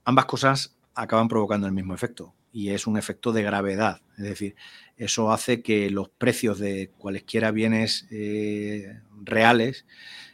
[0.05, 4.02] Ambas cosas acaban provocando el mismo efecto y es un efecto de gravedad.
[4.16, 4.57] Es decir,
[4.97, 9.86] eso hace que los precios de cualesquiera bienes eh, reales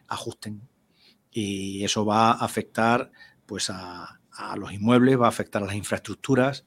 [0.08, 0.68] ajusten.
[1.30, 3.10] Y eso va a afectar
[3.46, 4.20] pues, a,
[4.56, 6.66] los inmuebles, va a afectar a las infraestructuras,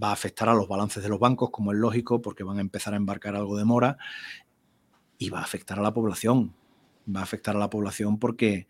[0.00, 2.60] va a afectar a los balances de los bancos, como es lógico, porque van a
[2.60, 3.98] empezar a embarcar algo de mora,
[5.18, 6.54] y va a afectar a la población.
[7.14, 8.68] Va a afectar a la población porque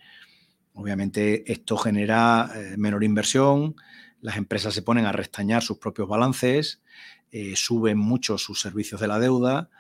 [0.75, 3.75] obviamente esto genera eh, menor inversión,
[4.21, 6.81] las empresas se ponen a restañar sus propios balances,
[7.31, 9.71] eh, suben mucho sus servicios de la deuda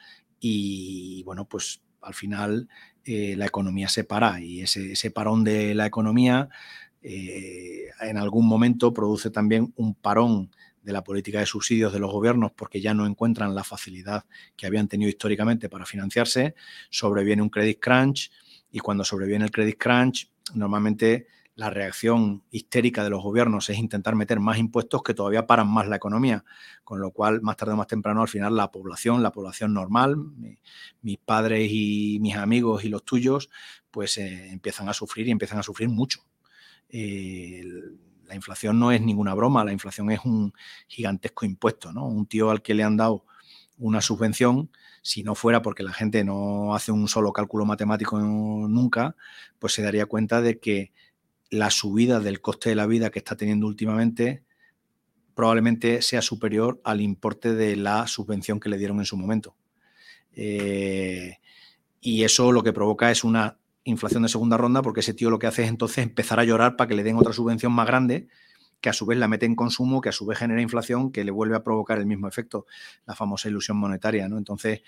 [0.40, 2.68] y bueno, pues al final
[3.04, 6.48] eh, la economía se para y ese, parón de la economía
[7.02, 10.50] eh, en algún momento produce también un parón
[10.82, 14.24] de la política de subsidios de los gobiernos porque ya no encuentran la facilidad
[14.56, 16.54] que habían tenido históricamente para financiarse,
[16.90, 18.30] sobreviene un credit crunch
[18.70, 21.26] y cuando sobreviene el credit crunch, normalmente
[21.58, 25.88] la reacción histérica de los gobiernos es intentar meter más impuestos que todavía paran más
[25.88, 26.44] la economía,
[26.84, 30.14] con lo cual más tarde o más temprano al final la población, la población normal,
[31.02, 33.50] mis padres y mis amigos y los tuyos,
[33.90, 36.20] pues eh, empiezan a sufrir y empiezan a sufrir mucho.
[36.90, 37.64] Eh,
[38.28, 40.52] la inflación no es ninguna broma, la inflación es un
[40.86, 42.06] gigantesco impuesto, ¿no?
[42.06, 43.24] Un tío al que le han dado
[43.78, 44.70] una subvención,
[45.02, 49.16] si no fuera porque la gente no hace un solo cálculo matemático nunca,
[49.58, 50.92] pues se daría cuenta de que
[51.50, 54.44] la subida del coste de la vida que está teniendo últimamente
[55.34, 59.56] probablemente sea superior al importe de la subvención que le dieron en su momento.
[60.32, 61.38] Eh,
[62.00, 65.38] y eso lo que provoca es una inflación de segunda ronda porque ese tío lo
[65.38, 68.28] que hace es entonces empezar a llorar para que le den otra subvención más grande
[68.80, 71.24] que a su vez la mete en consumo, que a su vez genera inflación, que
[71.24, 72.66] le vuelve a provocar el mismo efecto,
[73.06, 74.28] la famosa ilusión monetaria.
[74.28, 74.38] ¿no?
[74.38, 74.82] Entonces,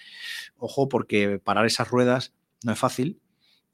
[0.59, 2.33] ojo, porque parar esas ruedas
[2.65, 3.21] no es fácil.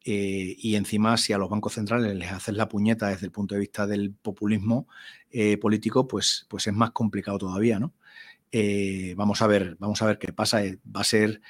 [0.09, 3.57] Eh, y encima, si a los bancos centrales les haces la puñeta desde el punto
[3.57, 4.87] de vista del populismo
[5.33, 7.93] eh, político, pues, pues es más complicado todavía, ¿no?
[8.53, 10.61] Eh, vamos a ver, vamos a ver qué pasa.
[10.95, 11.43] Va a ser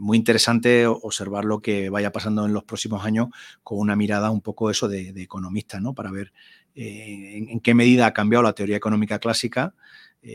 [0.00, 3.28] muy interesante observar lo que vaya pasando en los próximos años
[3.62, 5.94] con una mirada un poco eso de, economista, ¿no?
[5.94, 6.34] Para ver
[6.74, 9.74] en, qué medida ha cambiado la teoría económica clásica,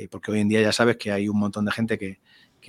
[0.10, 2.20] porque hoy en día ya sabes que hay un montón de gente que,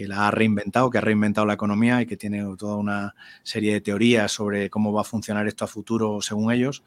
[0.07, 3.81] la ha reinventado, que ha reinventado la economía y que tiene toda una serie de
[3.81, 6.85] teorías sobre cómo va a funcionar esto a futuro según ellos.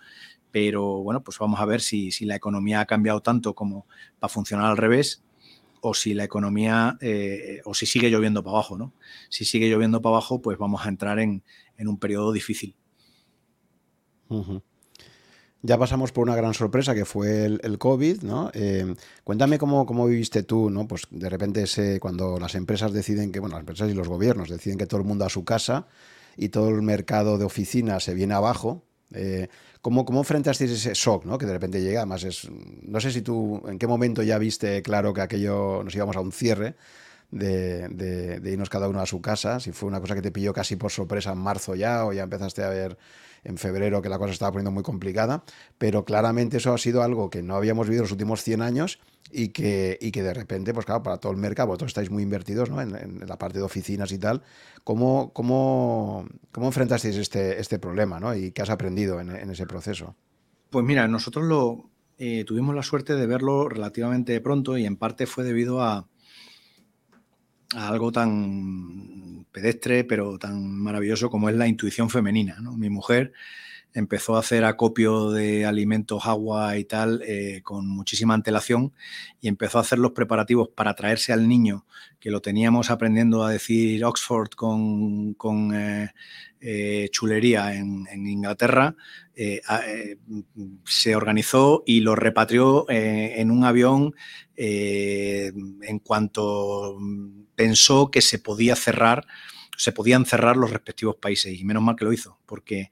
[0.51, 4.29] Pero bueno, pues vamos a ver si, la economía ha cambiado tanto como va a
[4.29, 5.23] funcionar al revés
[5.81, 8.93] o si la economía, eh, o si sigue lloviendo para abajo, ¿no?
[9.29, 11.43] Si sigue lloviendo para abajo, pues vamos a entrar en,
[11.77, 12.75] un periodo difícil.
[15.65, 18.51] Ya pasamos por una gran sorpresa que fue el, COVID, ¿no?
[18.53, 20.89] Eh, cuéntame cómo, cómo, viviste tú, ¿no?
[20.89, 24.49] Pues de repente ese, cuando las empresas deciden que, bueno, las empresas y los gobiernos
[24.49, 25.87] deciden que todo el mundo a su casa
[26.35, 28.83] y todo el mercado de oficinas se viene abajo.
[29.13, 29.47] Eh,
[29.79, 31.37] ¿cómo, ¿Cómo enfrentasteis ese shock, ¿no?
[31.37, 32.49] Que de repente llega, además es,
[32.81, 36.19] no sé si tú, en qué momento ya viste claro que aquello nos íbamos a
[36.19, 36.75] un cierre.
[37.33, 40.75] De, irnos cada uno a su casa, si fue una cosa que te pilló casi
[40.75, 42.97] por sorpresa en marzo ya o ya empezaste a ver
[43.43, 45.43] en febrero que la cosa estaba poniendo muy complicada,
[45.77, 48.99] pero claramente eso ha sido algo que no habíamos vivido los últimos 100 años
[49.31, 52.23] y que, y que de repente, pues claro, para todo el mercado, vosotros estáis muy
[52.23, 52.81] invertidos ¿no?
[52.81, 54.43] en, la parte de oficinas y tal,
[54.83, 58.35] ¿cómo, cómo, cómo enfrentasteis este, este problema ¿no?
[58.35, 60.15] y qué has aprendido en, ese proceso?
[60.69, 65.25] Pues mira, nosotros lo, eh, tuvimos la suerte de verlo relativamente pronto y en parte
[65.25, 66.07] fue debido a,
[67.75, 72.57] algo tan pedestre, pero tan maravilloso como es la intuición femenina.
[72.75, 73.33] Mi mujer
[73.93, 78.91] empezó a hacer acopio de alimentos, agua y tal eh, con muchísima antelación
[79.39, 81.85] y empezó a hacer los preparativos para traerse al niño,
[82.19, 85.35] que lo teníamos aprendiendo a decir Oxford con,
[85.75, 86.09] eh,
[86.59, 88.95] eh, chulería en, Inglaterra,
[90.85, 94.13] se organizó y lo repatrió en un avión
[94.55, 96.97] en cuanto
[97.55, 99.25] pensó que se podía cerrar,
[99.77, 102.91] se podían cerrar los respectivos países y menos mal que lo hizo, porque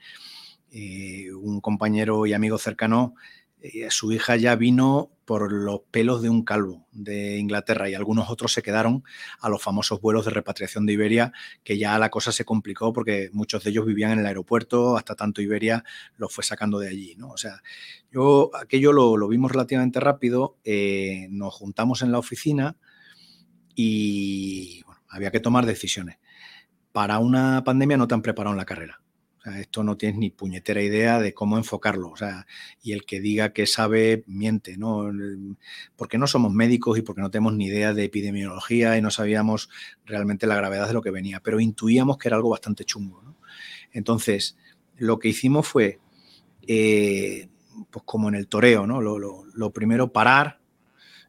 [0.72, 3.16] eh, un compañero y amigo cercano,
[3.62, 8.30] eh, su hija ya vino por los pelos de un calvo de Inglaterra y algunos
[8.30, 9.04] otros se quedaron
[9.40, 11.32] a los famosos vuelos de repatriación de Iberia,
[11.64, 15.16] que ya la cosa se complicó porque muchos de ellos vivían en el aeropuerto, hasta
[15.16, 15.84] tanto Iberia
[16.18, 17.16] los fue sacando de allí.
[17.18, 17.30] ¿no?
[17.30, 17.62] O sea,
[18.12, 22.78] yo aquello lo, vimos relativamente rápido, eh, nos juntamos en la oficina,
[23.76, 26.18] y había que tomar decisiones.
[26.92, 29.02] Para una pandemia no te han preparado en la carrera.
[29.42, 32.10] O sea, esto no tienes ni puñetera idea de cómo enfocarlo.
[32.10, 32.46] O sea,
[32.84, 35.12] y el que diga que sabe, miente, ¿no?
[35.96, 39.70] Porque no somos médicos y porque no tenemos ni idea de epidemiología y no sabíamos
[40.06, 43.36] realmente la gravedad de lo que venía, pero intuíamos que era algo bastante chungo.
[43.92, 44.58] Entonces,
[44.98, 46.00] lo que hicimos fue,
[46.68, 47.50] eh,
[47.90, 49.02] pues como en el toreo, ¿no?
[49.02, 50.61] lo primero, parar,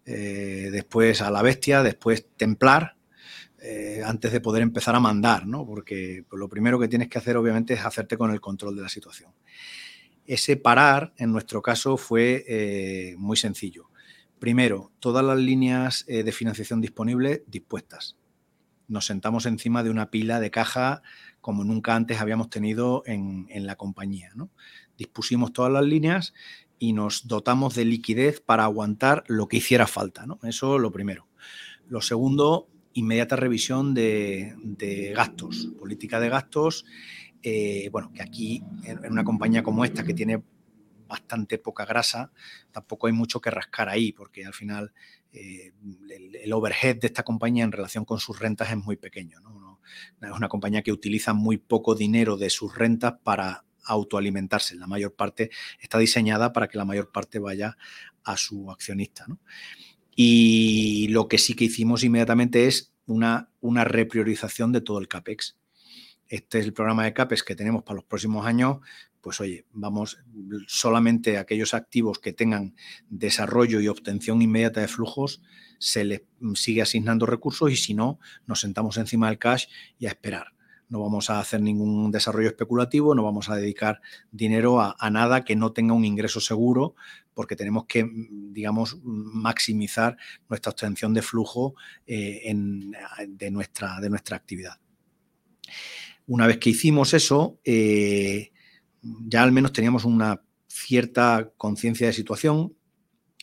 [0.05, 2.97] eh, después a la bestia, después templar,
[3.63, 5.65] eh, antes de poder empezar a mandar, ¿no?
[5.65, 8.89] Porque lo primero que tienes que hacer, obviamente, es hacerte con el control de la
[8.89, 9.33] situación.
[10.27, 13.91] Ese parar, en nuestro caso, fue eh, muy sencillo.
[14.39, 18.17] Primero, todas las líneas de financiación disponibles dispuestas.
[18.89, 21.03] Nos sentamos encima de una pila de caja
[21.43, 24.31] como nunca antes habíamos tenido en, en la compañía.
[24.35, 24.51] ¿no?
[24.97, 26.33] Dispusimos todas las líneas
[26.83, 30.27] y nos dotamos de liquidez para aguantar lo que hiciera falta.
[30.27, 30.41] ¿no?
[30.43, 31.29] Eso lo primero.
[31.87, 36.85] Lo segundo, inmediata revisión de, gastos, política de gastos.
[37.41, 40.43] Eh, bueno, que aquí en, una compañía como esta que tiene
[41.07, 42.33] bastante poca grasa,
[42.73, 44.93] tampoco hay mucho que rascar ahí, porque al final
[45.33, 45.71] eh,
[46.43, 49.39] el, overhead de esta compañía en relación con sus rentas es muy pequeño.
[50.21, 54.77] Es una compañía que utiliza muy poco dinero de sus rentas para autoalimentarse.
[54.77, 55.51] La mayor parte
[55.81, 57.77] está diseñada para que la mayor parte vaya
[58.25, 59.27] a su accionista.
[60.15, 65.57] Y lo que sí que hicimos inmediatamente es una, una repriorización de todo el CAPEX.
[66.29, 68.79] Este es el programa de CAPEX que tenemos para los próximos años.
[69.21, 70.19] Pues oye, vamos
[70.67, 72.75] solamente a aquellos activos que tengan
[73.09, 75.43] desarrollo y obtención inmediata de flujos,
[75.79, 76.23] se les
[76.55, 79.67] sigue asignando recursos y si no, nos sentamos encima del cash
[79.99, 80.53] y a esperar
[80.93, 85.57] no vamos a hacer ningún desarrollo especulativo, no vamos a dedicar dinero a, nada que
[85.57, 86.95] no tenga un ingreso seguro,
[87.33, 90.19] porque tenemos que, digamos, maximizar
[90.51, 92.43] nuestra obtención de flujo eh,
[93.27, 94.81] de, nuestra, de nuestra actividad.
[96.27, 98.53] Una vez que hicimos eso, eh,
[99.01, 102.77] ya al menos teníamos una cierta conciencia de situación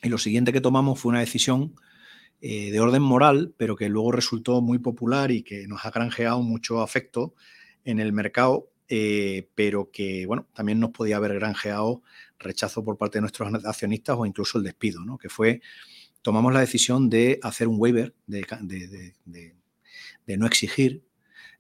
[0.04, 1.74] y lo siguiente que tomamos fue una decisión
[2.42, 6.42] eh, de orden moral, pero que luego resultó muy popular y que nos ha granjeado
[6.42, 7.34] mucho afecto
[7.84, 12.02] en el mercado, eh, pero que bueno, también nos podía haber granjeado
[12.40, 15.18] rechazo por parte de nuestros accionistas o incluso el despido, ¿no?
[15.18, 15.62] que fue,
[16.22, 18.46] tomamos la decisión de hacer un waiver, de,
[20.38, 21.04] no exigir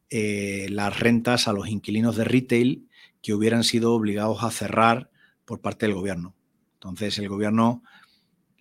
[0.09, 2.87] eh, las rentas a los inquilinos de retail
[3.21, 5.09] que hubieran sido obligados a cerrar
[5.43, 6.35] por parte del gobierno.
[6.75, 7.83] Entonces el gobierno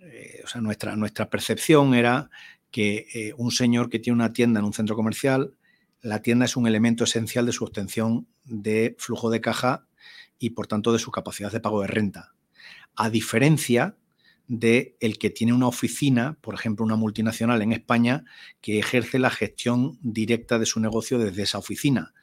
[0.01, 2.31] eh, o sea, nuestra, nuestra percepción era
[2.71, 5.55] que eh, un señor que tiene una tienda en un centro comercial,
[6.01, 9.87] la tienda es un elemento esencial de su obtención de flujo de caja
[10.39, 12.35] y por tanto de su capacidad de pago de renta.
[12.95, 13.97] A diferencia
[14.47, 18.25] de el que tiene una oficina, por ejemplo, una multinacional en España,
[18.61, 22.15] que ejerce la gestión directa de su negocio desde esa oficina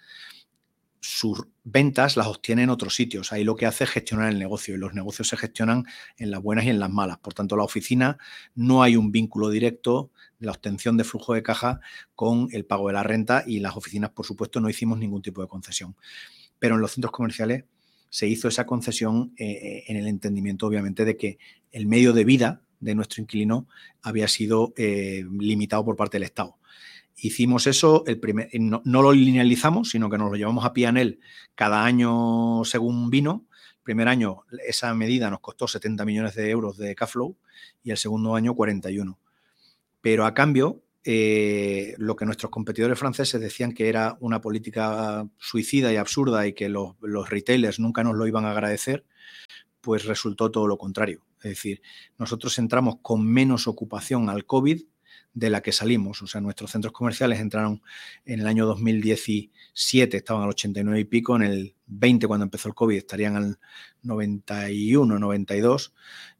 [1.05, 3.31] sus ventas las obtiene en otros sitios.
[3.31, 5.85] Ahí lo que hace es gestionar el negocio y los negocios se gestionan
[6.17, 7.19] en las buenas y en las malas.
[7.19, 8.17] Por tanto, la oficina
[8.55, 10.09] no hay un vínculo directo
[10.39, 11.79] de la obtención de flujo de caja
[12.15, 15.43] con el pago de la renta y las oficinas, por supuesto, no hicimos ningún tipo
[15.43, 15.95] de concesión.
[16.57, 17.65] Pero en los centros comerciales
[18.09, 21.37] se hizo esa concesión eh, eh, en el entendimiento, obviamente, de que
[21.71, 23.67] el medio de vida de nuestro inquilino
[24.01, 26.57] había sido eh, limitado por parte del Estado.
[27.17, 31.19] Hicimos eso, el primer, no, lo linealizamos, sino que nos lo llevamos a Pianel
[31.55, 33.45] cada año según vino.
[33.77, 37.37] El primer año esa medida nos costó 70 millones de euros de cash flow
[37.83, 39.17] y el segundo año 41.
[40.01, 45.93] Pero a cambio, eh, lo que nuestros competidores franceses decían que era una política suicida
[45.93, 49.05] y absurda y que los, los retailers nunca nos lo iban a agradecer,
[49.81, 51.23] pues resultó todo lo contrario.
[51.37, 51.81] Es decir,
[52.17, 54.81] nosotros entramos con menos ocupación al COVID
[55.35, 56.23] de la que salimos.
[56.23, 57.83] O sea, nuestros centros comerciales entraron
[58.25, 62.73] en el año 2017, estaban al 89 y pico, en el 20 cuando empezó el
[62.73, 63.59] COVID estarían al
[64.01, 65.93] 91, 92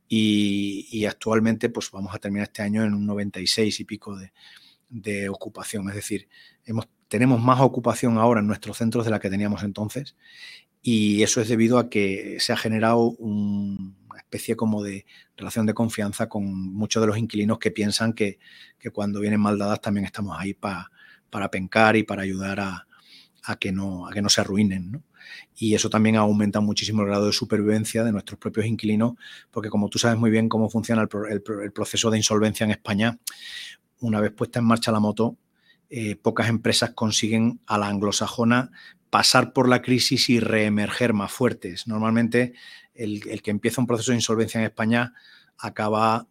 [0.08, 4.18] y, actualmente pues vamos a terminar este año en un 96 y pico
[4.90, 5.90] de, ocupación.
[5.90, 6.30] Es decir,
[7.10, 10.16] tenemos más ocupación ahora en nuestros centros de la que teníamos entonces
[10.82, 13.98] y eso es debido a que se ha generado un
[14.36, 15.06] especie como de
[15.38, 18.40] relación de confianza con muchos de los inquilinos que piensan que,
[18.92, 22.86] cuando vienen mal dadas también estamos ahí para pencar y para ayudar a,
[23.60, 25.04] que, no, a que no se arruinen.
[25.56, 29.14] Y eso también aumenta muchísimo el grado de supervivencia de nuestros propios inquilinos,
[29.52, 33.18] porque como tú sabes muy bien cómo funciona el, proceso de insolvencia en España,
[34.02, 35.38] una vez puesta en marcha la moto,
[35.90, 38.72] eh, pocas empresas consiguen a la anglosajona
[39.10, 41.88] pasar por la crisis y reemerger más fuertes.
[41.88, 42.54] Normalmente
[42.96, 45.14] el, que empieza un proceso de insolvencia en España
[45.58, 46.28] acaba,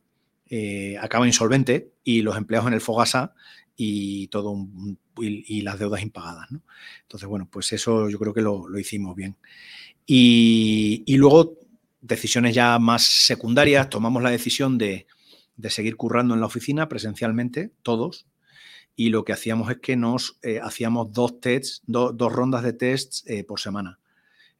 [0.49, 3.35] eh, acaba insolvente y los empleados en el Fogasa
[3.77, 4.57] y todo
[5.19, 6.49] y, las deudas impagadas.
[7.03, 9.37] Entonces, bueno, pues eso yo creo que lo, hicimos bien.
[10.07, 11.59] Y, luego,
[12.01, 15.07] decisiones ya más secundarias, tomamos la decisión de,
[15.69, 18.27] seguir currando en la oficina presencialmente, todos,
[18.97, 23.25] y lo que hacíamos es que nos eh, hacíamos dos tests, dos rondas de tests
[23.27, 23.99] eh, por semana.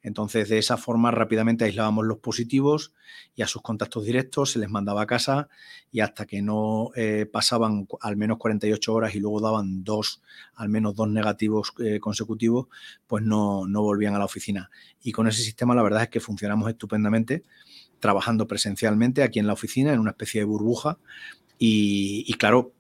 [0.05, 2.93] Entonces, de esa forma rápidamente aislábamos los positivos
[3.35, 5.49] y a sus contactos directos se les mandaba a casa
[5.91, 10.23] y hasta que no eh, pasaban al menos 48 horas y luego daban dos,
[10.57, 12.67] al menos dos negativos eh, consecutivos,
[13.07, 14.71] pues no, no volvían a la oficina.
[15.03, 17.43] Y con ese sistema la verdad es que funcionamos estupendamente,
[17.99, 20.99] trabajando presencialmente aquí en la oficina, en una especie de burbuja.
[21.59, 22.75] Y, y claro,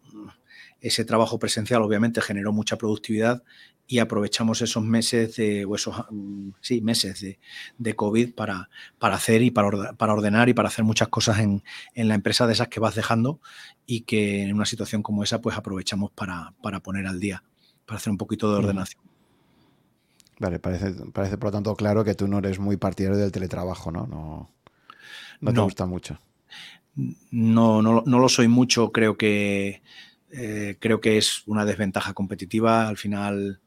[0.83, 3.43] ese trabajo presencial obviamente generó mucha productividad
[3.87, 7.39] y aprovechamos esos meses de, o esos mm, sí, meses de,
[7.79, 11.63] de COVID para, para, hacer y para, para, ordenar y para hacer muchas cosas en,
[11.95, 13.41] en, la empresa de esas que vas dejando
[13.87, 17.45] y que en una situación como esa pues aprovechamos para, para poner al día,
[17.85, 19.03] para hacer un poquito de ordenación.
[20.39, 23.91] Vale, parece, parece por lo tanto claro que tú no eres muy partidario del teletrabajo,
[23.91, 24.07] ¿no?
[24.07, 24.51] No,
[25.41, 26.19] no te gusta mucho.
[26.97, 29.83] No, no, no lo soy mucho, creo que...
[30.37, 32.89] Eh, creo que es una desventaja competitiva.
[32.89, 33.61] Al final,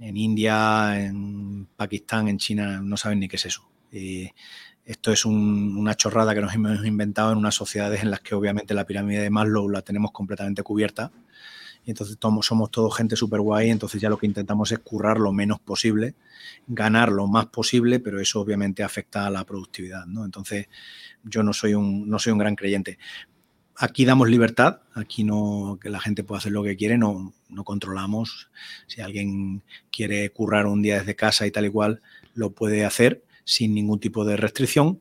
[0.00, 3.68] en India, en Pakistán, en China, no saben ni qué es eso.
[3.92, 8.74] esto es una chorrada que nos hemos inventado en unas sociedades en las que obviamente
[8.74, 11.12] la pirámide de Maslow la tenemos completamente cubierta.
[11.84, 15.32] Y entonces somos todos gente súper guay, entonces ya lo que intentamos es currar lo
[15.32, 16.14] menos posible,
[16.66, 20.04] ganar lo más posible, pero eso obviamente afecta a la productividad.
[20.06, 20.24] ¿no?
[20.24, 20.68] Entonces
[21.24, 22.98] yo no soy un, no soy un gran creyente.
[23.82, 27.64] Aquí damos libertad, aquí no que la gente puede hacer lo que quiere, no, no
[27.64, 28.50] controlamos.
[28.86, 32.02] Si alguien quiere currar un día desde casa y tal y cual,
[32.34, 35.00] lo puede hacer sin ningún tipo de restricción,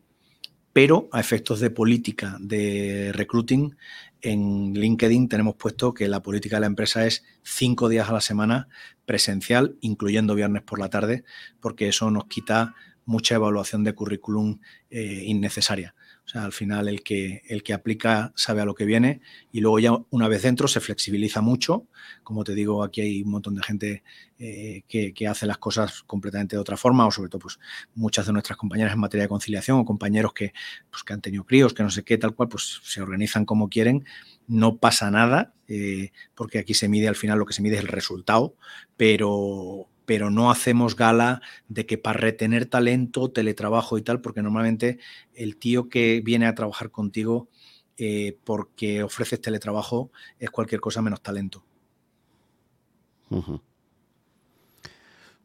[0.71, 3.75] pero a efectos de política de recruiting,
[4.21, 8.21] en LinkedIn tenemos puesto que la política de la empresa es cinco días a la
[8.21, 8.69] semana
[9.05, 11.25] presencial, incluyendo viernes por la tarde,
[11.59, 15.95] porque eso nos quita mucha evaluación de currículum eh, innecesaria.
[16.29, 19.19] O sea, al final el que, el que aplica sabe a lo que viene
[19.51, 21.87] y luego ya una vez dentro se flexibiliza mucho.
[22.21, 24.03] Como te digo, aquí hay un montón de gente
[24.37, 27.57] eh, que, hace las cosas completamente de otra forma o sobre todo pues
[27.95, 30.53] muchas de nuestras compañeras en materia de conciliación o compañeros que,
[30.91, 33.67] pues, que han tenido críos, que no sé qué, tal cual, pues se organizan como
[33.67, 34.05] quieren.
[34.45, 37.81] No pasa nada eh, porque aquí se mide al final lo que se mide es
[37.81, 38.53] el resultado,
[38.97, 44.97] pero pero no hacemos gala de que para retener talento, teletrabajo y tal, porque normalmente
[45.35, 47.47] el tío que viene a trabajar contigo
[47.95, 51.63] eh, porque ofreces teletrabajo es cualquier cosa menos talento.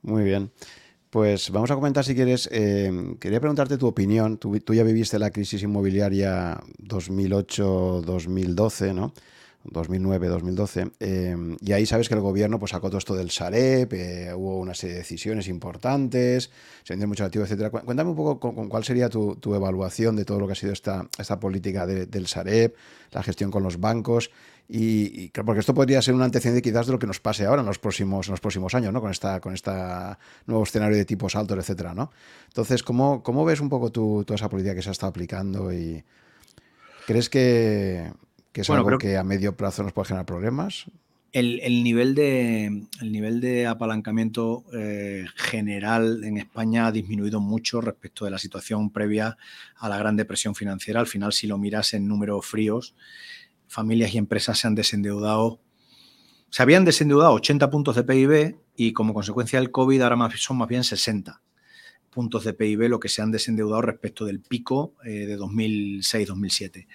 [0.01, 0.51] Muy bien.
[1.11, 2.49] Pues vamos a comentar si quieres.
[2.51, 4.39] Eh, quería preguntarte tu opinión.
[4.39, 9.13] Tú, tú, ya viviste la crisis inmobiliaria 2008-2012, ¿no?
[9.65, 10.93] 2009-2012.
[11.01, 14.59] Em, y ahí sabes que el gobierno pues, sacó todo esto del Sareb, eh, hubo
[14.59, 16.51] una serie de decisiones importantes,
[16.83, 17.71] se vendió mucho activo, etc.
[17.71, 21.07] Cuéntame un poco con, cuál sería tu, evaluación de todo lo que ha sido esta,
[21.19, 22.75] esta política del Sareb,
[23.13, 24.31] la gestión con los bancos.
[24.67, 27.67] Y, porque esto podría ser un antecedente quizás de lo que nos pase ahora en
[27.67, 29.01] los próximos, en los próximos años, ¿no?
[29.03, 32.11] Con esta, con esta nuevo escenario de tipos altos, etcétera, ¿no?
[32.49, 35.71] Entonces, ¿cómo, ¿cómo ves un poco tú, toda esa política que se ha estado aplicando?
[35.71, 36.03] y
[37.07, 38.11] ¿Crees que,
[38.55, 40.85] que es algo que a medio plazo nos puede generar problemas.
[41.33, 42.67] El, nivel, de,
[43.01, 48.91] el nivel de apalancamiento eh, general en España ha disminuido mucho respecto de la situación
[48.91, 49.37] previa
[49.75, 51.01] a la gran depresión financiera.
[51.01, 52.95] Al final, si lo miras en números fríos,
[53.67, 55.59] familias y empresas se han desendeudado,
[56.49, 60.59] se habían desendeudado 80 puntos de PIB y como consecuencia del COVID ahora más, son
[60.59, 61.43] más bien 60
[62.15, 66.87] puntos de PIB lo que se han desendeudado respecto del pico eh, de 2006-2007.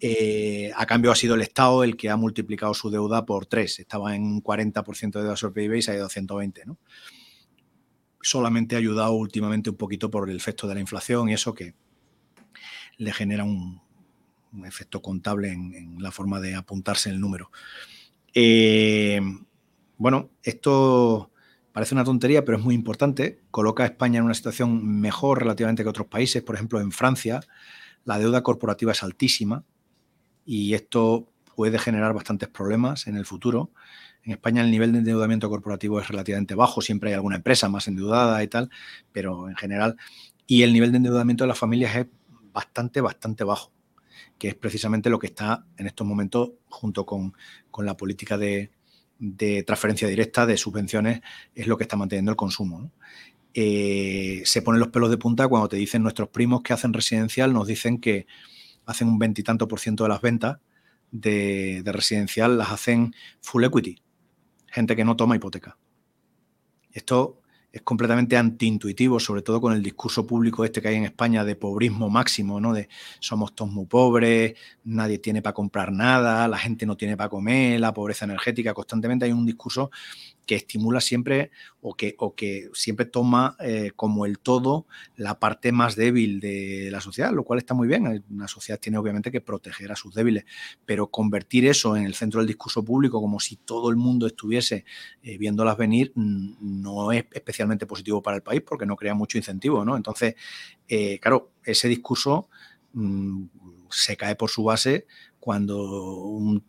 [0.00, 3.78] Eh, a cambio ha sido el Estado el que ha multiplicado su deuda por tres.
[3.78, 6.66] Estaba en un 40% de deuda sobre PIB y se ha ido a 120.
[6.66, 6.78] ¿no?
[8.20, 11.74] Solamente ha ayudado últimamente un poquito por el efecto de la inflación y eso que
[12.96, 13.82] le genera un,
[14.64, 17.50] efecto contable en, la forma de apuntarse el número.
[18.34, 19.20] Eh,
[19.96, 21.32] bueno, esto
[21.72, 23.40] parece una tontería, pero es muy importante.
[23.50, 26.42] Coloca a España en una situación mejor relativamente que otros países.
[26.42, 27.40] Por ejemplo, en Francia
[28.04, 29.64] la deuda corporativa es altísima
[30.44, 33.70] y esto puede generar bastantes problemas en el futuro.
[34.22, 37.88] En España el nivel de endeudamiento corporativo es relativamente bajo, siempre hay alguna empresa más
[37.88, 38.70] endeudada y tal,
[39.12, 39.96] pero en general,
[40.46, 42.06] y el nivel de endeudamiento de las familias es
[42.52, 43.72] bastante, bastante bajo,
[44.38, 47.34] que es precisamente lo que está en estos momentos junto con,
[47.78, 48.70] la política de,
[49.66, 51.20] transferencia directa, de subvenciones,
[51.54, 52.90] es lo que está manteniendo el consumo.
[53.52, 57.52] Eh, se ponen los pelos de punta cuando te dicen nuestros primos que hacen residencial,
[57.52, 58.26] nos dicen que
[58.86, 60.58] hacen un veintitanto por ciento de las ventas
[61.10, 64.02] de, residencial, las hacen full equity,
[64.66, 65.78] gente que no toma hipoteca.
[66.92, 67.40] Esto
[67.72, 71.56] es completamente antiintuitivo, sobre todo con el discurso público este que hay en España de
[71.56, 72.72] pobrismo máximo, ¿no?
[72.72, 72.88] De
[73.18, 74.54] somos todos muy pobres,
[74.84, 79.24] nadie tiene para comprar nada, la gente no tiene para comer, la pobreza energética, constantemente
[79.24, 79.90] hay un discurso
[80.46, 81.50] que estimula siempre
[81.80, 86.88] o que, o que siempre toma eh, como el todo la parte más débil de
[86.90, 88.24] la sociedad, lo cual está muy bien.
[88.30, 90.44] Una sociedad tiene obviamente que proteger a sus débiles,
[90.84, 94.84] pero convertir eso en el centro del discurso público como si todo el mundo estuviese
[95.22, 99.84] eh, viéndolas venir no es especialmente positivo para el país porque no crea mucho incentivo.
[99.84, 99.96] ¿no?
[99.96, 100.34] Entonces,
[100.88, 102.48] eh, claro, ese discurso
[102.92, 103.44] mm,
[103.90, 105.06] se cae por su base
[105.38, 106.64] cuando un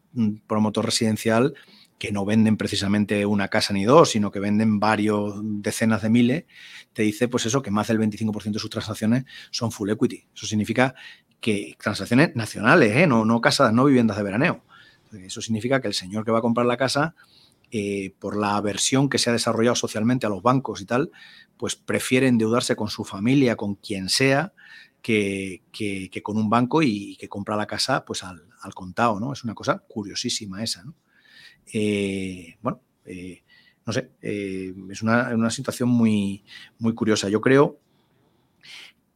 [0.47, 1.53] promotor residencial
[1.97, 6.45] que no venden precisamente una casa ni dos, sino que venden varios decenas de miles,
[6.93, 10.25] te dice pues eso, que más del 25% de sus transacciones son full equity.
[10.33, 10.95] Eso significa
[11.39, 13.07] que transacciones nacionales, ¿eh?
[13.07, 14.63] no, no casas, no viviendas de veraneo.
[15.13, 17.15] Eso significa que el señor que va a comprar la casa,
[17.71, 21.11] eh, por la aversión que se ha desarrollado socialmente a los bancos y tal,
[21.57, 24.53] pues prefiere endeudarse con su familia, con quien sea,
[25.01, 25.61] que,
[26.23, 29.31] con un banco y, que compra la casa pues al, al contado, ¿no?
[29.31, 30.95] Es una cosa curiosísima esa, ¿no?
[31.71, 33.43] Eh, bueno, eh,
[33.85, 36.43] no sé, eh, es una, situación muy,
[36.79, 37.29] muy curiosa.
[37.29, 37.79] Yo creo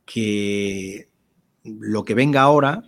[0.06, 1.10] que
[1.64, 2.84] lo que venga ahora,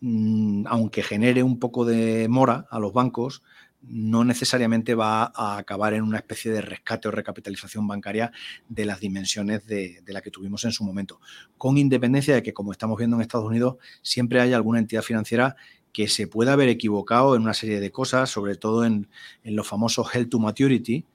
[0.00, 3.42] mm, aunque genere un poco de mora a los bancos,
[3.86, 8.32] no necesariamente va a acabar en una especie de rescate o recapitalización bancaria
[8.68, 11.20] de las dimensiones de, la que tuvimos en su momento,
[11.58, 15.56] con independencia de que, como estamos viendo en Estados Unidos, siempre hay alguna entidad financiera
[15.94, 19.08] que se pueda haber equivocado en una serie de cosas, sobre todo en,
[19.44, 21.06] los famosos Held to Maturity.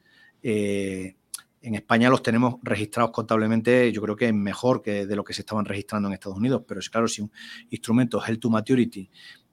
[0.42, 1.18] Eh,
[1.62, 5.42] en España los tenemos registrados contablemente, yo creo que mejor que de lo que se
[5.42, 7.30] estaban registrando en Estados Unidos, pero es claro, si un
[7.70, 9.10] instrumento Held to Maturity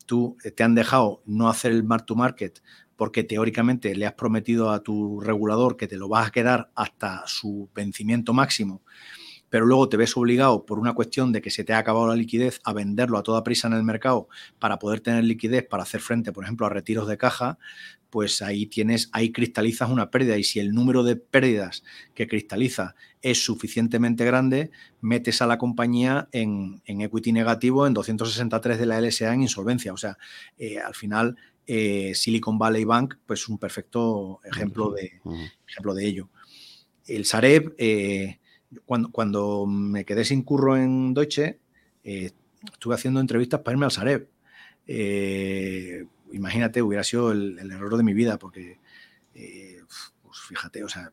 [0.07, 2.63] tú te han dejado no hacer el mark to market
[2.95, 7.25] porque teóricamente le has prometido a tu regulador que te lo vas a quedar hasta
[7.27, 8.83] su vencimiento máximo,
[9.51, 12.17] pero luego te ves obligado por una cuestión de que se te ha acabado la
[12.17, 14.29] liquidez a venderlo a toda prisa en el mercado
[14.59, 17.59] para poder tener liquidez para hacer frente, por ejemplo, a retiros de caja,
[18.11, 22.95] pues ahí tienes, ahí cristalizas una pérdida y si el número de pérdidas que cristaliza
[23.21, 24.71] es suficientemente grande,
[25.01, 29.93] metes a la compañía en, equity negativo en 263 de la LSA en insolvencia.
[29.93, 30.17] O sea,
[30.57, 31.37] eh, al final
[31.67, 35.21] eh, Silicon Valley Bank, pues un perfecto ejemplo de,
[35.69, 36.29] ejemplo de ello.
[37.07, 38.39] El Sareb, eh,
[38.85, 41.59] cuando, cuando, me quedé sin curro en Deutsche,
[42.05, 42.33] eh,
[42.73, 44.29] estuve haciendo entrevistas para irme al Sareb.
[46.33, 48.79] imagínate, hubiera sido el, error de mi vida, porque,
[49.33, 51.13] pues fíjate, o sea,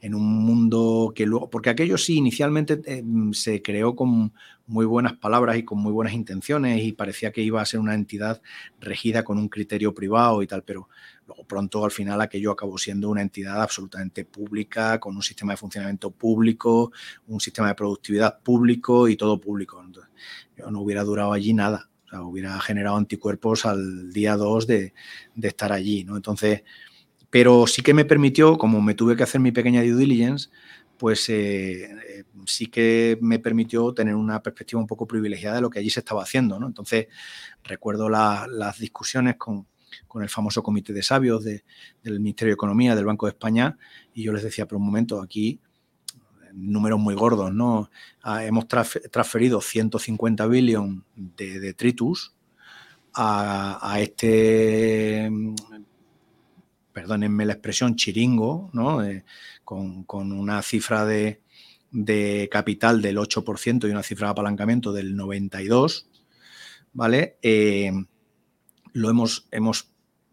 [0.00, 3.02] en un mundo que luego, porque aquello sí inicialmente eh,
[3.32, 4.32] se creó con
[4.66, 7.94] muy buenas palabras y con muy buenas intenciones y parecía que iba a ser una
[7.94, 8.40] entidad
[8.80, 10.88] regida con un criterio privado y tal, pero
[11.26, 15.56] luego pronto al final aquello acabó siendo una entidad absolutamente pública, con un sistema de
[15.56, 16.92] funcionamiento público,
[17.26, 19.84] un sistema de productividad público y todo público.
[20.56, 24.94] yo no hubiera durado allí nada, o sea, hubiera generado anticuerpos al día 2 de,
[25.34, 26.16] de estar allí, ¿no?
[26.16, 26.62] Entonces,
[27.30, 30.48] pero sí que me permitió, como me tuve que hacer mi pequeña due diligence,
[30.96, 35.70] pues eh, eh, sí que me permitió tener una perspectiva un poco privilegiada de lo
[35.70, 36.58] que allí se estaba haciendo.
[36.58, 36.66] ¿no?
[36.66, 37.06] Entonces,
[37.62, 39.66] recuerdo las discusiones con,
[40.20, 41.62] el famoso comité de sabios del
[42.04, 43.78] Ministerio de Economía, del Banco de España,
[44.12, 45.60] y yo les decía, pero un momento, aquí
[46.52, 47.90] números muy gordos, ¿no?
[48.22, 52.34] Ah, hemos transferido 150 billones de detritus
[53.14, 55.30] a, este
[56.98, 59.04] perdónenme la expresión, chiringo, ¿no?
[59.04, 59.24] Eh,
[59.64, 61.40] con, una cifra de,
[62.50, 66.06] capital del 8% y una cifra de apalancamiento del 92%,
[66.92, 67.38] ¿vale?
[67.40, 67.92] Eh,
[68.94, 69.92] lo hemos,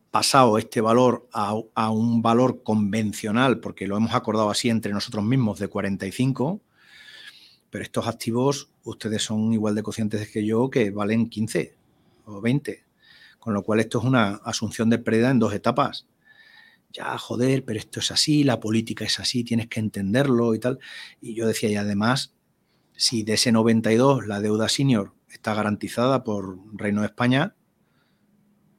[0.10, 5.24] pasado este valor a, a, un valor convencional, porque lo hemos acordado así entre nosotros
[5.24, 6.62] mismos, de 45,
[7.70, 11.76] pero estos activos, ustedes son igual de conscientes que yo, que valen 15
[12.26, 12.86] o 20,
[13.38, 16.08] con lo cual esto es una asunción de pérdida en dos etapas
[16.96, 20.80] ya, joder, pero esto es así, la política es así, tienes que entenderlo y tal.
[21.22, 22.36] Y yo decía, y además,
[22.96, 27.56] si de ese 92 la deuda senior está garantizada por Reino de España,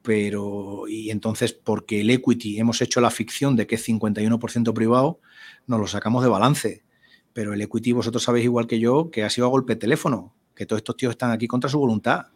[0.03, 5.21] pero, y entonces, porque el equity hemos hecho la ficción de que es 51% privado,
[5.67, 6.85] nos lo sacamos de balance.
[7.33, 10.35] Pero el equity, vosotros sabéis igual que yo, que ha sido a golpe de teléfono,
[10.55, 12.27] que todos estos tíos están aquí contra su voluntad.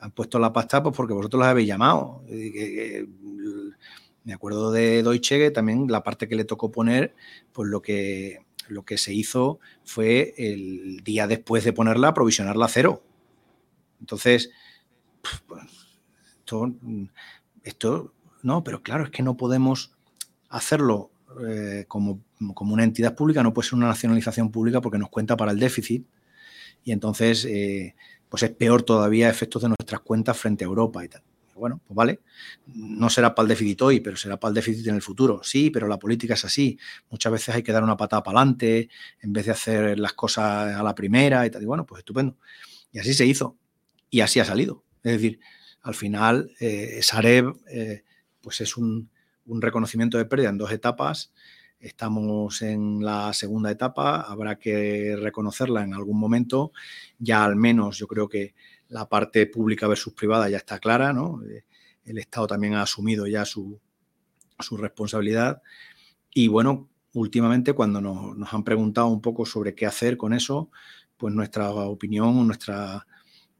[0.00, 2.24] Han puesto la pasta pues porque vosotros los habéis llamado.
[4.30, 7.16] Me acuerdo de Deutsche que también la parte que le tocó poner,
[7.52, 12.68] pues lo que, lo que se hizo fue el día después de ponerla, provisionarla a
[12.68, 13.02] cero.
[13.98, 14.52] Entonces,
[16.36, 16.72] esto,
[17.64, 19.96] esto, no, pero claro, es que no podemos
[20.48, 21.10] hacerlo
[21.44, 22.20] eh, como,
[22.54, 25.58] como, una entidad pública, no puede ser una nacionalización pública porque nos cuenta para el
[25.58, 26.06] déficit
[26.84, 27.96] y entonces, eh,
[28.28, 31.22] pues es peor todavía efectos de nuestras cuentas frente a Europa y tal.
[31.60, 32.20] Bueno, pues vale,
[32.74, 35.42] no será para el déficit hoy, pero será para el déficit en el futuro.
[35.44, 36.78] Sí, pero la política es así.
[37.10, 38.88] Muchas veces hay que dar una patada para adelante
[39.20, 41.62] en vez de hacer las cosas a la primera y tal.
[41.62, 42.36] Y bueno, pues estupendo.
[42.90, 43.56] Y así se hizo.
[44.08, 44.84] Y así ha salido.
[45.02, 45.38] Es decir,
[45.82, 48.04] al final, eh, Sareb eh,
[48.40, 49.10] pues es un,
[49.46, 51.32] un reconocimiento de pérdida en dos etapas.
[51.80, 56.72] Estamos en la segunda etapa, habrá que reconocerla en algún momento.
[57.18, 58.54] Ya al menos yo creo que
[58.90, 61.42] la parte pública versus privada ya está clara, ¿no?
[61.44, 61.64] Eh,
[62.04, 63.80] el Estado también ha asumido ya su,
[64.72, 65.62] responsabilidad.
[66.34, 70.70] Y bueno, últimamente cuando nos, han preguntado un poco sobre qué hacer con eso,
[71.16, 73.06] pues nuestra opinión, nuestra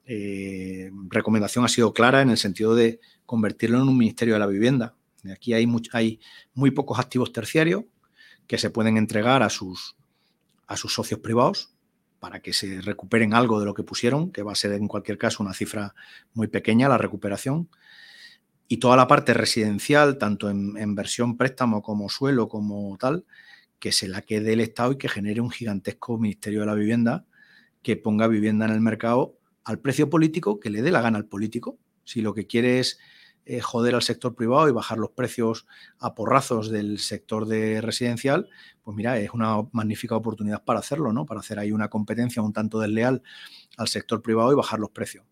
[0.05, 4.47] eh, recomendación ha sido clara en el sentido de convertirlo en un Ministerio de la
[4.47, 4.97] Vivienda.
[5.33, 6.21] Aquí hay, hay
[6.55, 7.85] muy pocos activos terciarios
[8.47, 9.97] que se pueden entregar a sus,
[10.67, 11.75] a sus socios privados
[12.21, 15.19] para que se recuperen algo de lo que pusieron, que va a ser en cualquier
[15.19, 15.95] caso una cifra
[16.35, 17.69] muy pequeña la recuperación.
[18.69, 23.25] y toda la parte residencial, tanto en, versión préstamo como suelo, como tal,
[23.81, 27.25] que se la quede el Estado y que genere un gigantesco Ministerio de la Vivienda
[27.83, 31.27] que ponga vivienda en el mercado al precio político que le dé la gana al
[31.27, 31.79] político.
[32.05, 32.99] Si lo que quiere es
[33.47, 35.67] eh, joder al sector privado y bajar los precios
[35.99, 38.49] a porrazos del sector de residencial,
[38.83, 41.27] pues mira, es una magnífica oportunidad para hacerlo, ¿no?
[41.27, 43.23] Para hacer ahí una competencia un tanto desleal
[43.77, 45.25] al sector privado y bajar los precios.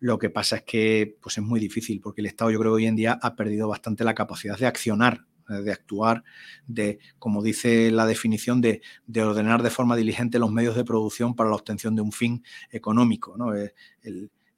[0.00, 2.76] Lo que pasa es que pues es muy difícil porque el Estado yo creo que
[2.76, 6.22] hoy en día ha perdido bastante la capacidad de accionar, eh, de actuar,
[6.66, 8.82] de, como dice la definición, de,
[9.20, 13.36] ordenar de forma diligente los medios de producción para la obtención de un fin económico.
[13.36, 13.54] ¿no?
[13.56, 13.74] Eh,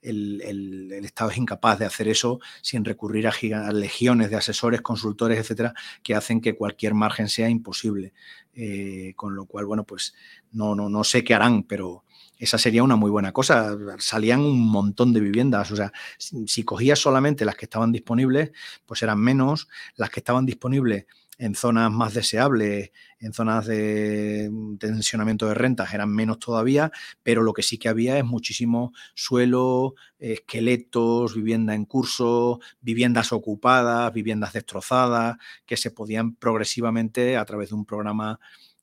[0.03, 5.39] el, el, Estado es incapaz de hacer eso sin recurrir a, legiones de asesores, consultores,
[5.39, 8.13] etcétera, que hacen que cualquier margen sea imposible.
[8.55, 10.15] Eh, con lo cual, bueno, pues
[10.53, 12.05] no, no, no sé qué harán, pero
[12.41, 13.77] esa sería una muy buena cosa.
[13.99, 18.51] Salían un montón de viviendas, o sea, si, cogías solamente las que estaban disponibles,
[18.87, 21.07] pues eran menos, las que estaban disponibles
[21.39, 22.91] en zonas más deseables,
[23.21, 26.91] en zonas de tensionamiento de rentas eran menos todavía,
[27.23, 34.13] pero lo que sí que había es muchísimo suelo, esqueletos, vivienda en curso, viviendas ocupadas,
[34.13, 35.37] viviendas destrozadas,
[35.67, 38.41] que se podían progresivamente a través de un programa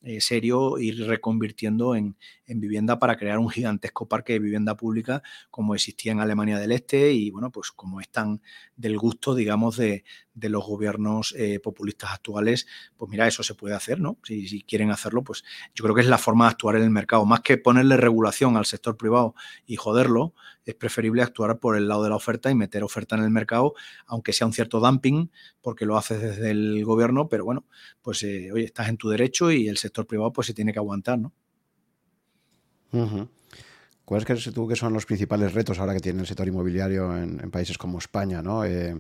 [0.08, 2.16] eh, serio ir reconvirtiendo en,
[2.48, 5.22] vivienda para crear un gigantesco parque de vivienda pública
[5.52, 8.42] como existía en Alemania del Este y bueno, pues como están
[8.78, 14.00] del gusto, digamos, de, los gobiernos eh, populistas actuales, pues mira, eso se puede hacer,
[14.00, 14.18] ¿no?
[14.24, 15.44] Si, si, quieren hacerlo, pues
[15.76, 17.26] yo creo que es la forma de actuar en el mercado.
[17.26, 19.36] Más que ponerle regulación al sector privado
[19.66, 20.34] y joderlo,
[20.68, 23.74] es preferible actuar por el lado de la oferta y meter oferta en el mercado,
[24.06, 25.32] aunque sea un cierto dumping,
[25.62, 27.66] porque lo haces desde el gobierno, pero bueno,
[28.02, 30.80] pues eh, oye, estás en tu derecho y el sector privado pues se tiene que
[30.80, 31.32] aguantar, ¿no?
[34.06, 37.52] ¿Cuáles crees tú que son los principales retos ahora que tiene el sector inmobiliario en,
[37.52, 38.64] países como España, ¿no?
[38.64, 39.00] Eh,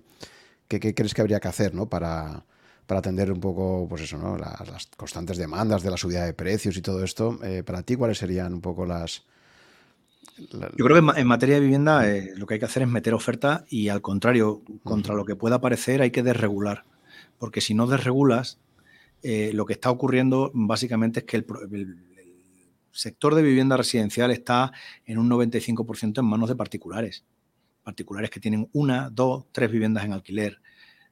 [0.67, 1.87] ¿qué, crees que habría que hacer, ¿no?
[1.87, 2.43] Para,
[2.87, 4.37] atender un poco, pues eso, ¿no?
[4.37, 7.39] Las, constantes demandas de la subida de precios y todo esto.
[7.43, 9.23] Eh, para ti, ¿cuáles serían un poco las,
[10.37, 13.13] yo creo que en materia de vivienda eh, lo que hay que hacer es meter
[13.13, 16.83] oferta y al contrario, contra lo que pueda parecer hay que desregular.
[17.39, 18.59] Porque si no desregulas,
[19.23, 22.03] eh, lo que está ocurriendo básicamente es que el,
[22.91, 24.71] sector de vivienda residencial está
[25.05, 27.25] en un 95% en manos de particulares.
[27.83, 30.59] Particulares que tienen una, dos, tres viviendas en alquiler.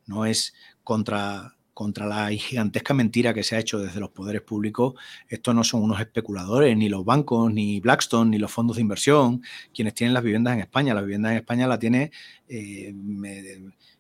[0.08, 4.94] No es contra contra la gigantesca mentira que se ha hecho desde los poderes públicos,
[5.28, 9.44] estos no son unos especuladores, ni los bancos, ni Blackstone, ni los fondos de inversión,
[9.74, 10.94] quienes tienen las viviendas en España.
[10.94, 12.12] La vivienda en España la tiene
[12.48, 12.96] eh,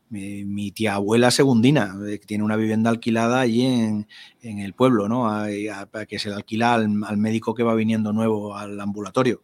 [0.09, 4.07] mi, tía abuela segundina, eh, que tiene una vivienda alquilada allí en,
[4.41, 5.23] el pueblo, ¿no?
[5.91, 9.41] Para que se le alquila al, al médico que va viniendo nuevo al ambulatorio.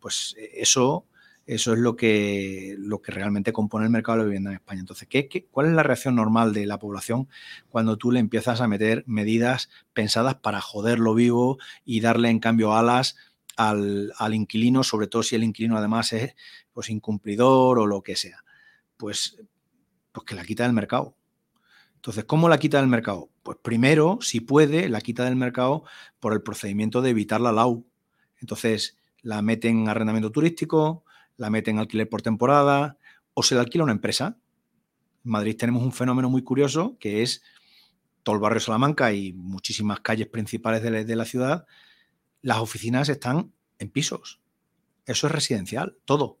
[0.00, 1.06] Pues eh, eso
[1.46, 4.80] eso es lo que, lo que realmente compone el mercado de la vivienda en España.
[4.80, 7.28] Entonces, ¿qué, cuál es la reacción normal de la población
[7.68, 12.74] cuando tú le empiezas a meter medidas pensadas para joderlo vivo y darle en cambio
[12.74, 13.16] alas
[13.56, 16.34] al, inquilino, sobre todo si el inquilino además es
[16.72, 18.42] pues, incumplidor o lo que sea?
[18.96, 19.36] Pues,
[20.14, 21.16] pues que la quita del mercado.
[21.96, 23.30] Entonces, ¿cómo la quita del mercado?
[23.42, 25.82] Pues primero, si puede, la quita del mercado
[26.20, 27.84] por el procedimiento de evitar la LAU.
[28.40, 31.04] Entonces, la mete en arrendamiento turístico,
[31.36, 32.98] la mete en alquiler por temporada
[33.34, 34.38] o se la alquila a una empresa.
[35.24, 37.42] En Madrid tenemos un fenómeno muy curioso que es
[38.22, 41.66] todo el barrio Salamanca y muchísimas calles principales de la, ciudad,
[42.40, 44.40] las oficinas están en pisos.
[45.06, 46.38] Eso es residencial, todo.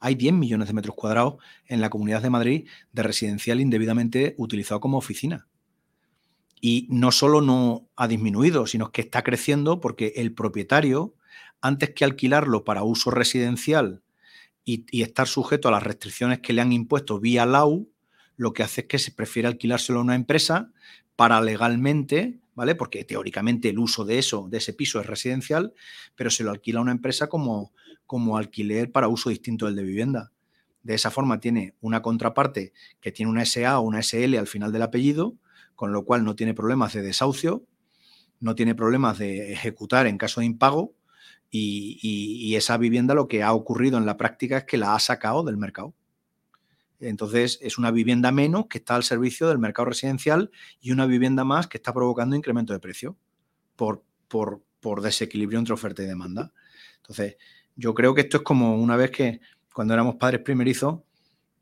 [0.00, 1.34] Hay 10 millones de metros cuadrados
[1.66, 5.46] en la Comunidad de Madrid de residencial indebidamente utilizado como oficina.
[6.60, 11.14] Y no solo no ha disminuido, sino que está creciendo porque el propietario,
[11.60, 14.02] antes que alquilarlo para uso residencial
[14.64, 17.90] y, estar sujeto a las restricciones que le han impuesto vía LAU,
[18.36, 20.72] lo que hace es que se prefiere alquilárselo a una empresa
[21.16, 22.74] para legalmente, ¿vale?
[22.74, 25.74] Porque teóricamente el uso de eso, de ese piso es residencial,
[26.14, 27.72] pero se lo alquila a una empresa como,
[28.10, 30.32] como alquiler para uso distinto del de vivienda.
[30.82, 34.72] De esa forma tiene una contraparte que tiene una SA o una SL al final
[34.72, 35.36] del apellido,
[35.76, 37.64] con lo cual no tiene problemas de desahucio,
[38.40, 40.92] no tiene problemas de ejecutar en caso de impago
[41.52, 45.44] y, esa vivienda lo que ha ocurrido en la práctica es que la ha sacado
[45.44, 45.94] del mercado.
[46.98, 50.50] Entonces es una vivienda menos que está al servicio del mercado residencial
[50.80, 53.16] y una vivienda más que está provocando incremento de precio
[53.76, 54.02] por,
[55.00, 56.52] desequilibrio entre oferta y demanda.
[56.96, 57.36] Entonces
[57.76, 59.40] yo creo que esto es como una vez que
[59.72, 61.00] cuando éramos padres primerizos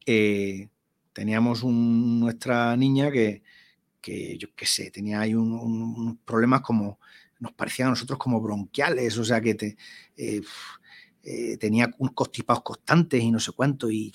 [0.07, 0.69] eh,
[1.13, 3.43] teníamos nuestra niña que,
[4.39, 6.99] yo qué sé, tenía ahí unos problemas como
[7.41, 9.77] nos parecían a nosotros como bronquiales, o sea que
[10.17, 10.41] eh,
[11.23, 14.13] eh, tenía unos constipados constantes y no sé cuánto, y,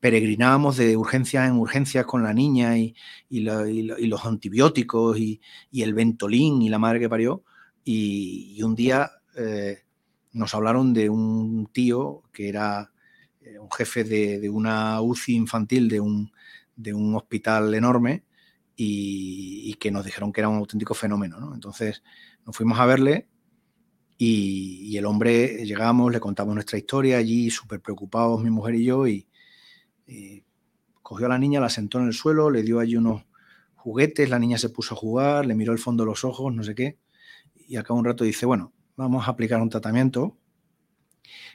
[0.00, 2.94] peregrinábamos de urgencia en urgencias con la niña y,
[3.30, 5.40] los antibióticos y,
[5.72, 7.42] el ventolín y la madre que parió.
[7.84, 9.10] Y, un día
[10.34, 12.92] nos hablaron de un tío que era
[13.40, 16.32] eh, un jefe de, una UCI infantil de un,
[16.76, 18.24] de un hospital enorme
[18.76, 21.52] y, que nos dijeron que era un auténtico fenómeno.
[21.54, 22.02] Entonces
[22.44, 23.28] nos fuimos a verle
[24.18, 29.06] y, el hombre, llegamos, le contamos nuestra historia allí, súper preocupados mi mujer y yo,
[29.06, 29.26] y,
[31.02, 33.24] cogió a la niña, la sentó en el suelo, le dio allí unos
[33.74, 36.62] juguetes, la niña se puso a jugar, le miró el fondo de los ojos, no
[36.64, 36.98] sé qué,
[37.68, 40.36] y acá un rato dice, bueno, vamos a aplicar un tratamiento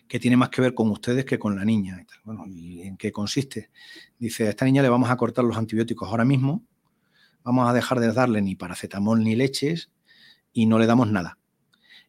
[0.07, 2.05] que tiene más que ver con ustedes que con la niña.
[2.23, 3.69] Bueno, ¿y en qué consiste?
[4.17, 6.63] Dice, a esta niña le vamos a cortar los antibióticos ahora mismo,
[7.43, 9.91] vamos a dejar de darle ni paracetamol ni leches
[10.51, 11.37] y no le damos nada.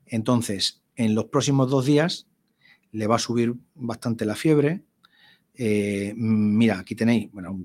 [0.07, 2.27] Entonces, en los próximos dos días
[2.93, 4.83] le va a subir bastante la fiebre.
[5.55, 7.61] Eh, mira, aquí tenéis, bueno,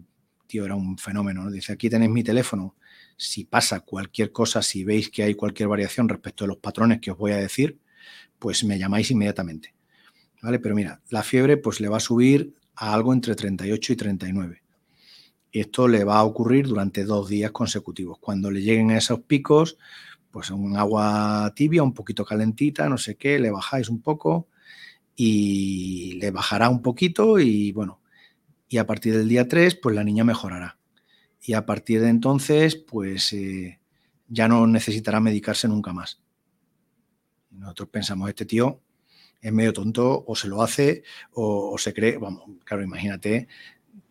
[0.48, 2.76] tío era un fenómeno, dice, aquí tenéis mi teléfono.
[3.18, 7.12] Si pasa cualquier cosa, si veis que hay cualquier variación respecto a los patrones que
[7.12, 7.80] os voy a decir,
[8.40, 9.74] pues me llamáis inmediatamente.
[10.42, 10.60] ¿Vale?
[10.60, 14.64] Pero mira, la fiebre pues le va a subir a algo entre 38 y 39.
[15.52, 18.18] Esto le va a ocurrir durante dos días consecutivos.
[18.20, 19.78] Cuando le lleguen a esos picos,
[20.30, 24.50] pues un agua tibia, un poquito calentita, no sé qué, le bajáis un poco
[25.16, 28.02] y le bajará un poquito y bueno,
[28.68, 30.78] y a partir del día 3, pues la niña mejorará.
[31.46, 33.80] Y a partir de entonces, pues eh,
[34.28, 36.22] ya no necesitará medicarse nunca más.
[37.52, 38.82] Nosotros pensamos, este tío
[39.42, 41.04] es medio tonto, o se lo hace,
[41.34, 43.48] o, se cree, vamos, claro, imagínate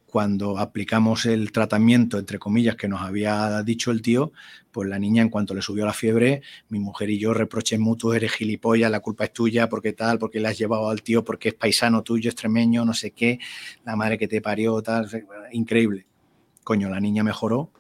[0.06, 4.30] cuando aplicamos el tratamiento, entre comillas, que nos había dicho el tío,
[4.70, 8.14] pues la niña en cuanto le subió la fiebre, mi mujer y yo reproches mutuos,
[8.14, 11.48] eres gilipollas, la culpa es tuya, porque tal, porque le has llevado al tío, porque
[11.48, 13.40] es paisano tuyo, extremeño, no sé qué,
[13.84, 15.08] la madre que te parió, tal,
[15.50, 16.06] increíble.
[16.64, 17.70] Coño, la niña mejoró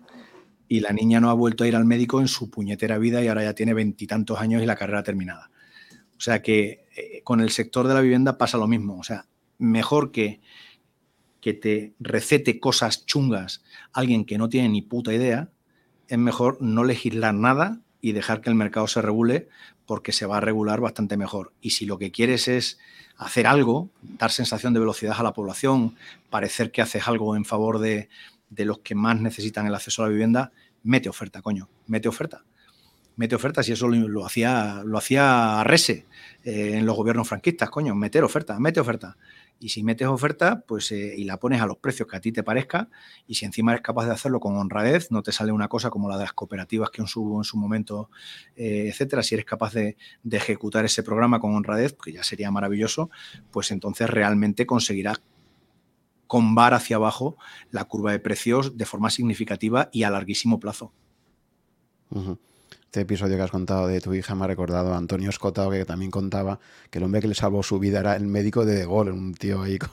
[0.68, 3.28] y la niña no ha vuelto a ir al médico en su puñetera vida y
[3.28, 5.50] ahora ya tiene veintitantos años y la carrera terminada.
[6.16, 9.26] O sea que eh, con el sector de la vivienda pasa lo mismo, o sea,
[9.58, 10.40] mejor que
[11.44, 13.62] que te recete cosas chungas
[13.92, 15.50] alguien que no tiene ni puta idea,
[16.08, 19.50] es mejor no legislar nada y dejar que el mercado se regule
[19.84, 21.52] porque se va a regular bastante mejor.
[21.60, 22.78] Y si lo que quieres es
[23.18, 25.96] hacer algo, dar sensación de velocidad a la población,
[26.30, 28.08] parecer que haces algo en favor de,
[28.58, 30.52] los que más necesitan el acceso a la vivienda,
[30.82, 32.44] mete oferta, coño, mete oferta.
[33.16, 36.04] Mete oferta, si eso lo, hacía, lo hacía Rese
[36.42, 39.16] eh, en los gobiernos franquistas, coño, meter oferta, mete oferta.
[39.60, 42.32] Y si metes oferta, pues eh, y la pones a los precios que a ti
[42.32, 42.88] te parezca,
[43.26, 46.08] y si encima eres capaz de hacerlo con honradez, no te sale una cosa como
[46.08, 48.10] la de las cooperativas que subo en su momento,
[48.56, 49.22] eh, etcétera.
[49.22, 49.96] Si eres capaz de,
[50.30, 53.10] ejecutar ese programa con honradez, que ya sería maravilloso,
[53.52, 55.22] pues entonces realmente conseguirás
[56.26, 57.36] combar hacia abajo
[57.70, 60.92] la curva de precios de forma significativa y a larguísimo plazo.
[62.84, 65.84] Este episodio que has contado de tu hija me ha recordado a Antonio Escotado, que
[65.84, 66.60] también contaba
[66.90, 69.34] que el hombre que le salvó su vida era el médico de De Gaulle, un
[69.34, 69.90] tío ahí con...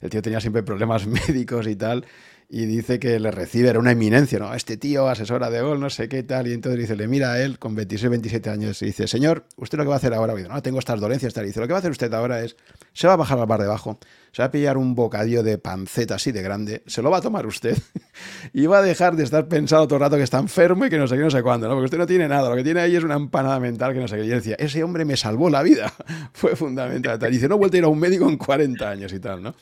[0.00, 2.06] El tío tenía siempre problemas médicos y tal,
[2.48, 4.54] y dice que le recibe, era una eminencia, ¿no?
[4.54, 6.46] Este tío, asesora de gol, no sé qué tal.
[6.46, 9.78] Y entonces dice, le mira a él con 26, 27 años y dice, señor, ¿usted
[9.78, 10.34] lo que va a hacer ahora?
[10.34, 11.44] no, tengo estas dolencias, tal.
[11.44, 12.56] Y dice, lo que va a hacer usted ahora es,
[12.94, 13.98] se va a bajar al bar debajo,
[14.32, 17.20] se va a pillar un bocadillo de panceta así de grande, se lo va a
[17.20, 17.76] tomar usted
[18.52, 20.98] y va a dejar de estar pensando todo el rato que está enfermo y que
[20.98, 21.74] no sé qué, no sé cuándo, ¿no?
[21.74, 24.08] Porque usted no tiene nada, lo que tiene ahí es una empanada mental que no
[24.08, 24.24] sé qué.
[24.24, 25.92] Y decía, ese hombre me salvó la vida,
[26.32, 27.18] fue fundamental.
[27.28, 29.42] Y dice, no he vuelto a ir a un médico en 40 años y tal,
[29.42, 29.54] ¿no?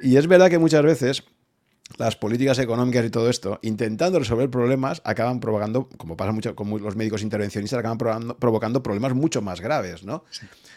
[0.00, 1.24] Y es verdad que muchas veces
[1.96, 6.70] las políticas económicas y todo esto, intentando resolver problemas, acaban provocando, como pasa mucho con
[6.82, 7.98] los médicos intervencionistas, acaban
[8.38, 10.24] provocando, problemas mucho más graves, ¿no?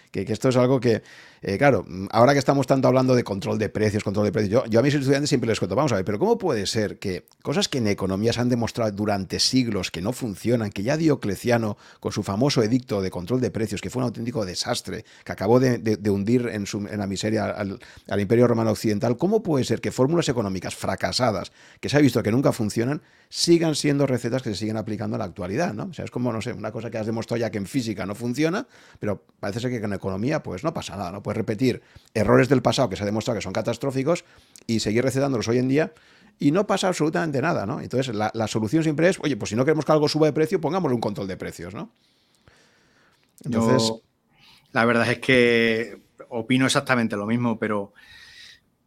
[0.10, 1.04] Que, que, esto es algo que,
[1.44, 4.80] eh, claro, ahora que estamos tanto hablando de control de precios, control de precios, yo,
[4.80, 7.68] a mis estudiantes siempre les cuento, vamos a ver, pero ¿cómo puede ser que cosas
[7.68, 12.12] que en economía se han demostrado durante siglos que no funcionan, que ya Diocleciano, con
[12.12, 15.98] su famoso edicto de control de precios, que fue un auténtico desastre, que acabó de,
[16.12, 19.92] hundir en, su, en, la miseria al, al Imperio Romano Occidental, ¿cómo puede ser que
[19.92, 23.02] fórmulas económicas fracasadas, que se ha visto que nunca funcionan,
[23.32, 25.86] sigan siendo recetas que se siguen aplicando en la actualidad, ¿no?
[25.86, 28.06] O sea, es como, no sé, una cosa que has demostrado ya que en física
[28.06, 28.68] no funciona,
[29.00, 31.24] pero parece ser que en economía pues no pasa nada, ¿no?
[31.34, 31.82] Repetir
[32.14, 34.26] errores del pasado que se ha demostrado que son catastróficos
[34.68, 35.94] y seguir recetándolos hoy en día
[36.40, 37.82] y no pasa absolutamente nada, ¿no?
[37.82, 40.60] Entonces la, solución siempre es, oye, pues si no queremos que algo suba de precio,
[40.60, 41.92] pongámosle un control de precios, ¿no?
[43.44, 43.94] Entonces...
[44.72, 47.94] la verdad es que opino exactamente lo mismo, pero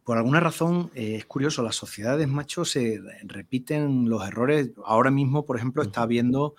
[0.03, 4.69] por alguna razón eh, es curioso, las sociedades, machos se repiten los errores.
[4.85, 6.55] Ahora mismo, por ejemplo, está habiendo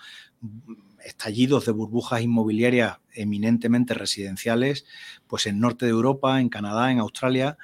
[1.05, 4.85] estallidos de burbujas inmobiliarias eminentemente residenciales,
[5.27, 7.57] pues en norte de Europa, en Canadá, en Australia,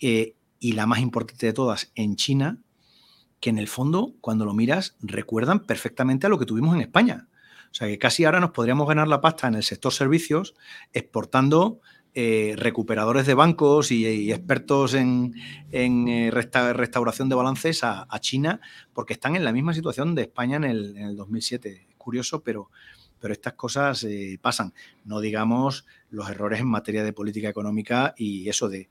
[0.00, 2.58] eh, y la más importante de todas, en China,
[3.40, 7.28] que en el fondo, cuando lo miras, recuerdan perfectamente a lo que tuvimos en España.
[7.70, 10.54] O sea que casi ahora nos podríamos ganar la pasta en el sector servicios
[10.92, 11.80] exportando
[12.18, 15.34] eh, recuperadores de bancos y, expertos en,
[15.70, 18.62] eh, restauración de balances a, China,
[18.94, 21.86] porque están en la misma situación de España en el, 2007.
[21.90, 22.70] Es curioso, pero,
[23.20, 24.72] pero estas cosas eh, pasan.
[25.04, 28.88] No digamos los errores en materia de política económica y eso de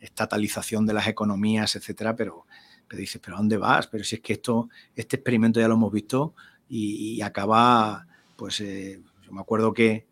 [0.00, 2.46] estatalización de las economías, etcétera, pero,
[2.88, 3.86] pero dices, ¿pero a dónde vas?
[3.86, 6.34] Pero si es que esto, este experimento ya lo hemos visto
[6.68, 10.06] y, acaba, pues yo me acuerdo que,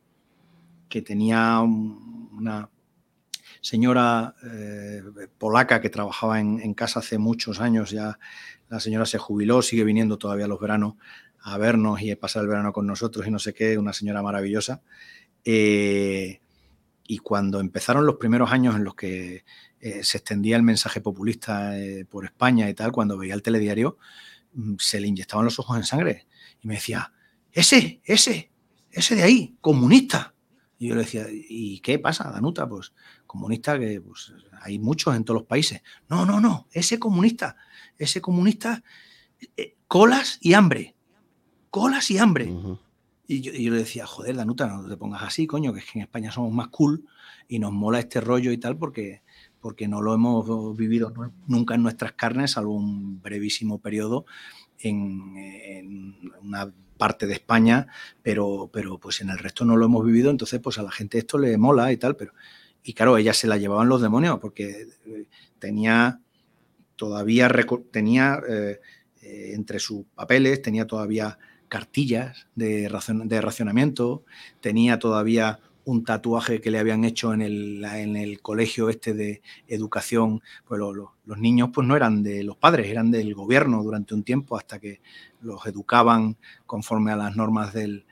[0.88, 2.70] que tenía un, una
[3.64, 5.02] señora eh,
[5.38, 8.18] polaca que trabajaba en, casa hace muchos años, ya
[8.68, 10.96] la señora se jubiló, sigue viniendo todavía los veranos
[11.46, 14.22] a vernos y a pasar el verano con nosotros y no sé qué, una señora
[14.22, 14.82] maravillosa.
[15.44, 16.40] Eh,
[17.06, 19.44] y cuando empezaron los primeros años en los que
[19.80, 21.72] eh, se extendía el mensaje populista
[22.08, 23.98] por España y tal, cuando veía el telediario,
[24.54, 26.26] mm, se le inyectaban los ojos en sangre
[26.62, 27.12] y me decía,
[27.52, 28.50] ese, ese,
[28.90, 30.34] ese de ahí, comunista.
[30.78, 32.66] Y yo le decía, ¿y qué pasa, Danuta?
[32.66, 32.94] Pues
[33.26, 35.82] comunista que pues, hay muchos en todos los países.
[36.08, 37.56] No, no, no, ese comunista,
[37.98, 38.82] ese comunista,
[39.56, 40.94] eh, colas y hambre,
[41.74, 42.54] colas y hambre.
[43.26, 46.04] y, yo, le decía, joder, Danuta, no te pongas así, coño, que es que en
[46.04, 47.04] España somos más cool
[47.48, 49.22] y nos mola este rollo y tal porque,
[49.58, 51.12] porque no lo hemos vivido
[51.48, 54.24] nunca en nuestras carnes, salvo un brevísimo periodo
[54.78, 57.88] en, en una parte de España,
[58.22, 61.18] pero, pero pues en el resto no lo hemos vivido, entonces pues a la gente
[61.18, 62.34] esto le mola y tal, pero...
[62.84, 65.26] Y claro, ella se la llevaban los demonios porque eh,
[65.58, 66.20] tenía
[66.94, 67.50] todavía,
[67.90, 68.78] tenía eh,
[69.22, 71.36] eh, entre sus papeles, tenía todavía
[71.68, 74.24] cartillas de, racionamiento,
[74.60, 79.42] tenía todavía un tatuaje que le habían hecho en el, en el colegio este de
[79.68, 84.22] educación, pues los niños pues no eran de los padres, eran del gobierno durante un
[84.22, 85.00] tiempo hasta que
[85.42, 88.06] los educaban conforme a las normas del,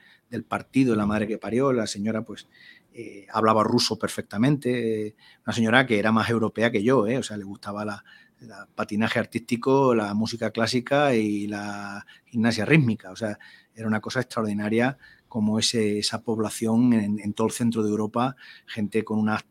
[0.49, 2.49] partido, la madre que parió, la señora pues
[2.95, 5.15] eh, hablaba ruso perfectamente,
[5.47, 7.19] una señora que era más europea que yo, ¿eh?
[7.19, 8.05] o sea, le gustaba la,
[8.75, 13.39] patinaje artístico, la música clásica y la gimnasia rítmica, o sea,
[13.75, 14.99] era una cosa extraordinaria
[15.29, 18.37] como ese, esa población en, todo el centro de Europa,
[18.67, 19.45] gente con unas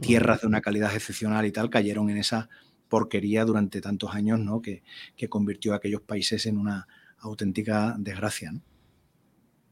[0.00, 2.48] tierras de una calidad excepcional y tal, cayeron en esa
[2.88, 4.60] porquería durante tantos años, ¿no?
[4.60, 4.82] Que,
[5.28, 6.88] convirtió a aquellos países en una
[7.20, 8.52] auténtica desgracia,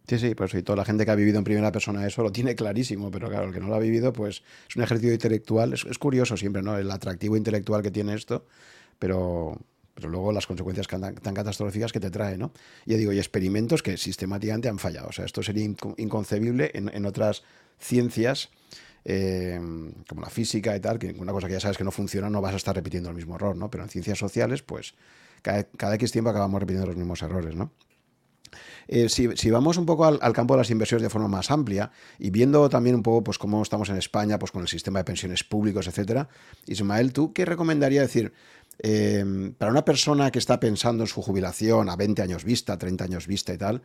[0.08, 2.30] Sí, sí, pues y toda la gente que ha vivido en primera persona eso lo
[2.30, 5.72] tiene clarísimo, pero claro, el que no lo ha vivido, pues es un ejercicio intelectual,
[5.72, 6.78] es, curioso siempre, ¿no?
[6.78, 8.46] El atractivo intelectual que tiene esto,
[9.00, 9.58] pero,
[9.94, 12.52] pero luego las consecuencias tan, catastróficas que te trae, ¿no?
[12.84, 15.08] Y yo digo, y experimentos que sistemáticamente han fallado.
[15.08, 17.42] O sea, esto sería inconcebible en, otras
[17.80, 18.50] ciencias,
[19.04, 19.60] eh,
[20.08, 22.40] como la física y tal, que una cosa que ya sabes que no funciona, no
[22.40, 23.70] vas a estar repitiendo el mismo error, ¿no?
[23.72, 24.94] Pero en ciencias sociales, pues
[25.42, 27.72] cada, cada X tiempo acabamos repitiendo los mismos errores, ¿no?
[28.88, 32.30] Eh, si, vamos un poco al, campo de las inversiones de forma más amplia y
[32.30, 35.44] viendo también un poco pues, cómo estamos en España pues, con el sistema de pensiones
[35.44, 36.28] públicos, etcétera,
[36.66, 38.32] Ismael, ¿tú qué recomendaría decir?
[38.78, 43.04] Em, para una persona que está pensando en su jubilación a 20 años vista, 30
[43.04, 43.82] años vista y tal,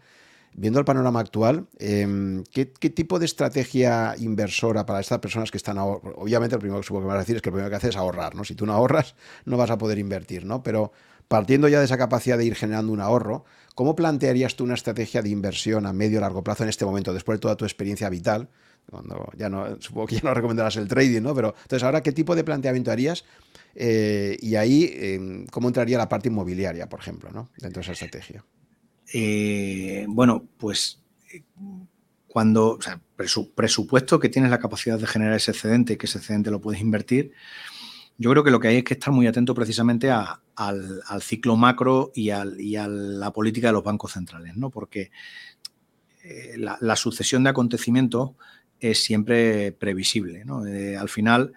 [0.53, 5.77] viendo el panorama actual, em, ¿qué, tipo de estrategia inversora para estas personas que están?
[5.79, 7.95] Obviamente, lo primero que me vas a decir es que lo primero que haces es
[7.95, 8.43] ahorrar, ¿no?
[8.43, 9.15] Si tú no ahorras,
[9.45, 10.61] no vas a poder invertir, ¿no?
[10.61, 10.91] Pero
[11.31, 15.21] partiendo ya de esa capacidad de ir generando un ahorro, ¿cómo plantearías tú una estrategia
[15.21, 18.09] de inversión a medio o largo plazo en este momento, después de toda tu experiencia
[18.09, 18.49] vital?
[18.89, 21.33] Cuando ya no, supongo que ya no recomendarás el trading, ¿no?
[21.33, 23.23] Pero entonces, ahora, ¿qué tipo de planteamiento harías
[23.75, 27.49] eh, y ahí, ¿cómo entraría la parte inmobiliaria, por ejemplo, ¿no?
[27.59, 28.43] dentro de esa estrategia?
[29.13, 30.99] Eh, bueno, pues
[32.27, 32.99] cuando, o sea,
[33.55, 37.31] presupuesto que tienes la capacidad de generar ese excedente, que ese excedente lo puedes invertir,
[38.17, 42.11] yo creo que lo que hay es que estar muy atento precisamente al, ciclo macro
[42.13, 44.69] y, a la política de los bancos centrales, ¿no?
[44.69, 45.11] Porque
[46.23, 48.31] eh, la, sucesión de acontecimientos
[48.79, 50.63] es siempre previsible, ¿no?
[50.99, 51.53] al final,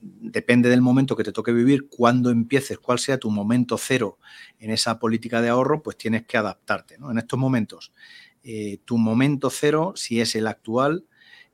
[0.00, 4.18] depende del momento que te toque vivir, cuando empieces, cuál sea tu momento cero
[4.58, 6.94] en esa política de ahorro, pues tienes que adaptarte.
[6.96, 7.92] En estos momentos,
[8.42, 11.06] eh, tu momento cero, si es el actual,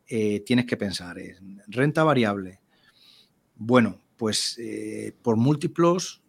[0.07, 2.61] eh, tienes que pensar en renta variable.
[3.57, 6.23] Bueno, pues eh, por múltiplos,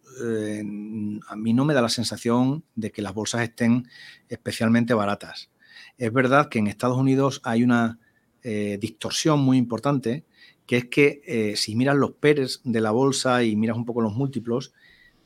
[1.28, 3.86] a mí no me da la sensación de que las bolsas estén
[4.30, 5.50] especialmente baratas.
[5.98, 7.98] Es verdad que en Estados Unidos hay una
[8.80, 10.24] distorsión muy importante
[10.66, 14.02] que es que eh, si miras los PERs de la bolsa y miras un poco
[14.02, 14.72] los múltiplos,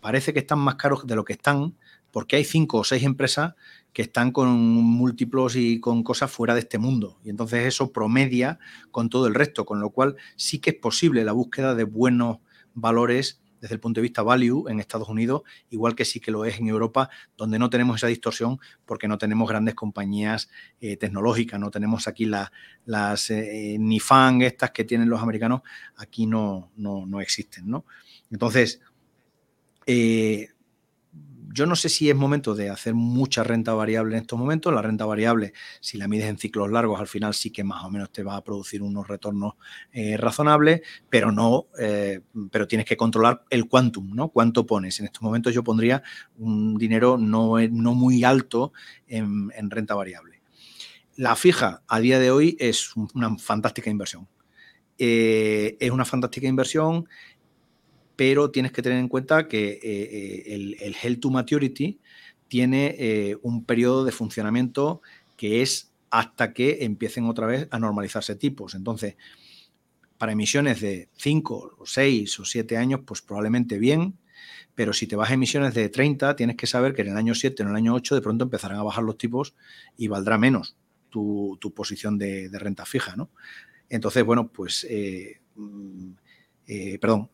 [0.01, 1.75] parece que están más caros de lo que están,
[2.11, 3.55] porque hay cinco o seis empresas
[3.93, 7.19] que están con múltiplos y con cosas fuera de este mundo.
[7.25, 8.59] Y entonces eso promedia
[8.91, 12.39] con todo el resto, con lo cual sí que es posible la búsqueda de buenos
[12.75, 16.45] valores desde el punto de vista value en Estados Unidos, igual que sí que lo
[16.45, 20.49] es en Europa, donde no tenemos esa distorsión porque no tenemos grandes compañías
[20.81, 25.61] eh, tecnológicas, no tenemos aquí las eh, ni fan estas que tienen los americanos,
[25.97, 27.69] aquí no, no, no existen.
[27.69, 27.85] ¿no?
[28.31, 28.81] Entonces,
[29.87, 30.49] eh,
[31.53, 34.73] yo no sé si es momento de hacer mucha renta variable en estos momentos.
[34.73, 37.91] La renta variable, si la mides en ciclos largos, al final sí que más o
[37.91, 39.55] menos te va a producir unos retornos
[39.93, 42.21] eh, razonables, pero no, eh,
[42.51, 44.29] pero tienes que controlar el quantum, ¿no?
[44.29, 45.01] Cuánto pones.
[45.01, 46.03] En estos momentos yo pondría
[46.39, 48.73] un dinero no, no muy alto
[49.09, 50.41] en, en renta variable.
[51.17, 54.29] La fija a día de hoy es una fantástica inversión.
[54.97, 57.07] es una fantástica inversión
[58.21, 61.99] pero tienes que tener en cuenta que eh, eh, el, el, to Maturity
[62.49, 65.01] tiene eh, un periodo de funcionamiento
[65.39, 68.75] que es hasta que empiecen otra vez a normalizarse tipos.
[68.75, 69.17] Entonces,
[70.19, 74.19] para emisiones de 5 o 6 o 7 años, pues probablemente bien,
[74.75, 77.35] pero si te vas a emisiones de 30, tienes que saber que en el año
[77.35, 79.55] 7 o en el año 8 de pronto empezarán a bajar los tipos
[79.97, 80.77] y valdrá menos
[81.09, 83.31] tu, posición de, renta fija, ¿no?
[83.89, 84.87] Entonces, bueno, pues,
[85.57, 86.11] mm,
[87.01, 87.31] perdón,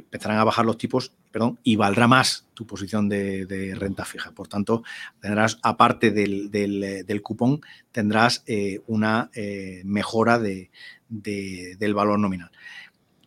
[0.00, 4.32] empezarán a bajar los tipos perdón, y valdrá más tu posición de, renta fija.
[4.32, 4.82] Por tanto,
[5.20, 7.60] tendrás, aparte del, del, cupón,
[7.92, 10.70] tendrás eh, una eh, mejora de,
[11.08, 12.50] del valor nominal.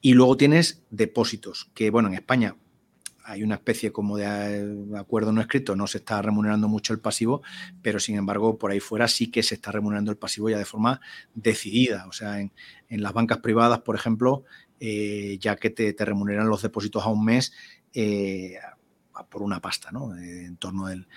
[0.01, 2.57] Y luego tienes depósitos, que bueno, en España
[3.25, 6.99] hay una especie como de eh, acuerdo no escrito, no se está remunerando mucho el
[6.99, 7.41] pasivo,
[7.81, 10.65] pero sin embargo por ahí fuera sí que se está remunerando el pasivo ya de
[10.65, 10.99] forma
[11.33, 12.05] decidida.
[12.07, 12.51] O sea, en
[12.89, 14.43] las bancas privadas, por ejemplo,
[14.79, 17.53] eh, ya que te, remuneran los depósitos a un mes
[17.93, 18.57] eh,
[19.29, 20.15] por una pasta, ¿no?
[20.17, 21.07] Eh, en torno del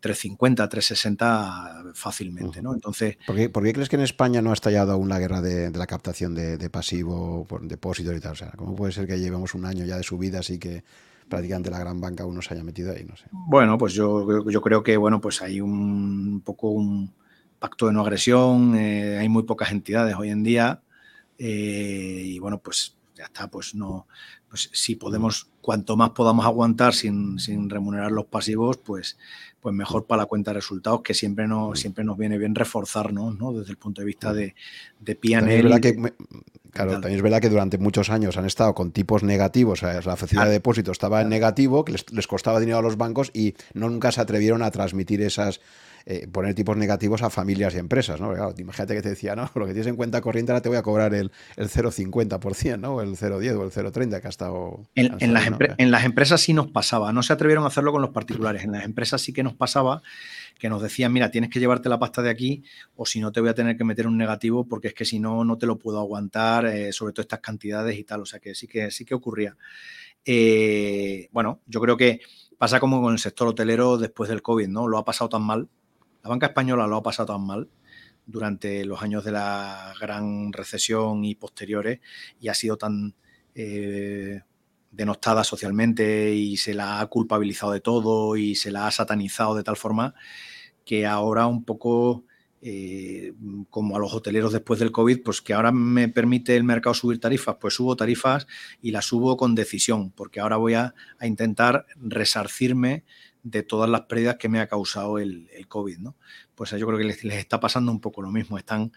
[0.00, 2.74] 350, 360 fácilmente, ¿no?
[2.74, 3.16] Entonces...
[3.26, 6.34] ¿Por qué, crees que en España no ha estallado aún la guerra de, la captación
[6.34, 8.32] de, pasivo por depósitos y tal?
[8.32, 10.84] O sea, ¿cómo puede ser que llevemos un año ya de subida así que
[11.28, 13.04] prácticamente la gran banca uno se haya metido ahí?
[13.04, 13.24] No sé.
[13.32, 17.12] Bueno, pues yo, yo creo que, bueno, pues hay un poco un
[17.58, 20.82] pacto de no agresión, hay muy pocas entidades hoy en día
[21.38, 24.06] y, bueno, pues ya está, pues no,
[24.48, 27.38] pues si podemos, cuanto más podamos aguantar sin,
[27.68, 29.16] remunerar los pasivos, pues,
[29.60, 33.38] pues mejor para la cuenta de resultados, que siempre, no, siempre nos viene bien reforzarnos,
[33.38, 33.52] ¿no?
[33.52, 34.54] Desde el punto de vista de,
[35.00, 35.80] de PNL.
[36.70, 40.00] claro, también es verdad que durante muchos años han estado con tipos negativos, o sea,
[40.02, 43.30] la facilidad de depósito estaba en negativo, que les, les costaba dinero a los bancos
[43.32, 45.60] y no nunca se atrevieron a transmitir esas
[46.08, 48.32] eh, poner tipos negativos a familias y empresas, ¿no?
[48.56, 50.82] imagínate que te decía, no, lo que tienes en cuenta corriente ahora te voy a
[50.82, 52.94] cobrar el, el 0,50%, ¿no?
[52.94, 54.84] O el 0,10 o el 0,30 que ha estado...
[54.94, 58.12] En, las en, las empresas sí nos pasaba, no se atrevieron a hacerlo con los
[58.12, 60.00] particulares, en las empresas sí que nos pasaba
[60.60, 62.62] que nos decían, mira, tienes que llevarte la pasta de aquí
[62.94, 65.18] o si no te voy a tener que meter un negativo porque es que si
[65.18, 68.38] no, no te lo puedo aguantar, eh, sobre todo estas cantidades y tal, o sea
[68.38, 69.56] que sí que, sí que ocurría.
[70.24, 72.20] Eh, bueno, yo creo que
[72.58, 74.86] pasa como con el sector hotelero después del COVID, ¿no?
[74.86, 75.68] Lo ha pasado tan mal
[76.26, 77.68] la banca española lo ha pasado tan mal
[78.26, 82.00] durante los años de la gran recesión y posteriores
[82.40, 83.14] y ha sido tan
[83.54, 84.40] eh,
[84.90, 89.62] denostada socialmente y se la ha culpabilizado de todo y se la ha satanizado de
[89.62, 90.14] tal forma
[90.84, 92.24] que ahora un poco
[92.60, 93.32] eh,
[93.70, 97.20] como a los hoteleros después del COVID, pues que ahora me permite el mercado subir
[97.20, 98.48] tarifas, pues subo tarifas
[98.82, 103.04] y las subo con decisión, porque ahora voy a, a intentar resarcirme
[103.46, 106.16] de todas las pérdidas que me ha causado el, COVID, ¿no?
[106.56, 108.92] Pues yo creo que les, está pasando un poco lo mismo, están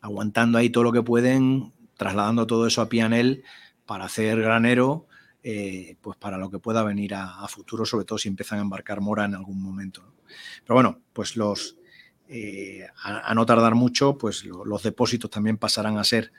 [0.00, 3.44] aguantando ahí todo lo que pueden, trasladando todo eso a Pianel
[3.86, 5.06] para hacer granero,
[5.44, 9.00] eh, pues para lo que pueda venir a, futuro, sobre todo si empiezan a embarcar
[9.00, 10.02] mora en algún momento.
[10.64, 11.76] Pero bueno, pues los,
[12.28, 16.32] eh, a, no tardar mucho, pues los depósitos también pasarán a ser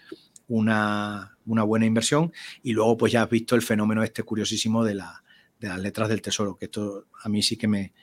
[0.49, 4.95] una, una, buena inversión y luego pues ya has visto el fenómeno este curiosísimo de
[4.95, 5.24] la,
[5.60, 7.94] de las letras del tesoro, que esto a mí sí que me,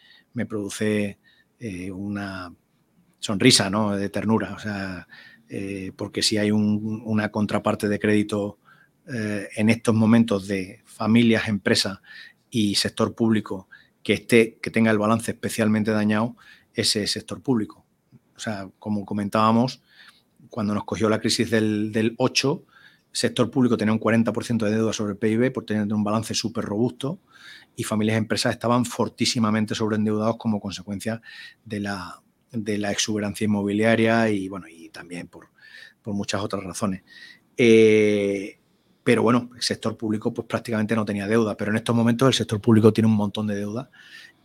[0.46, 1.18] produce
[1.58, 2.52] eh, una
[3.18, 3.96] sonrisa ¿no?
[3.96, 5.06] de ternura, o sea,
[5.48, 8.58] eh, porque si hay una contraparte de crédito
[9.06, 11.98] eh, en estos momentos de familias, empresas
[12.50, 13.68] y sector público
[14.02, 16.36] que, esté, que tenga el balance especialmente dañado,
[16.72, 17.84] ese sector público.
[18.36, 19.82] O sea, como comentábamos,
[20.48, 22.64] cuando nos cogió la crisis del, del 8,
[23.12, 26.64] sector público tenía un 40% de deuda sobre el PIB por tener un balance súper
[26.64, 27.20] robusto
[27.76, 31.20] y familias y empresas estaban fortísimamente sobreendeudados como consecuencia
[31.64, 32.22] de la,
[32.52, 35.48] de la exuberancia inmobiliaria y, bueno, y también por,
[36.06, 37.02] muchas otras razones.
[37.56, 38.58] Eh,
[39.02, 42.34] pero bueno, el sector público pues prácticamente no tenía deuda, pero en estos momentos el
[42.34, 43.90] sector público tiene un montón de deuda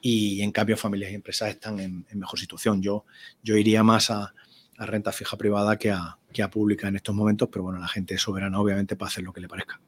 [0.01, 2.81] y en cambio familias y empresas están en, mejor situación.
[2.81, 3.06] Yo,
[3.43, 4.34] yo iría más a,
[4.77, 8.15] renta fija privada que a, que a pública en estos momentos, pero bueno, la gente
[8.15, 9.81] es soberana obviamente para hacer lo que le parezca.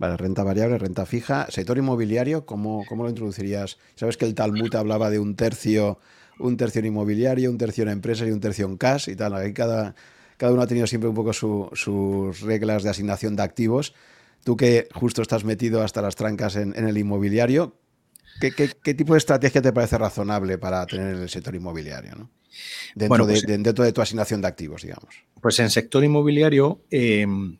[0.00, 1.46] Vale, renta variable, renta fija.
[1.50, 3.76] Sector inmobiliario, ¿cómo, ¿cómo, lo introducirías?
[3.96, 5.98] Sabes que el Talmud hablaba de un tercio,
[6.38, 9.34] un tercio en inmobiliario, un tercio en empresas y un tercio en cash y tal.
[9.34, 9.94] Ahí cada,
[10.38, 13.92] cada uno ha tenido siempre un poco sus reglas de asignación de activos.
[14.42, 17.76] Tú que justo estás metido hasta las trancas en, el inmobiliario,
[18.40, 22.30] ¿qué, tipo de estrategia te parece razonable para tener en el sector inmobiliario?
[22.94, 25.26] Dentro, de, pues, dentro de tu asignación de activos, digamos.
[25.42, 27.58] Pues en sector inmobiliario, em,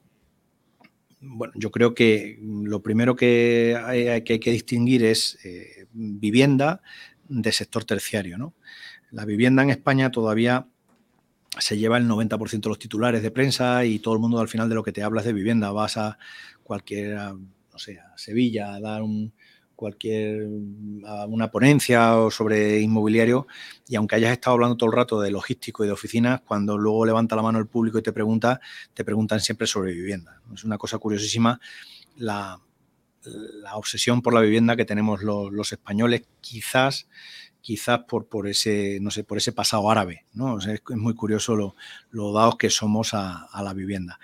[1.21, 6.83] bueno, yo creo que lo primero que hay que, distinguir es eh, vivienda
[7.29, 8.39] de sector terciario.
[8.39, 8.55] ¿no?
[9.11, 10.67] La vivienda en España todavía
[11.59, 14.69] se lleva el 90% de los titulares de prensa y todo el mundo al final
[14.69, 15.73] de lo que te hablas de vivienda.
[15.73, 16.19] Vas a
[16.63, 19.33] cualquier, no sé, a Sevilla a dar un,
[19.81, 20.47] cualquier
[21.27, 23.47] una ponencia o sobre inmobiliario
[23.89, 27.07] y aunque hayas estado hablando todo el rato de logístico y de oficinas, cuando luego
[27.07, 28.61] levanta la mano el público y te pregunta,
[28.93, 30.43] te preguntan siempre sobre vivienda.
[30.53, 31.59] Es una cosa curiosísima
[32.19, 32.61] la,
[33.73, 37.09] obsesión por la vivienda que tenemos los, españoles, quizás
[37.63, 41.55] quizás por, por ese no sé por ese pasado árabe no es, muy curioso
[42.11, 44.19] lo, dados que somos a la vivienda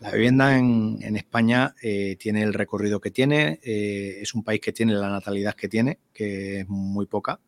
[0.00, 4.72] la vivienda en, España eh, tiene el recorrido que tiene, eh, es un país que
[4.72, 7.40] tiene la natalidad que tiene, que es muy poca.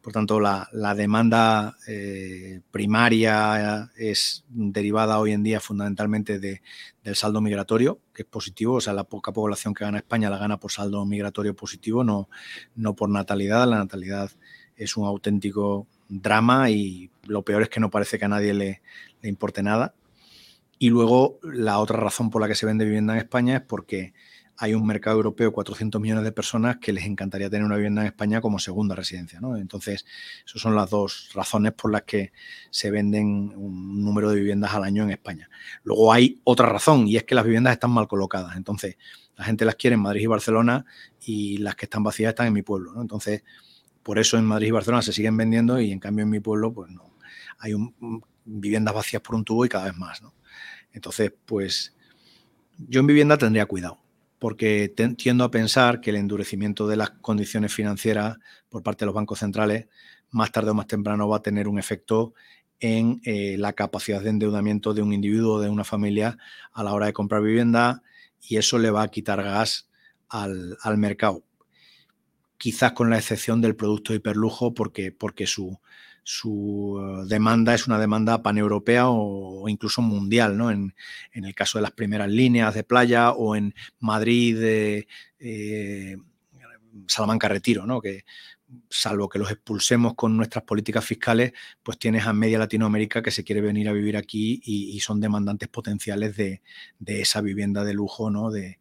[0.00, 6.60] Por tanto, la, demanda eh, primaria es derivada hoy en día fundamentalmente del
[7.14, 8.76] saldo migratorio, que es positivo.
[8.76, 12.30] O sea, la poca población que gana España la gana por saldo migratorio positivo, no,
[12.76, 13.68] no por natalidad.
[13.68, 14.30] La natalidad
[14.74, 18.80] es un auténtico drama y lo peor es que no parece que a nadie le
[19.22, 19.94] importe nada.
[20.82, 24.14] Y luego la otra razón por la que se vende vivienda en España es porque
[24.56, 28.06] hay un mercado europeo, 400 millones de personas, que les encantaría tener una vivienda en
[28.06, 29.40] España como segunda residencia.
[29.42, 29.58] ¿no?
[29.58, 30.06] Entonces,
[30.46, 32.32] esas son las dos razones por las que
[32.70, 35.50] se venden un número de viviendas al año en España.
[35.82, 38.56] Luego hay otra razón y es que las viviendas están mal colocadas.
[38.56, 38.96] Entonces,
[39.36, 40.86] la gente las quiere en Madrid y Barcelona
[41.20, 42.94] y las que están vacías están en mi pueblo.
[42.94, 43.02] ¿no?
[43.02, 43.44] Entonces,
[44.02, 46.72] por eso en Madrid y Barcelona se siguen vendiendo y en cambio en mi pueblo,
[46.72, 47.12] pues no.
[47.58, 47.74] Hay
[48.46, 50.22] viviendas vacías por un tubo y cada vez más.
[50.22, 50.32] ¿no?
[50.92, 51.94] Entonces, pues
[52.88, 53.98] yo en vivienda tendría cuidado,
[54.38, 58.38] porque tiendo a pensar que el endurecimiento de las condiciones financieras
[58.68, 59.86] por parte de los bancos centrales,
[60.30, 62.34] más tarde o más temprano, va a tener un efecto
[62.80, 66.38] en eh, la capacidad de endeudamiento de un individuo o de una familia
[66.72, 68.02] a la hora de comprar vivienda
[68.40, 69.88] y eso le va a quitar gas
[70.28, 71.44] al, mercado.
[72.56, 75.78] Quizás con la excepción del producto hiperlujo, porque, porque su,
[76.22, 80.70] su eh, demanda es una demanda paneuropea o, incluso mundial, ¿no?
[80.70, 80.94] En,
[81.32, 84.56] el caso de las primeras líneas de playa o en Madrid,
[85.38, 86.16] eh,
[87.06, 88.00] Salamanca Retiro, ¿no?
[88.00, 88.24] Que
[88.88, 91.52] salvo que los expulsemos con nuestras políticas fiscales,
[91.82, 95.68] pues tienes a media Latinoamérica que se quiere venir a vivir aquí y, son demandantes
[95.68, 96.62] potenciales de,
[97.06, 98.50] esa vivienda de lujo, ¿no?
[98.50, 98.78] De,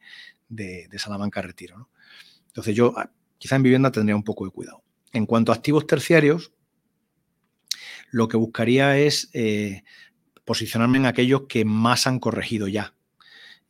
[0.97, 1.89] Salamanca Retiro,
[2.47, 4.83] Entonces yo ah, quizá en vivienda tendría un poco de cuidado.
[5.13, 6.51] En cuanto a activos terciarios,
[8.11, 9.83] lo que buscaría es eh,
[10.45, 12.93] posicionarme en aquellos que más han corregido ya.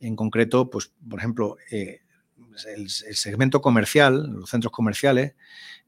[0.00, 2.00] En concreto, pues, por ejemplo, eh,
[2.74, 5.34] el, segmento comercial, los centros comerciales,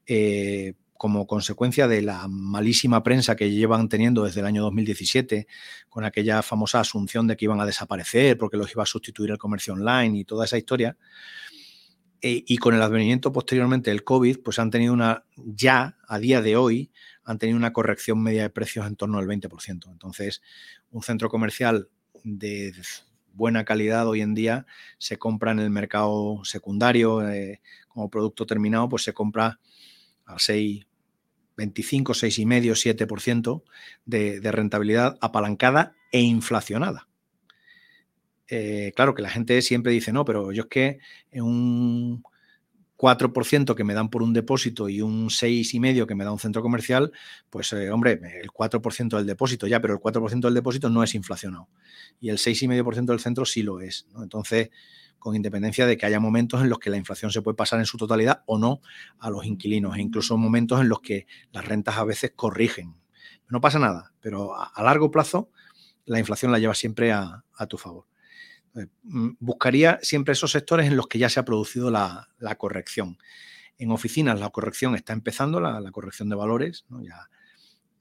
[0.05, 5.47] eh, como consecuencia de la malísima prensa que llevan teniendo desde el año 2017,
[5.89, 9.37] con aquella famosa asunción de que iban a desaparecer porque los iba a sustituir el
[9.37, 10.95] comercio online y toda esa historia,
[12.25, 16.55] y con el advenimiento posteriormente del COVID, pues han tenido una, ya a día de
[16.55, 16.89] hoy,
[17.25, 19.91] han tenido una corrección media de precios en torno al 20%.
[19.91, 20.41] Entonces,
[20.91, 21.89] un centro comercial
[22.23, 22.73] de
[23.33, 24.65] buena calidad hoy en día
[24.97, 29.59] se compra en el mercado secundario eh, como producto terminado, pues se compra
[30.25, 30.85] a 6,
[31.57, 33.63] 25, 6,5, 7%
[34.05, 37.07] de, rentabilidad apalancada e inflacionada.
[38.47, 40.99] Eh, claro que la gente siempre dice, no, pero yo es que
[41.31, 42.23] en un
[43.03, 46.61] 4% que me dan por un depósito y un 6,5% que me da un centro
[46.61, 47.11] comercial,
[47.49, 51.13] pues eh, hombre, el 4% del depósito ya, pero el 4% del depósito no es
[51.13, 51.67] inflacionado.
[52.21, 54.07] Y el 6,5% del centro sí lo es.
[54.15, 54.69] Entonces,
[55.19, 57.85] con independencia de que haya momentos en los que la inflación se puede pasar en
[57.85, 58.79] su totalidad o no
[59.19, 62.95] a los inquilinos, e incluso momentos en los que las rentas a veces corrigen.
[63.49, 65.49] No pasa nada, pero a, largo plazo
[66.05, 68.05] la inflación la lleva siempre a tu favor.
[68.75, 73.17] Eh, mm, buscaría siempre esos sectores en los que ya se ha producido la, corrección.
[73.77, 76.85] En oficinas la corrección está empezando, la, corrección de valores.
[77.01, 77.29] Ya,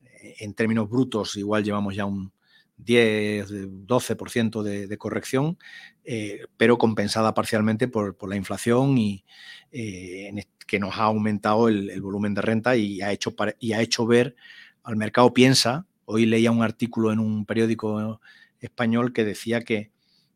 [0.04, 2.32] eh, en términos brutos igual llevamos ya un
[2.78, 3.50] 10,
[3.86, 5.58] 12% de, de corrección,
[6.04, 9.24] eh, pero compensada parcialmente por, la inflación y
[9.70, 14.34] que nos ha aumentado el, volumen de renta y ha, hecho, y ha hecho ver
[14.82, 15.86] al mercado piensa.
[16.04, 18.20] Hoy leía un artículo en un periódico
[18.60, 19.90] español que decía que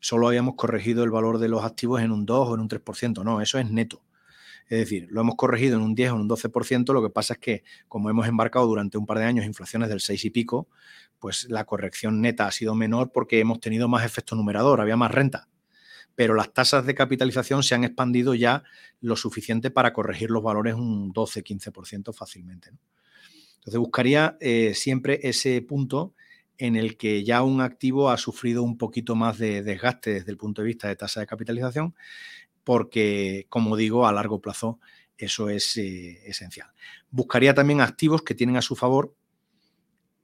[0.06, 3.24] solo habíamos corregido el valor de los activos en un 2 o en un 3%.
[3.24, 4.04] No, eso es neto.
[4.68, 7.34] Es decir, lo hemos corregido en un 10 o en un 12%, lo que pasa
[7.34, 10.68] es que como hemos embarcado durante un par de años inflaciones del 6 y pico,
[11.18, 15.10] pues la corrección neta ha sido menor porque hemos tenido más efecto numerador, había más
[15.10, 15.48] renta.
[16.14, 18.62] Pero las tasas de capitalización se han expandido ya
[19.00, 22.70] lo suficiente para corregir los valores un 12-15% fácilmente.
[23.56, 26.14] Entonces buscaría eh, siempre ese punto
[26.58, 30.38] en el que ya un activo ha sufrido un poquito más de desgaste desde el
[30.38, 31.94] punto de vista de tasa de capitalización
[32.64, 34.80] porque, como digo, a largo plazo
[35.18, 36.68] eso es eh, esencial.
[37.10, 39.14] Buscaría también activos que tienen a su favor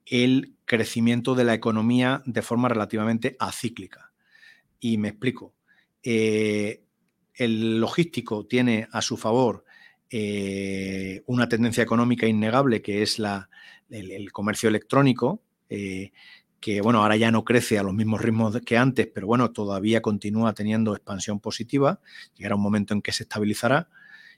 [0.05, 4.11] el crecimiento de la economía de forma relativamente acíclica.
[4.79, 5.55] Y me explico.
[6.03, 6.83] Eh,
[7.33, 9.63] el logístico tiene a su favor
[10.09, 13.49] eh, una tendencia económica innegable que es la,
[13.89, 15.41] el, comercio electrónico,
[16.59, 20.01] que bueno, ahora ya no crece a los mismos ritmos que antes, pero bueno, todavía
[20.01, 21.99] continúa teniendo expansión positiva,
[22.35, 23.89] llegará un momento en que se estabilizará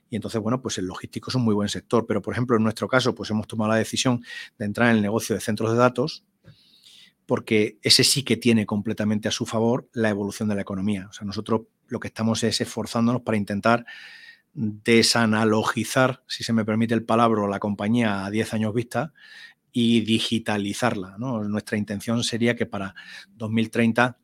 [0.08, 2.62] y entonces, bueno, pues el logístico es un muy buen sector, pero por ejemplo, en
[2.62, 4.24] nuestro caso, pues hemos tomado la decisión
[4.58, 6.24] de entrar en el negocio de centros de datos
[7.26, 11.08] porque ese sí que tiene completamente a su favor la evolución de la economía.
[11.10, 13.84] O sea, nosotros lo que estamos es esforzándonos para intentar
[14.54, 19.12] desanalogizar, si se me permite el palabra, la compañía a 10 años vista
[19.78, 21.18] y digitalizarla.
[21.18, 22.94] Nuestra intención sería que para
[23.34, 24.16] 2030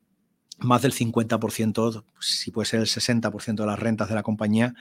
[0.61, 4.73] más del 50%, si puede ser el 60% de las rentas de la compañía,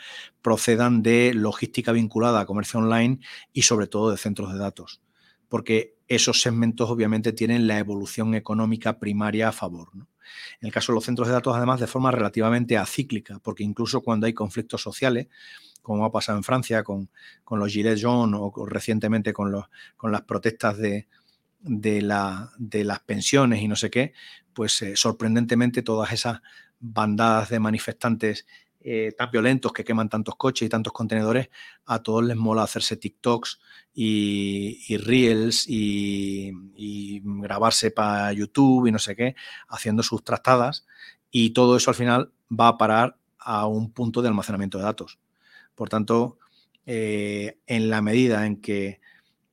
[0.42, 3.20] procedan de logística vinculada a comercio online
[3.52, 5.02] y sobre todo de centros de datos,
[5.50, 9.90] porque esos segmentos obviamente tienen la evolución económica primaria a favor.
[9.94, 14.00] En el caso de los centros de datos, además, de forma relativamente acíclica, porque incluso
[14.00, 15.28] cuando hay conflictos sociales,
[15.82, 17.10] como ha pasado en Francia con,
[17.50, 19.66] los Gilets jaunes o, recientemente con, los,
[19.98, 21.08] con las protestas de,
[21.60, 24.14] de, la, de, las pensiones y no sé qué,
[24.54, 26.42] pues eh, sorprendentemente todas esas
[26.80, 28.46] bandadas de manifestantes
[28.84, 31.50] eh, tan violentos que queman tantos coches y tantos contenedores,
[31.86, 33.60] a todos les mola hacerse TikToks
[33.94, 39.36] y, Reels y, y grabarse para YouTube y no sé qué,
[39.68, 40.88] haciendo sus trastadas
[41.30, 45.20] y todo eso al final va a parar a un punto de almacenamiento de datos.
[45.82, 46.38] Por tanto,
[46.86, 49.00] eh, en la medida en que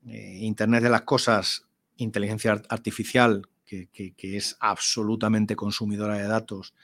[0.07, 1.65] eh, Internet de las Cosas,
[1.97, 3.89] inteligencia artificial, que,
[4.19, 6.75] es absolutamente consumidora de datos,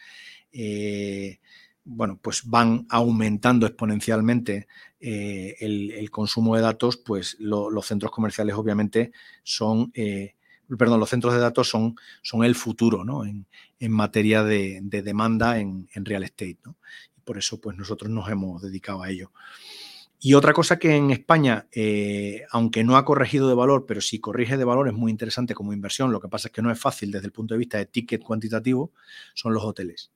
[0.50, 1.40] eh,
[1.84, 4.66] bueno, pues van aumentando exponencialmente
[4.98, 9.12] el, consumo de datos, pues los centros comerciales obviamente
[9.42, 13.26] son, perdón, los centros de datos son, son el futuro ¿no?
[13.26, 13.46] en,
[13.90, 16.60] materia de, demanda en, en, real estate.
[16.64, 16.76] ¿no?
[17.24, 19.32] Por eso pues nosotros nos hemos dedicado a ello.
[20.26, 24.20] Y otra cosa que en España, eh, aunque no ha corregido de valor, pero si
[24.20, 26.80] corrige de valor es muy interesante como inversión, lo que pasa es que no es
[26.80, 28.92] fácil desde el punto de vista de ticket cuantitativo,
[29.34, 30.12] son los hoteles.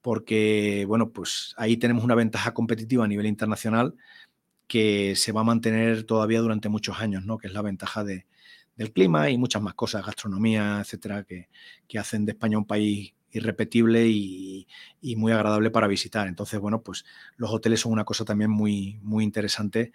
[0.00, 3.94] Porque, bueno, pues ahí tenemos una ventaja competitiva a nivel internacional
[4.66, 7.36] que se va a mantener todavía durante muchos años, ¿no?
[7.36, 8.24] Que es la ventaja del
[8.94, 11.50] clima y muchas más cosas, gastronomía, etcétera, que,
[11.86, 14.66] que hacen de España un país irrepetible y,
[15.16, 16.26] muy agradable para visitar.
[16.26, 17.04] Entonces, bueno, pues
[17.36, 19.92] los hoteles son una cosa también muy, muy interesante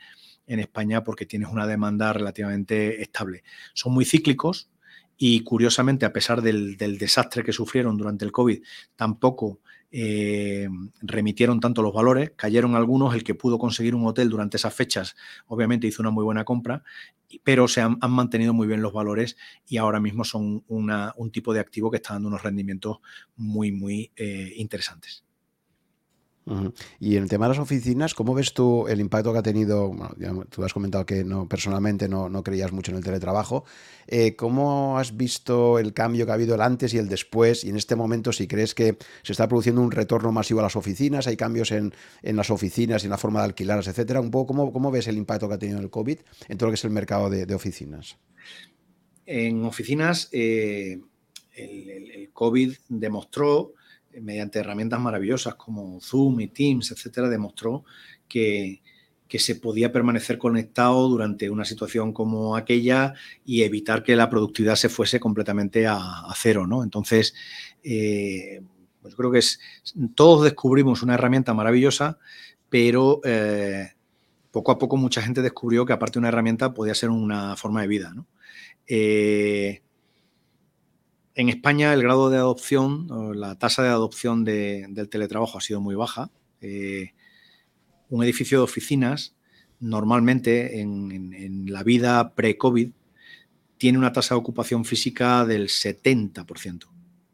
[0.48, 3.44] en España porque tienes una demanda relativamente estable.
[3.74, 4.70] Son muy cíclicos
[5.18, 8.64] y curiosamente, a pesar del, del desastre que sufrieron durante el COVID,
[8.96, 9.60] tampoco
[9.92, 10.70] eh,
[11.02, 15.16] remitieron tanto los valores, cayeron algunos, el que pudo conseguir un hotel durante esas fechas
[15.48, 16.84] obviamente hizo una muy buena compra,
[17.44, 19.38] pero se han, mantenido muy bien los valores
[19.68, 23.00] y ahora mismo son un tipo de activo que está dando unos rendimientos
[23.36, 25.24] muy, muy eh, interesantes.
[27.00, 29.92] Y en el tema de las oficinas, ¿cómo ves tú el impacto que ha tenido?
[30.50, 33.66] tú has comentado que no, personalmente no, creías mucho en el teletrabajo.
[34.08, 37.64] Eh, ¿Cómo has visto el cambio que ha habido el antes y el después?
[37.64, 40.76] Y en este momento, si crees que se está produciendo un retorno masivo a las
[40.76, 44.20] oficinas, hay cambios en, las oficinas y en la forma de alquilarlas, etcétera.
[44.22, 46.20] Un poco, ¿cómo, ¿cómo, ves el impacto que ha tenido el COVID
[46.50, 48.18] en todo lo que es el mercado de, oficinas?
[49.26, 51.00] En oficinas, eh,
[51.56, 53.74] el COVID demostró
[54.20, 57.84] mediante herramientas maravillosas como Zoom y Teams, etcétera, demostró
[58.28, 58.82] que,
[59.34, 63.14] se podía permanecer conectado durante una situación como aquella
[63.46, 66.84] y evitar que la productividad se fuese completamente a, cero, ¿no?
[66.84, 67.34] Entonces,
[67.82, 68.62] eh,
[69.16, 69.62] creo que es,
[70.16, 72.20] todos descubrimos una herramienta maravillosa,
[72.70, 73.92] pero eh,
[74.52, 77.82] poco a poco mucha gente descubrió que aparte de una herramienta podía ser una forma
[77.82, 78.28] de vida, ¿no?
[78.86, 79.82] Eh,
[81.36, 83.08] en España el grado de adopción,
[83.40, 86.30] la tasa de adopción del teletrabajo ha sido muy baja.
[86.62, 87.14] Eh,
[88.10, 89.36] un edificio de oficinas,
[89.80, 92.92] normalmente en, la vida pre-COVID,
[93.78, 96.88] tiene una tasa de ocupación física del 70%.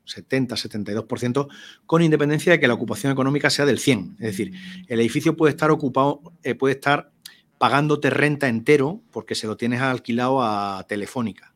[0.06, 1.48] 70-72%,
[1.86, 4.15] con independencia de que la ocupación económica sea del 100.
[4.19, 4.53] Es decir,
[4.88, 7.11] el edificio puede estar ocupado, eh, puede estar
[7.57, 11.53] pagándote renta entero porque se lo tienes alquilado a Telefónica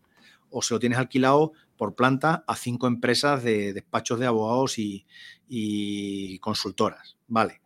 [0.49, 6.37] o se lo tienes alquilado por planta a cinco empresas de despachos de abogados y,
[6.37, 7.17] consultoras.
[7.27, 7.59] Vale.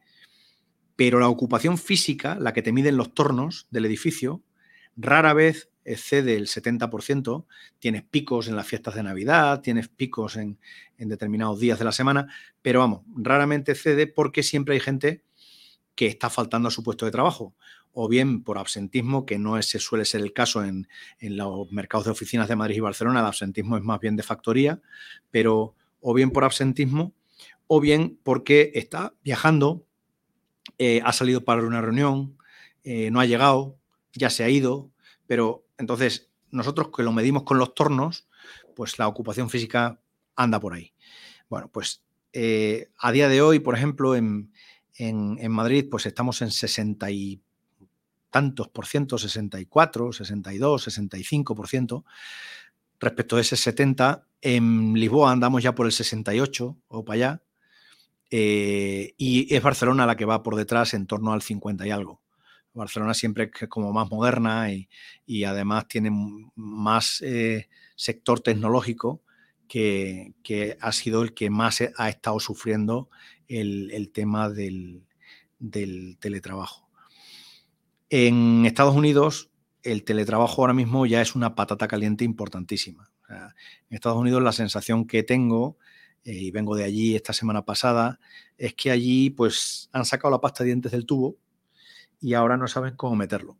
[0.95, 4.41] Pero la ocupación física, la que te miden los tornos del edificio,
[4.95, 7.45] rara vez excede el 70%.
[7.77, 10.59] Tienes picos en las fiestas de Navidad, tienes picos en,
[10.97, 15.25] en determinados días de la semana, pero vamos, raramente excede porque siempre hay gente
[15.93, 17.53] que está faltando a su puesto de trabajo
[17.97, 20.87] o bien por absentismo, que no ese suele ser el caso en,
[21.21, 24.81] los mercados de oficinas de Madrid y Barcelona, el absentismo es más bien de factoría,
[25.31, 27.13] pero o bien por absentismo,
[27.67, 29.85] o bien porque está viajando,
[30.77, 32.37] eh, ha salido para una reunión,
[32.83, 33.77] eh, no ha llegado,
[34.13, 34.91] ya se ha ido,
[35.25, 38.27] pero entonces nosotros que lo medimos con los tornos,
[38.75, 40.01] pues la ocupación física
[40.35, 40.93] anda por ahí.
[41.47, 42.03] Bueno, pues
[42.33, 44.51] eh, a día de hoy, por ejemplo, en,
[44.97, 47.41] en, Madrid, pues estamos en 60 y
[48.35, 52.03] tantos por ciento, 64, 62, 65 por ciento.
[52.99, 57.43] Respecto a ese 70, en Lisboa andamos ya por el 68 o para allá.
[58.29, 62.21] Eh, y es Barcelona la que va por detrás en torno al 50 y algo.
[62.73, 66.11] Barcelona siempre es como más moderna y, además tiene
[66.55, 69.23] más eh, sector tecnológico
[69.69, 70.33] que,
[70.81, 73.09] ha sido el que más ha estado sufriendo
[73.47, 75.05] el, tema del
[76.19, 76.84] teletrabajo.
[78.09, 79.49] En Estados Unidos,
[79.81, 83.11] el teletrabajo ahora mismo ya es una patata caliente importantísima.
[83.29, 85.77] en Estados Unidos la sensación que tengo,
[86.23, 88.19] eh, y vengo de allí esta semana pasada,
[88.57, 91.37] es que allí pues han sacado la pasta de dientes del tubo
[92.19, 93.57] y ahora no saben cómo meterlo.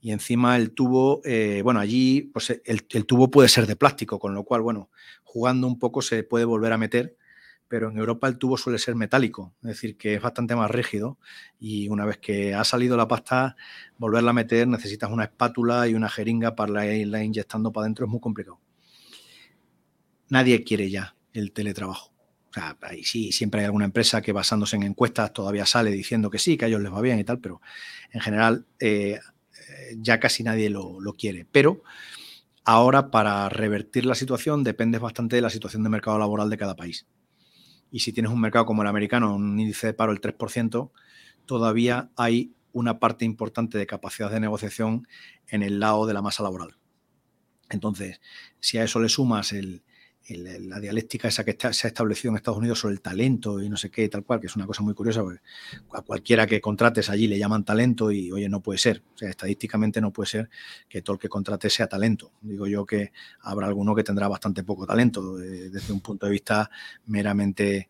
[0.00, 4.18] Y encima el tubo, eh, bueno, allí pues el, el, tubo puede ser de plástico,
[4.18, 4.90] con lo cual, bueno,
[5.24, 7.16] jugando un poco se puede volver a meter
[7.68, 11.18] pero en Europa el tubo suele ser metálico, es decir, que es bastante más rígido
[11.58, 13.56] y una vez que ha salido la pasta,
[13.98, 18.10] volverla a meter necesitas una espátula y una jeringa para irla inyectando para adentro, es
[18.10, 18.60] muy complicado.
[20.28, 22.12] Nadie quiere ya el teletrabajo.
[22.50, 26.30] O sea, ahí sí, siempre hay alguna empresa que basándose en encuestas todavía sale diciendo
[26.30, 27.60] que sí, que a ellos les va bien y tal, pero
[28.12, 29.20] en general eh,
[29.96, 31.46] ya casi nadie lo, lo quiere.
[31.50, 31.82] Pero
[32.64, 36.76] ahora para revertir la situación depende bastante de la situación de mercado laboral de cada
[36.76, 37.06] país
[37.90, 40.90] y si tienes un mercado como el americano, un índice de paro del 3%,
[41.46, 45.08] todavía hay una parte importante de capacidad de negociación
[45.48, 46.76] en el lado de la masa laboral.
[47.70, 48.20] Entonces,
[48.60, 49.82] si a eso le sumas el,
[50.28, 53.76] la dialéctica esa que se ha establecido en Estados Unidos sobre el talento y no
[53.76, 55.40] sé qué, tal cual, que es una cosa muy curiosa, porque
[55.92, 59.02] a cualquiera que contrates allí le llaman talento y, oye, no puede ser.
[59.14, 60.50] O sea, estadísticamente no puede ser
[60.88, 62.32] que todo el que contrate sea talento.
[62.40, 63.12] Digo yo que
[63.42, 66.70] habrá alguno que tendrá bastante poco talento eh, desde un punto de vista
[67.06, 67.88] meramente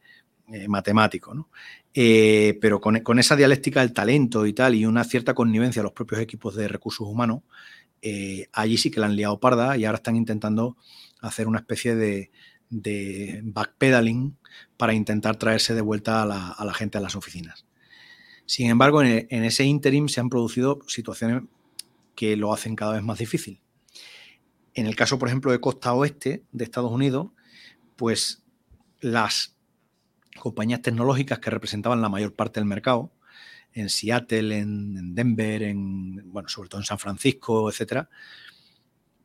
[0.49, 1.49] eh, matemático.
[1.95, 5.85] Eh, pero con, con, esa dialéctica del talento y tal, y una cierta connivencia a
[5.85, 7.43] los propios equipos de recursos humanos,
[8.53, 10.77] allí sí que la han liado parda y ahora están intentando
[11.27, 12.31] hacer una especie de,
[13.45, 14.37] backpedaling
[14.77, 17.65] para intentar traerse de vuelta a la, gente a las oficinas.
[18.45, 21.43] Sin embargo, en, ese interim se han producido situaciones
[22.15, 23.61] que lo hacen cada vez más difícil.
[24.75, 27.29] En el caso, por ejemplo, de costa oeste de Estados Unidos,
[27.97, 28.43] pues
[29.01, 29.57] las
[30.39, 33.13] compañías tecnológicas que representaban la mayor parte del mercado,
[33.73, 38.09] en Seattle, en, en Denver, en, bueno, sobre todo en San Francisco, etcétera,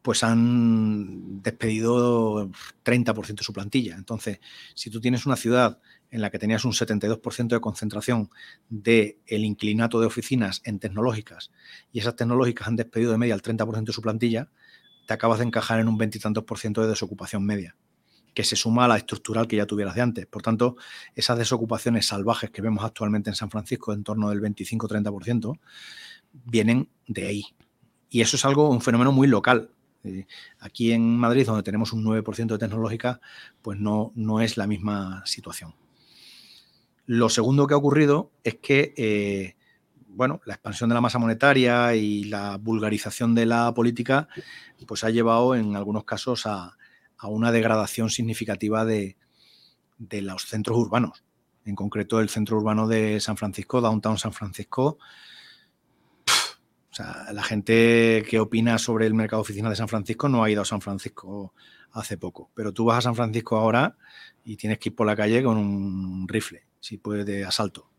[0.02, 2.50] pues han despedido
[2.84, 3.96] 30% de su plantilla.
[3.96, 4.40] Entonces,
[4.74, 5.80] si tú tienes una ciudad
[6.10, 8.30] en la que tenías un 72% de concentración
[8.70, 11.52] del el inclinato de oficinas en tecnológicas
[11.92, 14.50] y esas tecnológicas han despedido de media el 30% de su plantilla,
[15.08, 17.76] te acabas de encajar en un veintitantos por ciento de desocupación media,
[18.34, 20.26] que se suma a la estructural que ya tuvieras de antes.
[20.26, 20.76] Por tanto,
[21.16, 25.60] esas desocupaciones salvajes que vemos actualmente en San Francisco, en torno del 25-30%,
[26.46, 27.46] vienen de ahí.
[28.10, 29.72] Y eso es algo, un fenómeno muy local.
[30.04, 30.26] Eh,
[30.60, 33.22] aquí en Madrid, donde tenemos un 9% de tecnológica,
[33.62, 35.76] pues no, no es la misma situación.
[37.06, 39.56] Lo segundo que ha ocurrido es que, eh,
[40.08, 44.28] bueno, la expansión de la masa monetaria y la vulgarización de la política,
[44.88, 46.78] pues ha llevado en algunos casos a,
[47.24, 49.16] una degradación significativa de,
[50.00, 51.24] los centros urbanos.
[51.66, 54.98] En concreto, el centro urbano de San Francisco, Downtown San Francisco,
[56.92, 60.44] O sea, la gente que opina sobre el mercado de oficinas de San Francisco no
[60.44, 61.54] ha ido a San Francisco
[61.94, 62.50] hace poco.
[62.54, 63.96] Pero tú vas a San Francisco ahora
[64.44, 67.91] y tienes que ir por la calle con un rifle, si puedes, de asalto.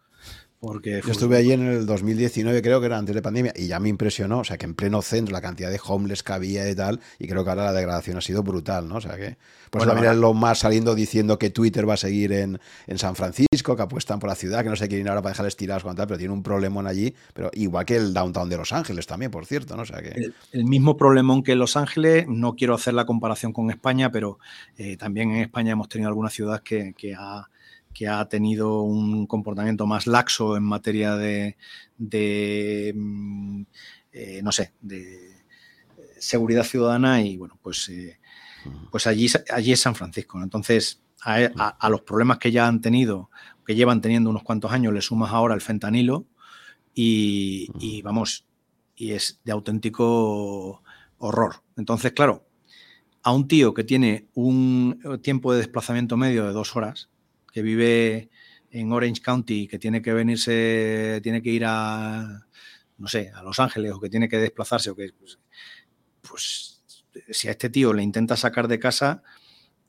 [0.63, 3.81] Porque Yo estuve allí en el 2019, creo que era antes de pandemia, y ya
[3.81, 6.77] me impresionó, o sea, que en pleno centro la cantidad de homeless que había y
[6.77, 8.95] tal, y creo que ahora la degradación ha sido brutal, ¿no?
[8.95, 9.39] O sea que,
[9.71, 13.17] pues bueno, también lo más saliendo diciendo que Twitter va a seguir en, en, San
[13.17, 15.97] Francisco, que apuestan por la ciudad, que no se quieren ahora para dejarles tirados con
[15.97, 19.33] tal, pero tiene un problemón allí, pero igual que el downtown de Los Ángeles también,
[19.33, 19.83] por cierto, ¿no?
[19.83, 20.31] O sea que...
[20.53, 24.39] El, mismo problemón que en Los Ángeles, no quiero hacer la comparación con España, pero
[24.79, 27.49] eh, también en España hemos tenido algunas ciudades que, que ha
[27.93, 31.56] que ha tenido un comportamiento más laxo en materia de,
[32.94, 33.62] mm,
[34.12, 35.43] eh, no sé, de
[36.19, 38.19] seguridad ciudadana y bueno, pues, eh,
[38.90, 40.43] pues allí, allí es San Francisco.
[40.43, 43.31] Entonces, a, los problemas que ya han tenido,
[43.64, 46.27] que llevan teniendo unos cuantos años, le sumas ahora el fentanilo
[46.94, 48.44] y, y vamos,
[48.97, 50.82] y es de auténtico
[51.19, 51.62] horror.
[51.77, 52.47] Entonces, claro,
[53.23, 57.09] a un tío que tiene un tiempo de desplazamiento medio de dos horas,
[57.53, 58.31] que vive
[58.70, 62.47] en Orange County, que tiene que venirse, tiene que ir a,
[62.99, 65.39] no sé, a Los Ángeles o que tiene que desplazarse, o que, pues,
[66.23, 66.83] pues
[67.31, 69.23] si a este tío le intenta sacar de casa,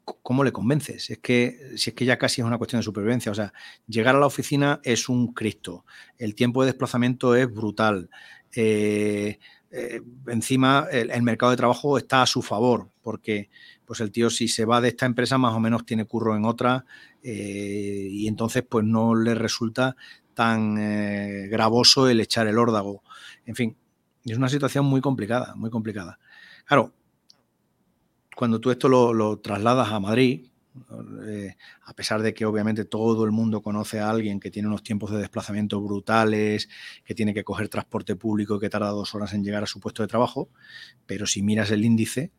[0.04, 1.10] ¿cómo le convences?
[1.10, 3.32] Es que si es que ya casi es una cuestión de supervivencia.
[3.32, 3.54] O sea,
[3.88, 5.86] llegar a la oficina es un Cristo.
[6.18, 8.10] El tiempo de desplazamiento es brutal.
[8.56, 9.40] Eh,
[9.72, 13.50] eh, encima el, mercado de trabajo está a su favor, porque
[13.86, 16.46] pues el tío si se va de esta empresa más o menos tiene curro en
[16.46, 16.86] otra
[17.22, 19.96] eh, y entonces pues no le resulta
[20.34, 23.04] tan eh, gravoso el echar el órdago.
[23.46, 23.78] En fin,
[24.26, 26.20] es una situación muy complicada, muy complicada.
[26.66, 26.94] Claro,
[28.36, 30.48] cuando tú esto lo, trasladas a Madrid,
[31.28, 34.82] eh, a pesar de que obviamente todo el mundo conoce a alguien que tiene unos
[34.82, 36.68] tiempos de desplazamiento brutales,
[37.06, 40.02] que tiene que coger transporte público, que tarda dos horas en llegar a su puesto
[40.02, 40.50] de trabajo,
[41.06, 42.32] pero si miras el índice,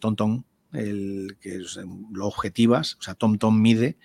[0.00, 1.60] tontón, el, que
[2.12, 3.96] lo objetivas, o sea, TomTom mide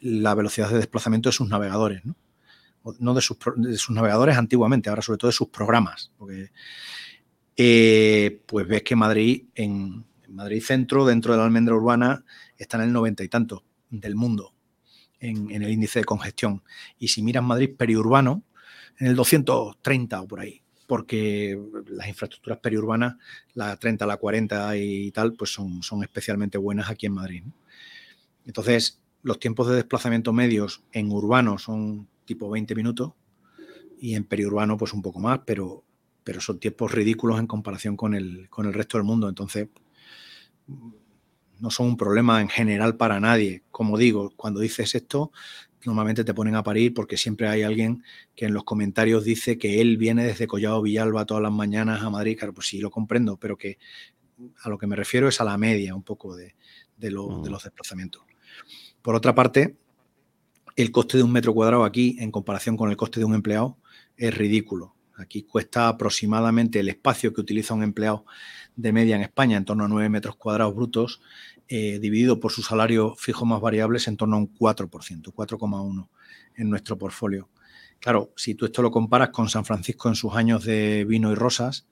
[0.00, 2.16] la velocidad de desplazamiento de sus navegadores, ¿no?
[2.98, 3.36] no de, sus,
[3.90, 6.50] navegadores antiguamente, ahora sobre todo de sus programas, porque
[7.56, 12.24] eh, pues ves que Madrid, en, Madrid Centro, dentro de la almendra urbana,
[12.58, 14.52] está en el noventa y tanto del mundo
[15.20, 16.62] en, en, el índice de congestión.
[16.98, 18.42] Y si miras Madrid periurbano,
[18.98, 23.16] en el 230 o por ahí porque las infraestructuras periurbanas,
[23.54, 27.42] la 30, la 40 y tal, pues son, son especialmente buenas aquí en Madrid.
[28.46, 33.12] Entonces, los tiempos de desplazamiento medios en urbano son tipo 20 minutos
[33.98, 35.84] y en periurbano pues un poco más, pero,
[36.22, 39.28] pero son tiempos ridículos en comparación con el, con el resto del mundo.
[39.28, 39.68] Entonces,
[41.58, 43.62] no son un problema en general para nadie.
[43.70, 45.32] Como digo, cuando dices esto,
[45.84, 48.02] normalmente te ponen a parir porque siempre hay alguien
[48.34, 52.10] que en los comentarios dice que él viene desde Collado Villalba todas las mañanas a
[52.10, 52.36] Madrid.
[52.38, 53.78] Claro, pues sí, lo comprendo, pero que
[54.62, 56.54] a lo que me refiero es a la media un poco de,
[56.96, 57.46] de, mm.
[57.46, 58.22] los desplazamientos.
[59.02, 59.76] Por otra parte,
[60.74, 63.78] el coste de un metro cuadrado aquí, en comparación con el coste de un empleado,
[64.16, 64.94] es ridículo.
[65.16, 68.26] Aquí cuesta aproximadamente el espacio que utiliza un empleado
[68.74, 71.22] de media en España, en torno a 9 metros cuadrados brutos,
[71.68, 76.08] eh, dividido por su salario fijo más variables en torno a un 4%, 4,1%
[76.56, 77.48] en nuestro portfolio.
[78.00, 81.34] Claro, si tú esto lo comparas con San Francisco en sus años de vino y
[81.34, 81.86] rosas,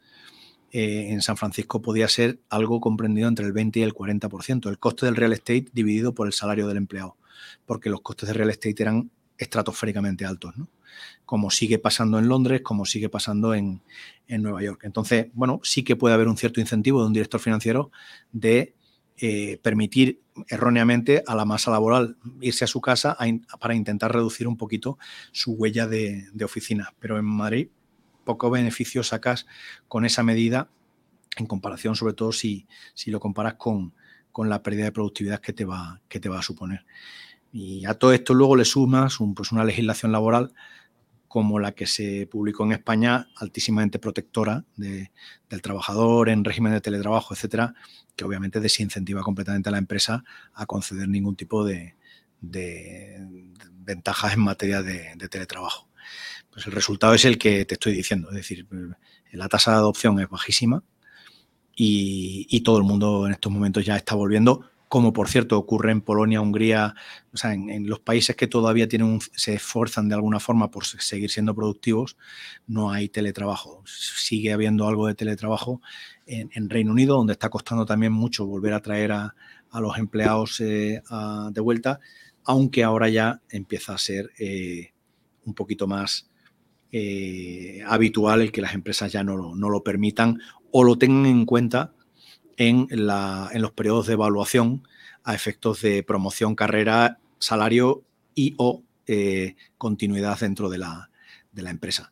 [0.71, 4.79] eh, en San Francisco podía ser algo comprendido entre el 20 y el 40%, el
[4.79, 7.17] coste del real estate dividido por el salario del empleado,
[7.67, 10.69] porque los costes de real estate eran estratosféricamente altos, ¿no?
[11.25, 13.83] como sigue pasando en Londres, como sigue pasando en,
[14.29, 14.83] en Nueva York.
[14.85, 17.91] Entonces, bueno, sí que puede haber un cierto incentivo de un director financiero
[18.33, 18.75] de
[19.17, 23.17] eh, permitir erróneamente a la masa laboral irse a su casa
[23.61, 24.99] para intentar reducir un poquito
[25.31, 26.95] su huella de, oficina.
[26.99, 27.69] Pero en Madrid
[28.25, 29.47] poco beneficio sacas
[29.87, 30.69] con esa medida
[31.37, 33.95] en comparación, sobre todo si, si lo comparas con,
[34.33, 36.85] con, la pérdida de productividad que te va, que te va a suponer.
[37.53, 40.53] Y a todo esto luego le sumas pues una legislación laboral
[41.35, 45.11] como la que se publicó en España, altísimamente protectora del
[45.63, 47.75] trabajador en régimen de teletrabajo, etcétera,
[48.15, 51.97] que obviamente desincentiva completamente a la empresa a conceder ningún tipo de,
[52.41, 55.89] ventajas en materia de, teletrabajo.
[56.53, 58.69] Pues el resultado es el que te estoy diciendo, es decir,
[59.33, 60.85] la tasa de adopción es bajísima
[61.75, 65.91] y, y todo el mundo en estos momentos ya está volviendo como por cierto ocurre
[65.91, 66.95] en Polonia, Hungría,
[67.33, 71.33] o sea, en, los países que todavía tienen se esfuerzan de alguna forma por seguir
[71.33, 72.17] siendo productivos,
[72.69, 73.83] no hay teletrabajo.
[73.87, 75.83] Sigue habiendo algo de teletrabajo
[76.27, 79.35] en, Reino Unido, donde está costando también mucho volver a traer a,
[79.81, 81.03] los empleados eh,
[81.51, 81.99] de vuelta,
[82.45, 84.93] aunque ahora ya empieza a ser eh,
[85.45, 86.31] un poquito más
[86.93, 90.39] eh, habitual el que las empresas ya no, lo permitan
[90.71, 91.95] o lo tengan en cuenta
[92.57, 94.87] en, los periodos de evaluación
[95.23, 98.03] a efectos de promoción, carrera, salario
[98.35, 101.11] y o eh, continuidad dentro de la,
[101.55, 102.11] empresa.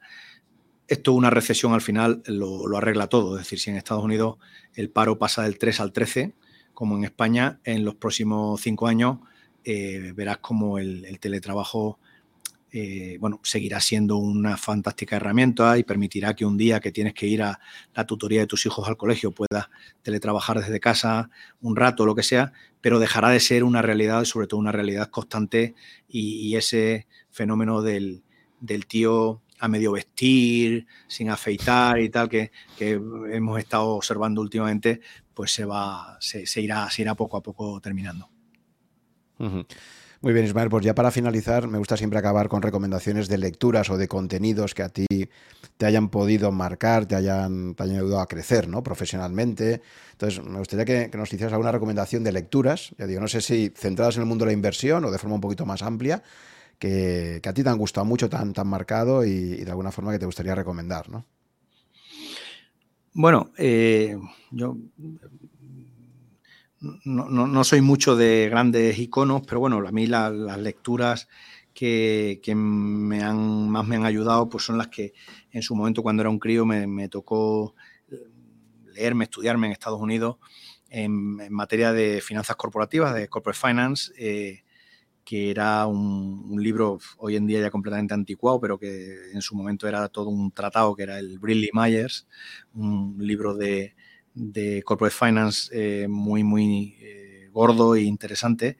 [0.88, 3.36] Esto, una recesión al final lo, arregla todo.
[3.36, 4.36] Es decir, si en Estados Unidos
[4.74, 6.34] el paro pasa del 3 al 13,
[6.74, 9.18] como en España, en los próximos cinco años
[9.64, 11.98] eh, verás como el teletrabajo
[12.74, 17.26] eh, bueno, seguirá siendo una fantástica herramienta y permitirá que un día que tienes que
[17.26, 17.60] ir a
[17.94, 19.68] la tutoría de tus hijos al colegio puedas
[20.00, 21.28] teletrabajar desde casa
[21.60, 25.10] un rato, lo que sea, pero dejará de ser una realidad, sobre todo una realidad
[25.10, 25.74] constante
[26.08, 28.22] y, ese fenómeno del,
[28.88, 32.50] tío a medio vestir, sin afeitar y tal, que,
[32.80, 35.02] hemos estado observando últimamente,
[35.34, 38.30] pues se va, se, irá, se irá poco a poco terminando.
[40.22, 43.90] Muy bien, Ismael, pues ya para finalizar, me gusta siempre acabar con recomendaciones de lecturas
[43.90, 45.06] o de contenidos que a ti
[45.76, 48.84] te hayan podido marcar, te hayan, ayudado a crecer ¿no?
[48.84, 49.82] profesionalmente.
[50.12, 53.72] Entonces, me gustaría que, nos hicieras alguna recomendación de lecturas, ya digo, no sé si
[53.74, 56.22] centradas en el mundo de la inversión o de forma un poquito más amplia,
[56.78, 60.20] que, a ti te han gustado mucho, tan, tan marcado y, de alguna forma que
[60.20, 61.26] te gustaría recomendar, ¿no?
[63.12, 64.16] Bueno, eh,
[64.52, 64.76] yo
[67.04, 71.28] no, soy mucho de grandes iconos, pero bueno, a mí las lecturas
[71.72, 75.14] que, me han, más me han ayudado pues son las que
[75.50, 77.74] en su momento cuando era un crío me, tocó
[78.92, 80.36] leerme, estudiarme en Estados Unidos
[80.88, 84.62] en, materia de finanzas corporativas, de corporate finance, eh,
[85.24, 89.88] que era un, libro hoy en día ya completamente anticuado, pero que en su momento
[89.88, 92.26] era todo un tratado, que era el Briley Myers,
[92.74, 93.94] un libro de,
[94.34, 98.76] de corporate finance eh, muy, muy eh, gordo e interesante.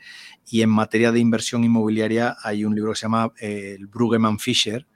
[0.48, 4.38] Y en materia de inversión inmobiliaria hay un libro que se llama eh, el Brueggemann
[4.38, 4.86] Fisher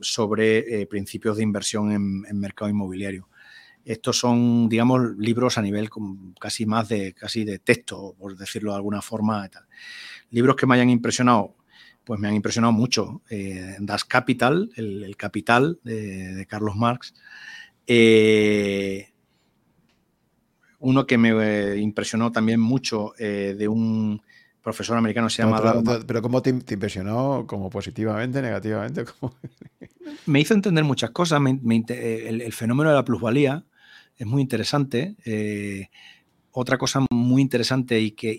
[0.00, 3.28] sobre principios de inversión en, mercado inmobiliario.
[3.84, 5.88] Estos son, digamos, libros a nivel
[6.40, 9.48] casi más de, casi de texto, por decirlo de alguna forma.
[10.30, 11.54] Libros que me hayan impresionado,
[12.02, 13.22] pues me han impresionado mucho.
[13.78, 17.14] das Capital, el, Capital de Carlos Marx,
[17.86, 19.10] eh,
[20.78, 24.22] uno que me eh, impresionó también mucho eh, de un
[24.62, 25.82] profesor americano se llama...
[26.06, 27.46] Pero, ¿cómo te, impresionó?
[27.46, 29.04] ¿Como positivamente, negativamente?
[30.26, 31.40] me hizo entender muchas cosas.
[31.44, 33.64] el, fenómeno de la plusvalía
[34.16, 35.16] es muy interesante.
[36.50, 38.38] otra cosa muy interesante y que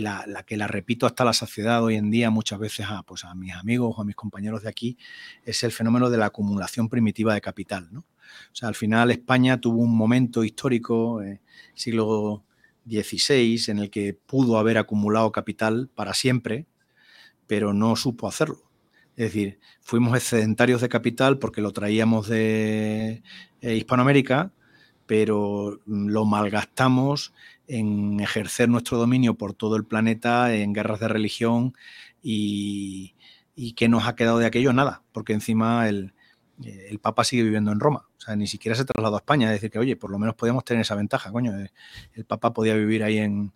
[0.00, 3.32] la, que la repito hasta la saciedad hoy en día muchas veces a, pues a
[3.36, 4.98] mis amigos o a mis compañeros de aquí
[5.44, 7.88] es el fenómeno de la acumulación primitiva de capital.
[7.92, 8.04] ¿no?
[8.52, 11.40] O sea, al final España tuvo un momento histórico, eh,
[11.74, 12.44] siglo
[12.88, 16.66] XVI, en el que pudo haber acumulado capital para siempre,
[17.46, 18.62] pero no supo hacerlo.
[19.16, 23.22] Es decir, fuimos excedentarios de capital porque lo traíamos de
[23.60, 24.52] eh, Hispanoamérica,
[25.06, 27.32] pero lo malgastamos
[27.68, 31.74] en ejercer nuestro dominio por todo el planeta, en guerras de religión
[32.22, 33.14] y,
[33.54, 36.14] y que nos ha quedado de aquello nada, porque encima el,
[36.62, 38.06] eh, el Papa sigue viviendo en Roma.
[38.16, 39.48] O sea, ni siquiera se trasladó a España.
[39.48, 41.58] Es decir, que, oye, por lo menos podíamos tener esa ventaja, coño.
[41.58, 41.70] Eh,
[42.14, 43.52] el Papa podía vivir ahí en,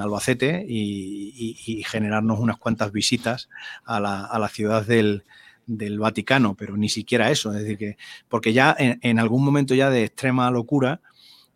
[0.00, 3.48] Albacete y, generarnos unas cuantas visitas
[3.84, 5.22] a la, ciudad del,
[5.66, 7.52] Vaticano, pero ni siquiera eso.
[7.52, 7.96] Es decir, que,
[8.28, 11.02] porque ya en algún momento ya de extrema locura,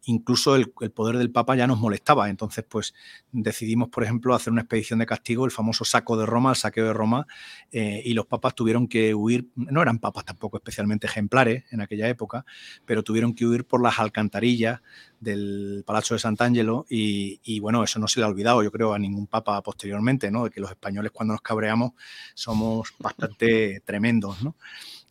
[0.04, 2.28] incluso el, poder del Papa ya nos molestaba.
[2.28, 2.94] Entonces, pues
[3.31, 6.86] decidimos, por ejemplo, hacer una expedición de castigo, el famoso saco de Roma, el saqueo
[6.86, 7.26] de Roma,
[7.70, 12.08] eh, y los papas tuvieron que huir, no eran papas tampoco especialmente ejemplares en aquella
[12.08, 12.44] época,
[12.84, 14.81] pero tuvieron que huir por las alcantarillas
[15.20, 18.92] del Palacio de Sant'Angelo y, y bueno, eso no se le ha olvidado, yo creo,
[18.92, 20.44] a ningún papa posteriormente, ¿no?
[20.44, 21.92] De que los españoles cuando nos cabreamos
[22.34, 24.56] somos bastante tremendos, ¿no?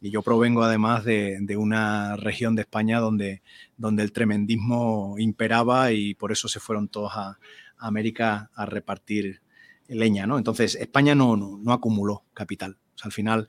[0.01, 3.43] Y yo provengo además de, una región de España donde,
[3.77, 7.37] donde el tremendismo imperaba y por eso se fueron todos a,
[7.77, 9.41] América a repartir
[9.87, 10.37] leña, ¿no?
[10.37, 12.77] Entonces, España no, no, acumuló capital.
[13.01, 13.47] al final,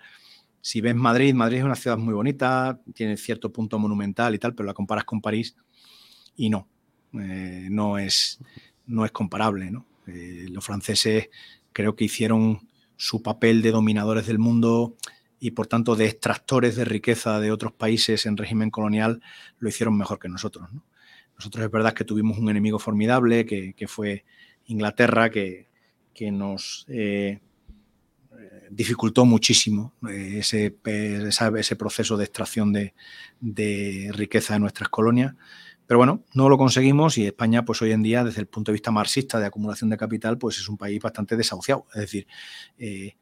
[0.63, 4.55] si ves Madrid, Madrid es una ciudad muy bonita, tiene cierto punto monumental y tal,
[4.55, 5.55] pero la comparas con París
[6.35, 6.67] y no,
[7.13, 8.39] eh, no, es,
[8.87, 9.87] no es comparable, ¿no?
[10.07, 11.29] Eh, los franceses
[11.73, 14.97] creo que hicieron su papel de dominadores del mundo
[15.43, 19.21] y por tanto de extractores de riqueza de otros países en régimen colonial
[19.59, 20.69] lo hicieron mejor que nosotros.
[21.37, 24.25] Nosotros es verdad que tuvimos un enemigo formidable que, fue
[24.67, 25.67] Inglaterra, que,
[26.31, 27.41] nos eh,
[28.71, 32.95] dificultó muchísimo eh, ese, ese, proceso de extracción de,
[33.41, 35.35] de, riqueza de nuestras colonias.
[35.89, 38.75] Pero bueno, no lo conseguimos y España, pues hoy en día, desde el punto de
[38.75, 41.89] vista marxista de acumulación de capital, pues es un país bastante desahuciado.
[41.95, 42.29] Es decir,
[42.79, 43.17] eh,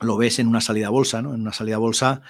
[0.00, 1.34] lo ves en una salida bolsa, ¿no?
[1.34, 2.22] En una salida bolsa,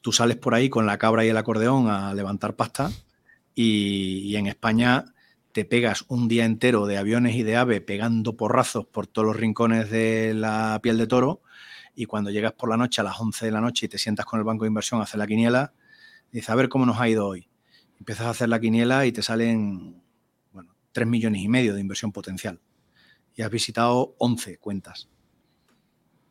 [0.00, 2.90] tú sales por ahí con la cabra y el acordeón a levantar pasta
[3.54, 5.06] y, en España
[5.52, 9.36] te pegas un día entero de aviones y de ave pegando porrazos por todos los
[9.36, 11.42] rincones de la piel de toro
[11.94, 14.26] y cuando llegas por la noche a las 11 de la noche y te sientas
[14.26, 15.72] con el banco de inversión a hacer la quiniela,
[16.32, 17.48] dices, a ver cómo nos ha ido hoy.
[18.00, 20.02] Empiezas a hacer la quiniela y te salen,
[20.52, 22.60] bueno, 3 millones y medio de inversión potencial.
[23.36, 25.08] Y has visitado 11 cuentas.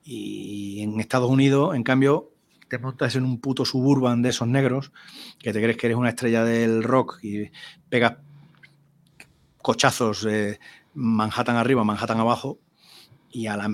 [0.03, 2.31] Y en Estados Unidos, en cambio,
[2.69, 4.91] te montas en un puto suburban de esos negros,
[5.39, 7.51] que te crees que eres una estrella del rock y
[7.89, 8.17] pegas
[9.61, 10.27] cochazos
[10.93, 12.59] Manhattan arriba, Manhattan abajo,
[13.31, 13.69] y a la,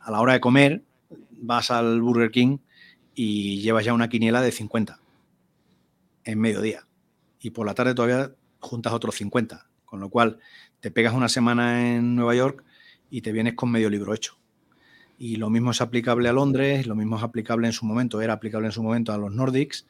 [0.00, 0.82] a la hora de comer
[1.30, 2.58] vas al Burger King
[3.14, 5.00] y llevas ya una quiniela de 50
[6.24, 6.86] en mediodía.
[7.40, 9.66] Y por la tarde todavía juntas otros 50.
[9.84, 10.38] Con lo cual
[10.80, 12.64] te pegas una semana en Nueva York
[13.10, 14.37] y te vienes con medio libro hecho.
[15.18, 18.34] Y lo mismo es aplicable a Londres, lo mismo es aplicable en su momento, era
[18.34, 19.86] aplicable en su momento a los Nordics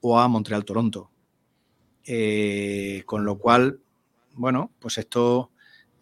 [0.00, 1.10] o a Montreal-Toronto.
[2.06, 3.80] Eh, con lo cual,
[4.34, 5.50] bueno, pues esto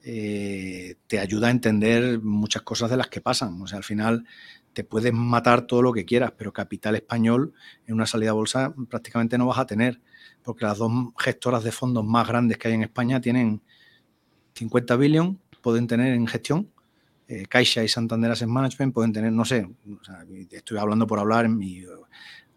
[0.05, 3.61] eh, te ayuda a entender muchas cosas de las que pasan.
[3.63, 4.27] O sea, al final
[4.75, 7.55] te puedes matar todo lo que quieras, pero capital español
[7.87, 10.03] en una salida a bolsa prácticamente no vas a tener,
[10.43, 13.63] porque las dos gestoras de fondos más grandes que hay en España tienen
[14.53, 16.71] 50 billion, pueden tener en gestión
[17.29, 19.69] eh, Caixa y Santander Asset Management pueden tener, no sé,
[20.51, 21.85] estoy hablando por hablar, y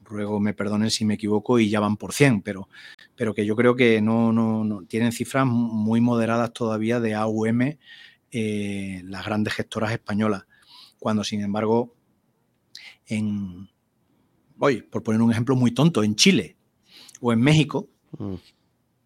[0.10, 2.68] ruego me perdonen si me equivoco y ya van por 100, pero,
[3.16, 7.78] pero que yo creo que no, no, tienen cifras muy moderadas todavía de AUM
[8.32, 10.46] eh, las grandes gestoras españolas,
[11.00, 11.96] cuando sin embargo
[13.08, 13.70] en,
[14.60, 16.58] hoy, por poner un ejemplo muy tonto, en Chile
[17.22, 18.36] o en México, mm.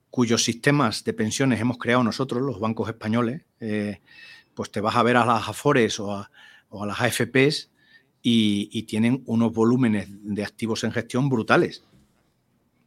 [0.09, 4.01] cuyos sistemas de pensiones hemos creado nosotros, los bancos españoles, eh,
[4.53, 6.29] pues te vas a ver a las Afores o a,
[6.85, 7.71] las AFPs
[8.21, 11.83] y, tienen unos volúmenes de activos en gestión brutales.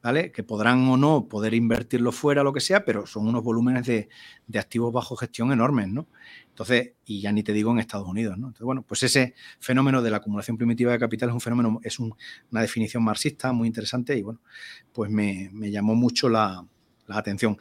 [0.03, 0.31] ¿Vale?
[0.31, 4.09] Que podrán o no poder invertirlo fuera, lo que sea, pero son unos volúmenes de,
[4.57, 6.07] activos bajo gestión enormes, ¿no?
[6.49, 8.47] Entonces, y ya ni te digo en Estados Unidos, ¿no?
[8.47, 11.99] Entonces, bueno, pues ese fenómeno de la acumulación primitiva de capital es un fenómeno, es
[11.99, 14.39] una definición marxista muy interesante y bueno,
[14.93, 16.65] pues me, llamó mucho la,
[17.09, 17.59] la atención.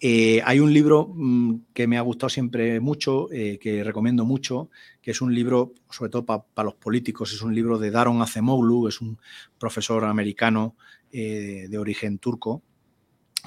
[0.00, 4.70] Eh, hay un libro mm, que me ha gustado siempre mucho, eh, que recomiendo mucho,
[5.00, 8.88] que es un libro, sobre todo para los políticos, es un libro de Daron Acemoglu,
[8.88, 9.18] es un
[9.58, 10.76] profesor americano
[11.12, 12.62] eh, de origen turco,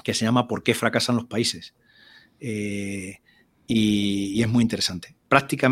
[0.02, 1.74] que se llama ¿Por qué fracasan los países?
[2.40, 3.20] Y,
[4.40, 5.14] es muy interesante.
[5.28, 5.68] Práctica,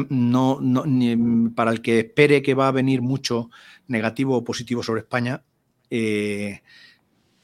[1.55, 3.51] para el que espere que va a venir mucho
[3.89, 5.43] negativo o positivo sobre España,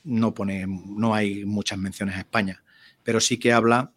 [0.04, 2.62] no, pone, no hay muchas menciones a España
[3.04, 3.92] pero sí que habla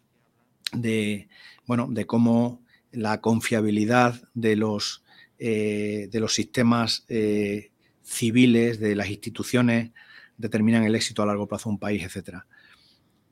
[0.72, 1.28] de,
[1.66, 2.62] bueno, de cómo
[2.92, 5.04] la confiabilidad de los,
[5.38, 7.70] eh, de los sistemas eh,
[8.02, 9.90] civiles, de las instituciones,
[10.38, 12.38] determinan el éxito a largo plazo de un país, etc.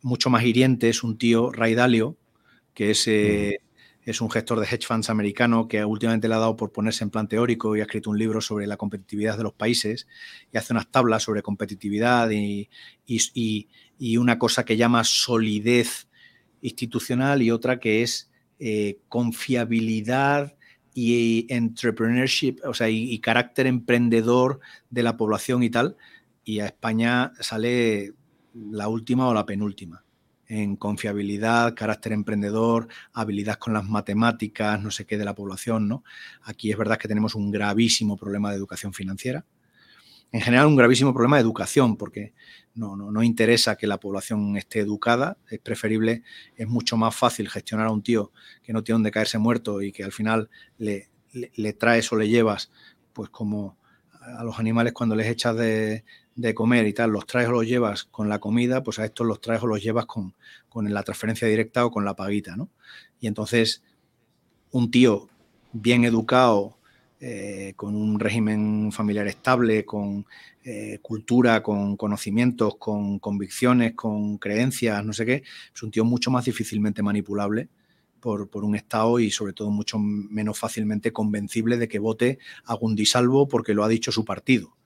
[0.02, 2.16] Mucho más hiriente es un tío, Ray Dalio,
[2.74, 3.58] que es, eh,
[4.04, 7.10] es un gestor de hedge funds americano que últimamente le ha dado por ponerse en
[7.10, 10.06] plan teórico y ha escrito un libro sobre la competitividad de los países
[10.52, 12.68] y hace unas tablas sobre competitividad y,
[13.06, 16.08] y una cosa que llama solidez
[16.60, 20.56] institucional y otra que es eh, confiabilidad
[20.94, 25.96] y entrepreneurship, o sea, y, carácter emprendedor de la población y tal.
[26.44, 28.12] Y a España sale
[28.54, 30.04] la última o la penúltima
[30.46, 36.04] en confiabilidad, carácter emprendedor, habilidad con las matemáticas, no sé qué de la población, ¿no?
[36.42, 39.44] Aquí es verdad que tenemos un gravísimo problema de educación financiera
[40.34, 42.34] en general un gravísimo problema de educación, porque
[42.74, 46.24] no, no, interesa que la población esté educada, es preferible,
[46.56, 48.32] es mucho más fácil gestionar a un tío
[48.64, 51.08] que no tiene donde caerse muerto y que al final le,
[51.54, 52.72] le, traes o le llevas,
[53.12, 53.78] pues como
[54.20, 56.02] a los animales cuando les echas de,
[56.52, 59.40] comer y tal, los traes o los llevas con la comida, pues a estos los
[59.40, 60.34] traes o los llevas con,
[60.68, 62.70] con la transferencia directa o con la paguita, ¿no?
[63.20, 63.84] Y entonces
[64.72, 65.28] un tío
[65.72, 66.76] bien educado,
[67.26, 70.26] eh, con un régimen familiar estable, con
[70.62, 75.42] eh, cultura, con conocimientos, con convicciones, con creencias, no sé qué,
[75.74, 77.70] es un tío mucho más difícilmente manipulable
[78.20, 82.74] por, por, un Estado y sobre todo mucho menos fácilmente convencible de que vote a
[82.74, 84.76] Gundisalvo porque lo ha dicho su partido.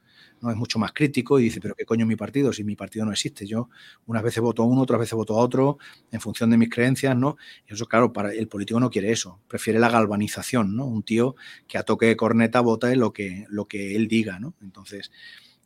[0.41, 0.51] ¿No?
[0.51, 2.53] Es mucho más crítico y dice, pero ¿qué coño mi partido?
[2.53, 3.47] Si mi partido no existe.
[3.47, 3.69] Yo
[4.07, 5.79] unas veces voto a uno, otras veces voto a otro,
[6.11, 7.37] en función de mis creencias, ¿no?
[7.69, 10.87] Y eso, claro, para el político no quiere eso, prefiere la galvanización, ¿no?
[10.87, 11.37] Un tío
[11.67, 14.55] que a toque de corneta vota en lo que, lo que él diga, ¿no?
[14.63, 15.11] Entonces,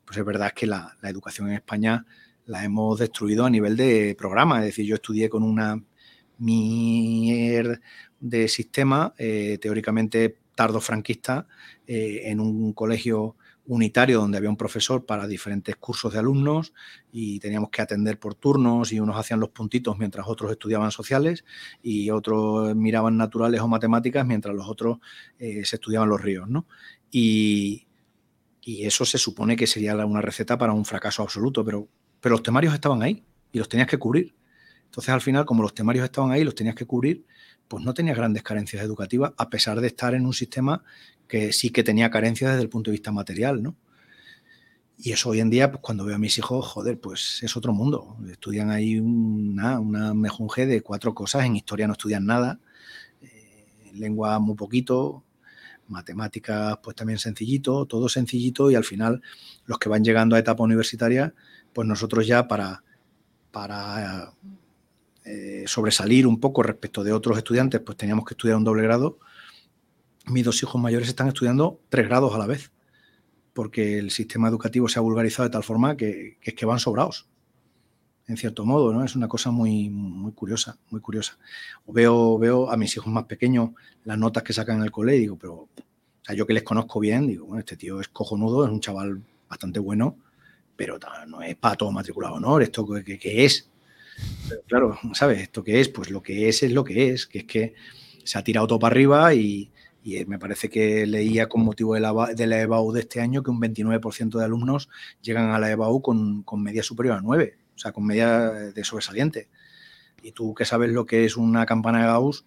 [0.04, 2.06] pues es verdad que la, educación en España
[2.46, 4.58] la hemos destruido a nivel de programa.
[4.58, 5.82] Es decir, yo estudié con una
[6.38, 7.80] mierda
[8.20, 11.46] de sistema, eh, teóricamente tardo-franquista
[11.86, 16.72] eh, en un colegio unitario donde había un profesor para diferentes cursos de alumnos
[17.12, 21.44] y teníamos que atender por turnos y unos hacían los puntitos mientras otros estudiaban sociales
[21.82, 24.98] y otros miraban naturales o matemáticas mientras los otros
[25.38, 26.66] eh, se estudiaban los ríos, ¿no?
[27.10, 27.86] Y,
[28.62, 31.88] y, eso se supone que sería una receta para un fracaso absoluto, pero,
[32.20, 34.34] pero los temarios estaban ahí y los tenías que cubrir.
[34.92, 37.24] Entonces al final, como los temarios estaban ahí, los tenías que cubrir,
[37.66, 40.84] pues no tenías grandes carencias educativas, a pesar de estar en un sistema
[41.26, 43.74] que sí que tenía carencias desde el punto de vista material, ¿no?
[44.98, 47.72] Y eso hoy en día, pues cuando veo a mis hijos, joder, pues es otro
[47.72, 48.18] mundo.
[48.30, 52.60] Estudian ahí una, una mejunje de cuatro cosas, en historia no estudian nada,
[53.22, 55.24] eh, lengua muy poquito,
[55.88, 59.22] matemáticas pues también sencillito, todo sencillito y al final
[59.64, 61.32] los que van llegando a etapa universitaria,
[61.72, 62.84] pues nosotros ya para,
[63.50, 64.34] para
[65.24, 69.18] eh, sobresalir un poco respecto de otros estudiantes, pues teníamos que estudiar un doble grado.
[70.26, 72.72] Mis dos hijos mayores están estudiando tres grados a la vez,
[73.52, 77.28] porque el sistema educativo se ha vulgarizado de tal forma que, es que van sobrados,
[78.26, 79.04] en cierto modo, ¿no?
[79.04, 81.38] Es una cosa muy, muy curiosa, muy curiosa.
[81.86, 83.70] Veo, veo a mis hijos más pequeños
[84.04, 86.62] las notas que sacan en el cole y digo, pero o sea, yo que les
[86.62, 90.16] conozco bien, digo, bueno, este tío es cojonudo, es un chaval bastante bueno,
[90.76, 93.68] pero no es para todo matriculado honor, ¿esto qué, qué es?
[94.66, 95.40] Claro, ¿sabes?
[95.42, 95.88] ¿Esto qué es?
[95.88, 97.74] Pues lo que es es lo que es, que es que
[98.24, 99.70] se ha tirado todo para arriba y,
[100.26, 103.52] me parece que leía con motivo de la, de la, EBAU de este año que
[103.52, 104.88] un 29% de alumnos
[105.20, 108.84] llegan a la EBAU con, con, media superior a 9, o sea, con media de
[108.84, 109.48] sobresaliente.
[110.22, 112.46] Y tú que sabes lo que es una campana de Gauss,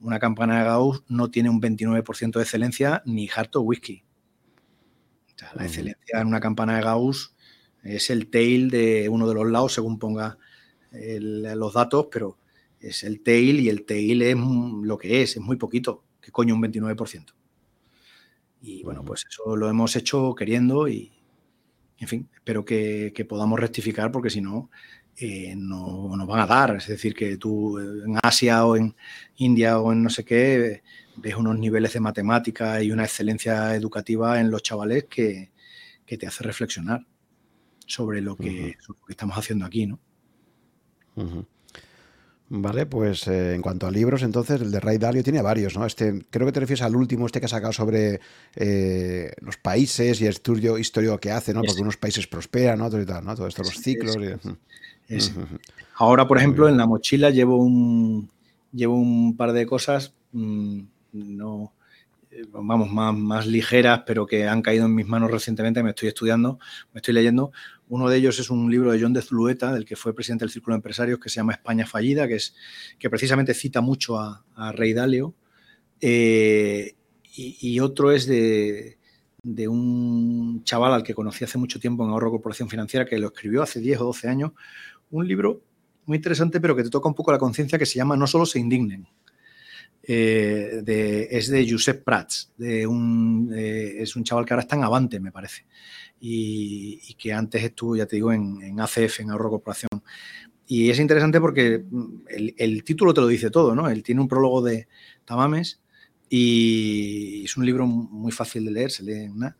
[0.00, 4.02] una campana de Gauss no tiene un 29% de excelencia ni harto whisky.
[5.34, 7.34] O sea, la excelencia en una campana de Gauss
[7.82, 10.38] es el tail de uno de los lados, según ponga
[10.94, 12.38] los datos, pero
[12.80, 16.04] es el tail y el tail es lo que es, es muy poquito.
[16.20, 17.34] que coño un 29%?
[18.60, 21.12] Y bueno, pues eso lo hemos hecho queriendo y,
[21.98, 24.70] en fin, espero que, podamos rectificar porque si no,
[25.16, 26.76] eh, no nos van a dar.
[26.76, 28.94] Es decir, que tú en Asia o en
[29.36, 30.82] India o en no sé qué
[31.16, 35.52] ves unos niveles de matemática y una excelencia educativa en los chavales que,
[36.06, 37.04] te hace reflexionar
[37.86, 39.98] sobre lo que, sobre lo que estamos haciendo aquí, ¿no?
[42.56, 45.86] Vale, pues eh, en cuanto a libros, entonces el de Ray Dalio tiene varios, ¿no?
[45.86, 48.20] Este, creo que te refieres al último, este que ha sacado sobre
[48.54, 51.62] eh, los países y el estudio histórico que hace, ¿no?
[51.62, 52.90] Porque unos países prosperan, ¿no?
[52.90, 53.34] Todo, tal, ¿no?
[53.34, 54.16] Todo esto, los ciclos.
[55.96, 58.28] Ahora, por ejemplo, en la mochila llevo un,
[58.72, 60.80] llevo un par de cosas, mm,
[61.12, 61.72] no,
[62.50, 66.58] vamos, más, más ligeras, pero que han caído en mis manos recientemente, me estoy estudiando,
[66.92, 67.52] me estoy leyendo.
[67.88, 70.50] Uno de ellos es un libro de John de Zulueta, del que fue presidente del
[70.50, 72.54] Círculo de Empresarios, que se llama España Fallida, que, es,
[72.98, 75.34] que precisamente cita mucho a, Rey Dalio.
[76.00, 76.94] Eh,
[77.36, 78.98] y, otro es de,
[79.42, 83.28] de, un chaval al que conocí hace mucho tiempo en Ahorro Corporación Financiera, que lo
[83.28, 84.52] escribió hace 10 o 12 años.
[85.10, 85.62] Un libro
[86.06, 88.46] muy interesante, pero que te toca un poco la conciencia, que se llama No solo
[88.46, 89.06] se indignen.
[90.06, 95.18] Eh, es de Josep Prats, de eh, es un chaval que ahora está en Avante,
[95.18, 95.64] me parece,
[96.26, 99.90] y, que antes estuvo, ya te digo, en, ACF, en Ahorro Corporación.
[100.66, 102.22] Y es interesante porque mm,
[102.56, 103.90] el, título te lo dice todo, ¿no?
[103.90, 104.88] Él tiene un prólogo de
[105.26, 105.82] Tamames
[106.30, 109.56] y es un libro muy fácil de leer, se lee una.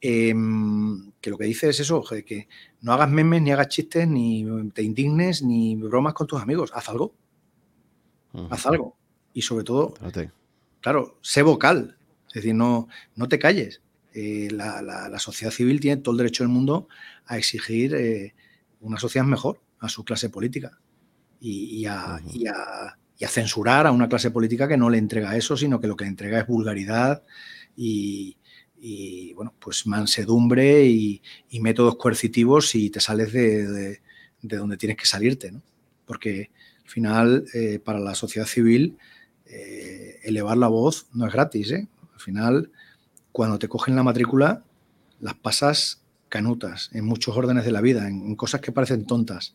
[0.00, 2.48] Em, que lo que dice es eso, que
[2.80, 6.70] no hagas memes, ni hagas chistes, ni te indignes, ni bromas con tus amigos.
[6.74, 7.14] Haz algo.
[8.50, 8.96] Haz algo
[9.34, 9.94] y sobre todo,
[10.80, 11.96] claro, sé vocal,
[12.28, 13.82] es decir, no, no te calles.
[14.14, 16.88] Eh, la, sociedad civil tiene todo el derecho del mundo
[17.26, 18.34] a exigir eh,
[18.80, 20.78] una sociedad mejor a su clase política
[21.40, 22.18] y, a,
[23.28, 26.10] censurar a una clase política que no le entrega eso, sino que lo que le
[26.10, 27.22] entrega es vulgaridad
[27.76, 28.36] y,
[29.34, 31.22] bueno, pues mansedumbre y,
[31.60, 34.00] métodos coercitivos si te sales de,
[34.40, 35.62] donde tienes que salirte, ¿no?
[36.06, 36.50] Porque
[36.82, 38.96] al final, eh, para la sociedad civil,
[40.22, 41.70] elevar la voz no es gratis.
[41.72, 41.86] ¿eh?
[42.14, 42.70] Al final,
[43.38, 44.64] cuando te cogen la matrícula,
[45.20, 49.54] las pasas canutas en muchos órdenes de la vida, en, cosas que parecen tontas.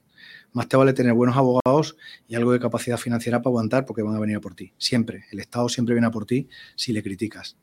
[0.53, 1.97] Más te vale tener buenos abogados
[2.29, 4.71] y algo de capacidad financiera para aguantar porque van a venir a por ti.
[4.77, 5.25] Siempre.
[5.33, 6.47] El Estado siempre viene a por ti
[6.77, 7.57] si le criticas.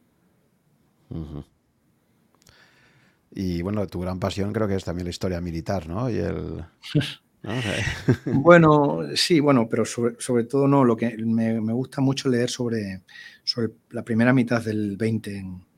[3.30, 6.10] Y bueno, tu gran pasión creo que es también la historia militar, ¿no?
[6.10, 6.66] Y el...
[8.26, 13.04] bueno, sí, bueno, pero sobre, todo no, lo que me, gusta mucho leer sobre,
[13.42, 15.69] sobre, la primera mitad del 20 en,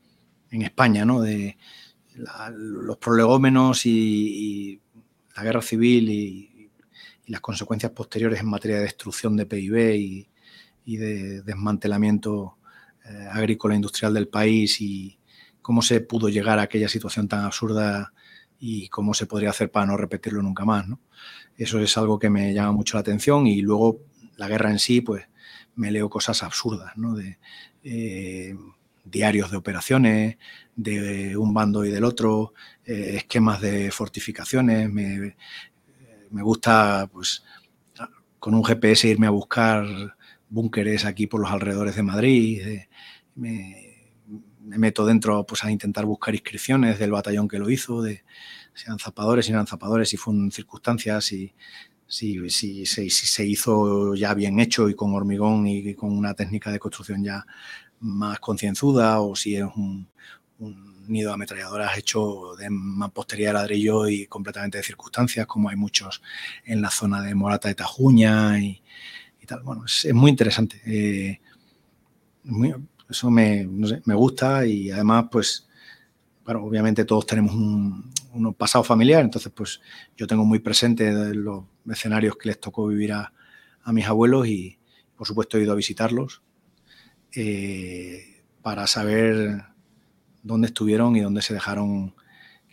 [0.60, 1.22] España, ¿no?
[1.22, 1.56] De
[2.55, 4.81] los prolegómenos y,
[5.34, 6.48] la guerra civil y,
[7.26, 10.28] las consecuencias posteriores en materia de destrucción de PIB
[10.84, 12.58] y, de desmantelamiento
[13.08, 15.18] eh, agrícola industrial del país y
[15.62, 18.12] cómo se pudo llegar a aquella situación tan absurda
[18.58, 20.84] y cómo se podría hacer para no repetirlo nunca más.
[21.56, 24.00] Eso es algo que me llama mucho la atención y luego
[24.36, 25.26] la guerra en sí, pues
[25.76, 27.14] me leo cosas absurdas, ¿no?
[27.14, 27.39] de
[27.84, 28.55] eh,
[29.05, 30.39] diarios de operaciones,
[30.76, 35.34] de un bando y del otro, eh, esquemas de fortificaciones, me,
[36.31, 37.44] gusta pues
[38.39, 39.84] con un GPS irme a buscar
[40.48, 42.62] búnkeres aquí por los alrededores de Madrid,
[43.34, 43.92] me,
[44.60, 48.24] meto dentro pues, a intentar buscar inscripciones del batallón que lo hizo, de
[48.74, 51.52] sean zapadores, si eran zapadores, si fueron circunstancias, si,
[52.06, 56.78] si, si, se hizo ya bien hecho y con hormigón y con una técnica de
[56.78, 57.47] construcción ya
[58.02, 60.10] más concienzuda o si es un,
[61.08, 66.22] nido de ametralladoras hecho de mampostería de ladrillo y completamente de circunstancias, como hay muchos
[66.64, 68.81] en la zona de Morata de Tajuña y,
[69.47, 69.62] tal.
[69.64, 70.81] Bueno, es, muy interesante.
[70.86, 71.40] Eh,
[73.10, 73.66] eso me,
[74.05, 75.68] me gusta y además, pues,
[76.44, 78.12] obviamente todos tenemos un,
[78.56, 79.81] pasado familiar, entonces, pues,
[80.16, 83.32] yo tengo muy presente los escenarios que les tocó vivir a,
[83.82, 84.78] a mis abuelos y,
[85.16, 86.42] por supuesto, he ido a visitarlos
[87.35, 89.65] eh, para saber
[90.43, 92.15] dónde estuvieron y dónde se dejaron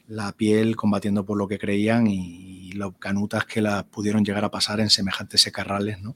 [0.08, 4.52] la piel combatiendo por lo que creían y, las canutas que las pudieron llegar a
[4.52, 6.16] pasar en semejantes secarrales, ¿no?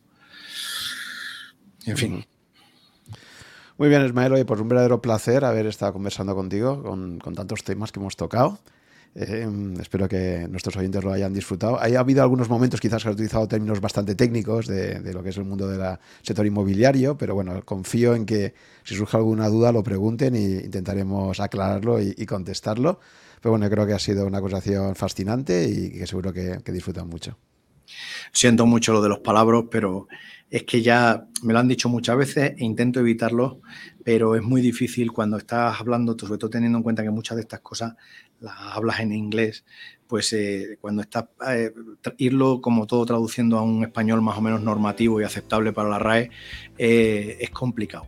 [1.85, 2.25] En fin.
[3.77, 7.63] Muy bien, Ismael, hoy pues un verdadero placer haber estado conversando contigo con, con tantos
[7.63, 8.59] temas que hemos tocado.
[9.15, 9.47] Eh,
[9.79, 11.79] espero que nuestros oyentes lo hayan disfrutado.
[11.79, 15.37] Ha habido algunos momentos quizás que he utilizado términos bastante técnicos de, lo que es
[15.37, 19.83] el mundo del sector inmobiliario, pero bueno, confío en que si surge alguna duda lo
[19.83, 22.99] pregunten e intentaremos aclararlo y, contestarlo.
[23.39, 27.07] Pero bueno, creo que ha sido una acusación fascinante y que seguro que, que disfrutan
[27.07, 27.37] mucho.
[28.31, 30.07] Siento mucho lo de los palabras, pero
[30.49, 33.61] es que ya me lo han dicho muchas veces e intento evitarlo,
[34.03, 37.41] pero es muy difícil cuando estás hablando, sobre todo teniendo en cuenta que muchas de
[37.41, 37.95] estas cosas
[38.43, 39.63] las hablas en inglés,
[40.07, 41.71] pues eh, cuando estás, eh,
[42.17, 45.99] irlo como todo traduciendo a un español más o menos normativo y aceptable para la
[45.99, 46.29] RAE
[46.77, 48.05] eh, es complicado.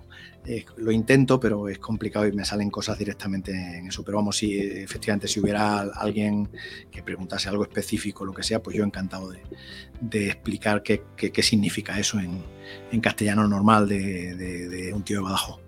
[0.77, 4.03] lo intento, pero es complicado y me salen cosas directamente en eso.
[4.03, 6.49] Pero vamos, si efectivamente si hubiera alguien
[6.91, 11.01] que preguntase algo específico, lo que sea, pues yo encantado de, explicar qué,
[11.41, 15.64] significa eso en, castellano normal de, de un tío de Badajoz.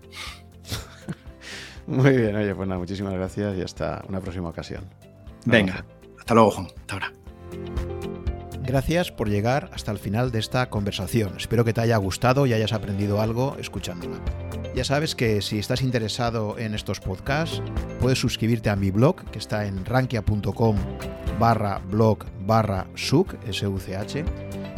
[1.87, 4.83] Muy bien, oye, pues nada, muchísimas gracias y hasta una próxima ocasión.
[5.45, 5.85] Venga,
[6.19, 6.67] hasta luego, Juan.
[6.81, 7.13] Hasta ahora.
[8.63, 11.37] Gracias por llegar hasta el final de esta conversación.
[11.37, 14.17] Espero que te haya gustado y hayas aprendido algo escuchándola.
[14.75, 17.63] Ya sabes que si estás interesado en estos podcasts,
[18.01, 20.75] puedes suscribirte a mi blog, que está en rankia.com
[21.39, 24.25] barra blog barra such, S-U-C-H,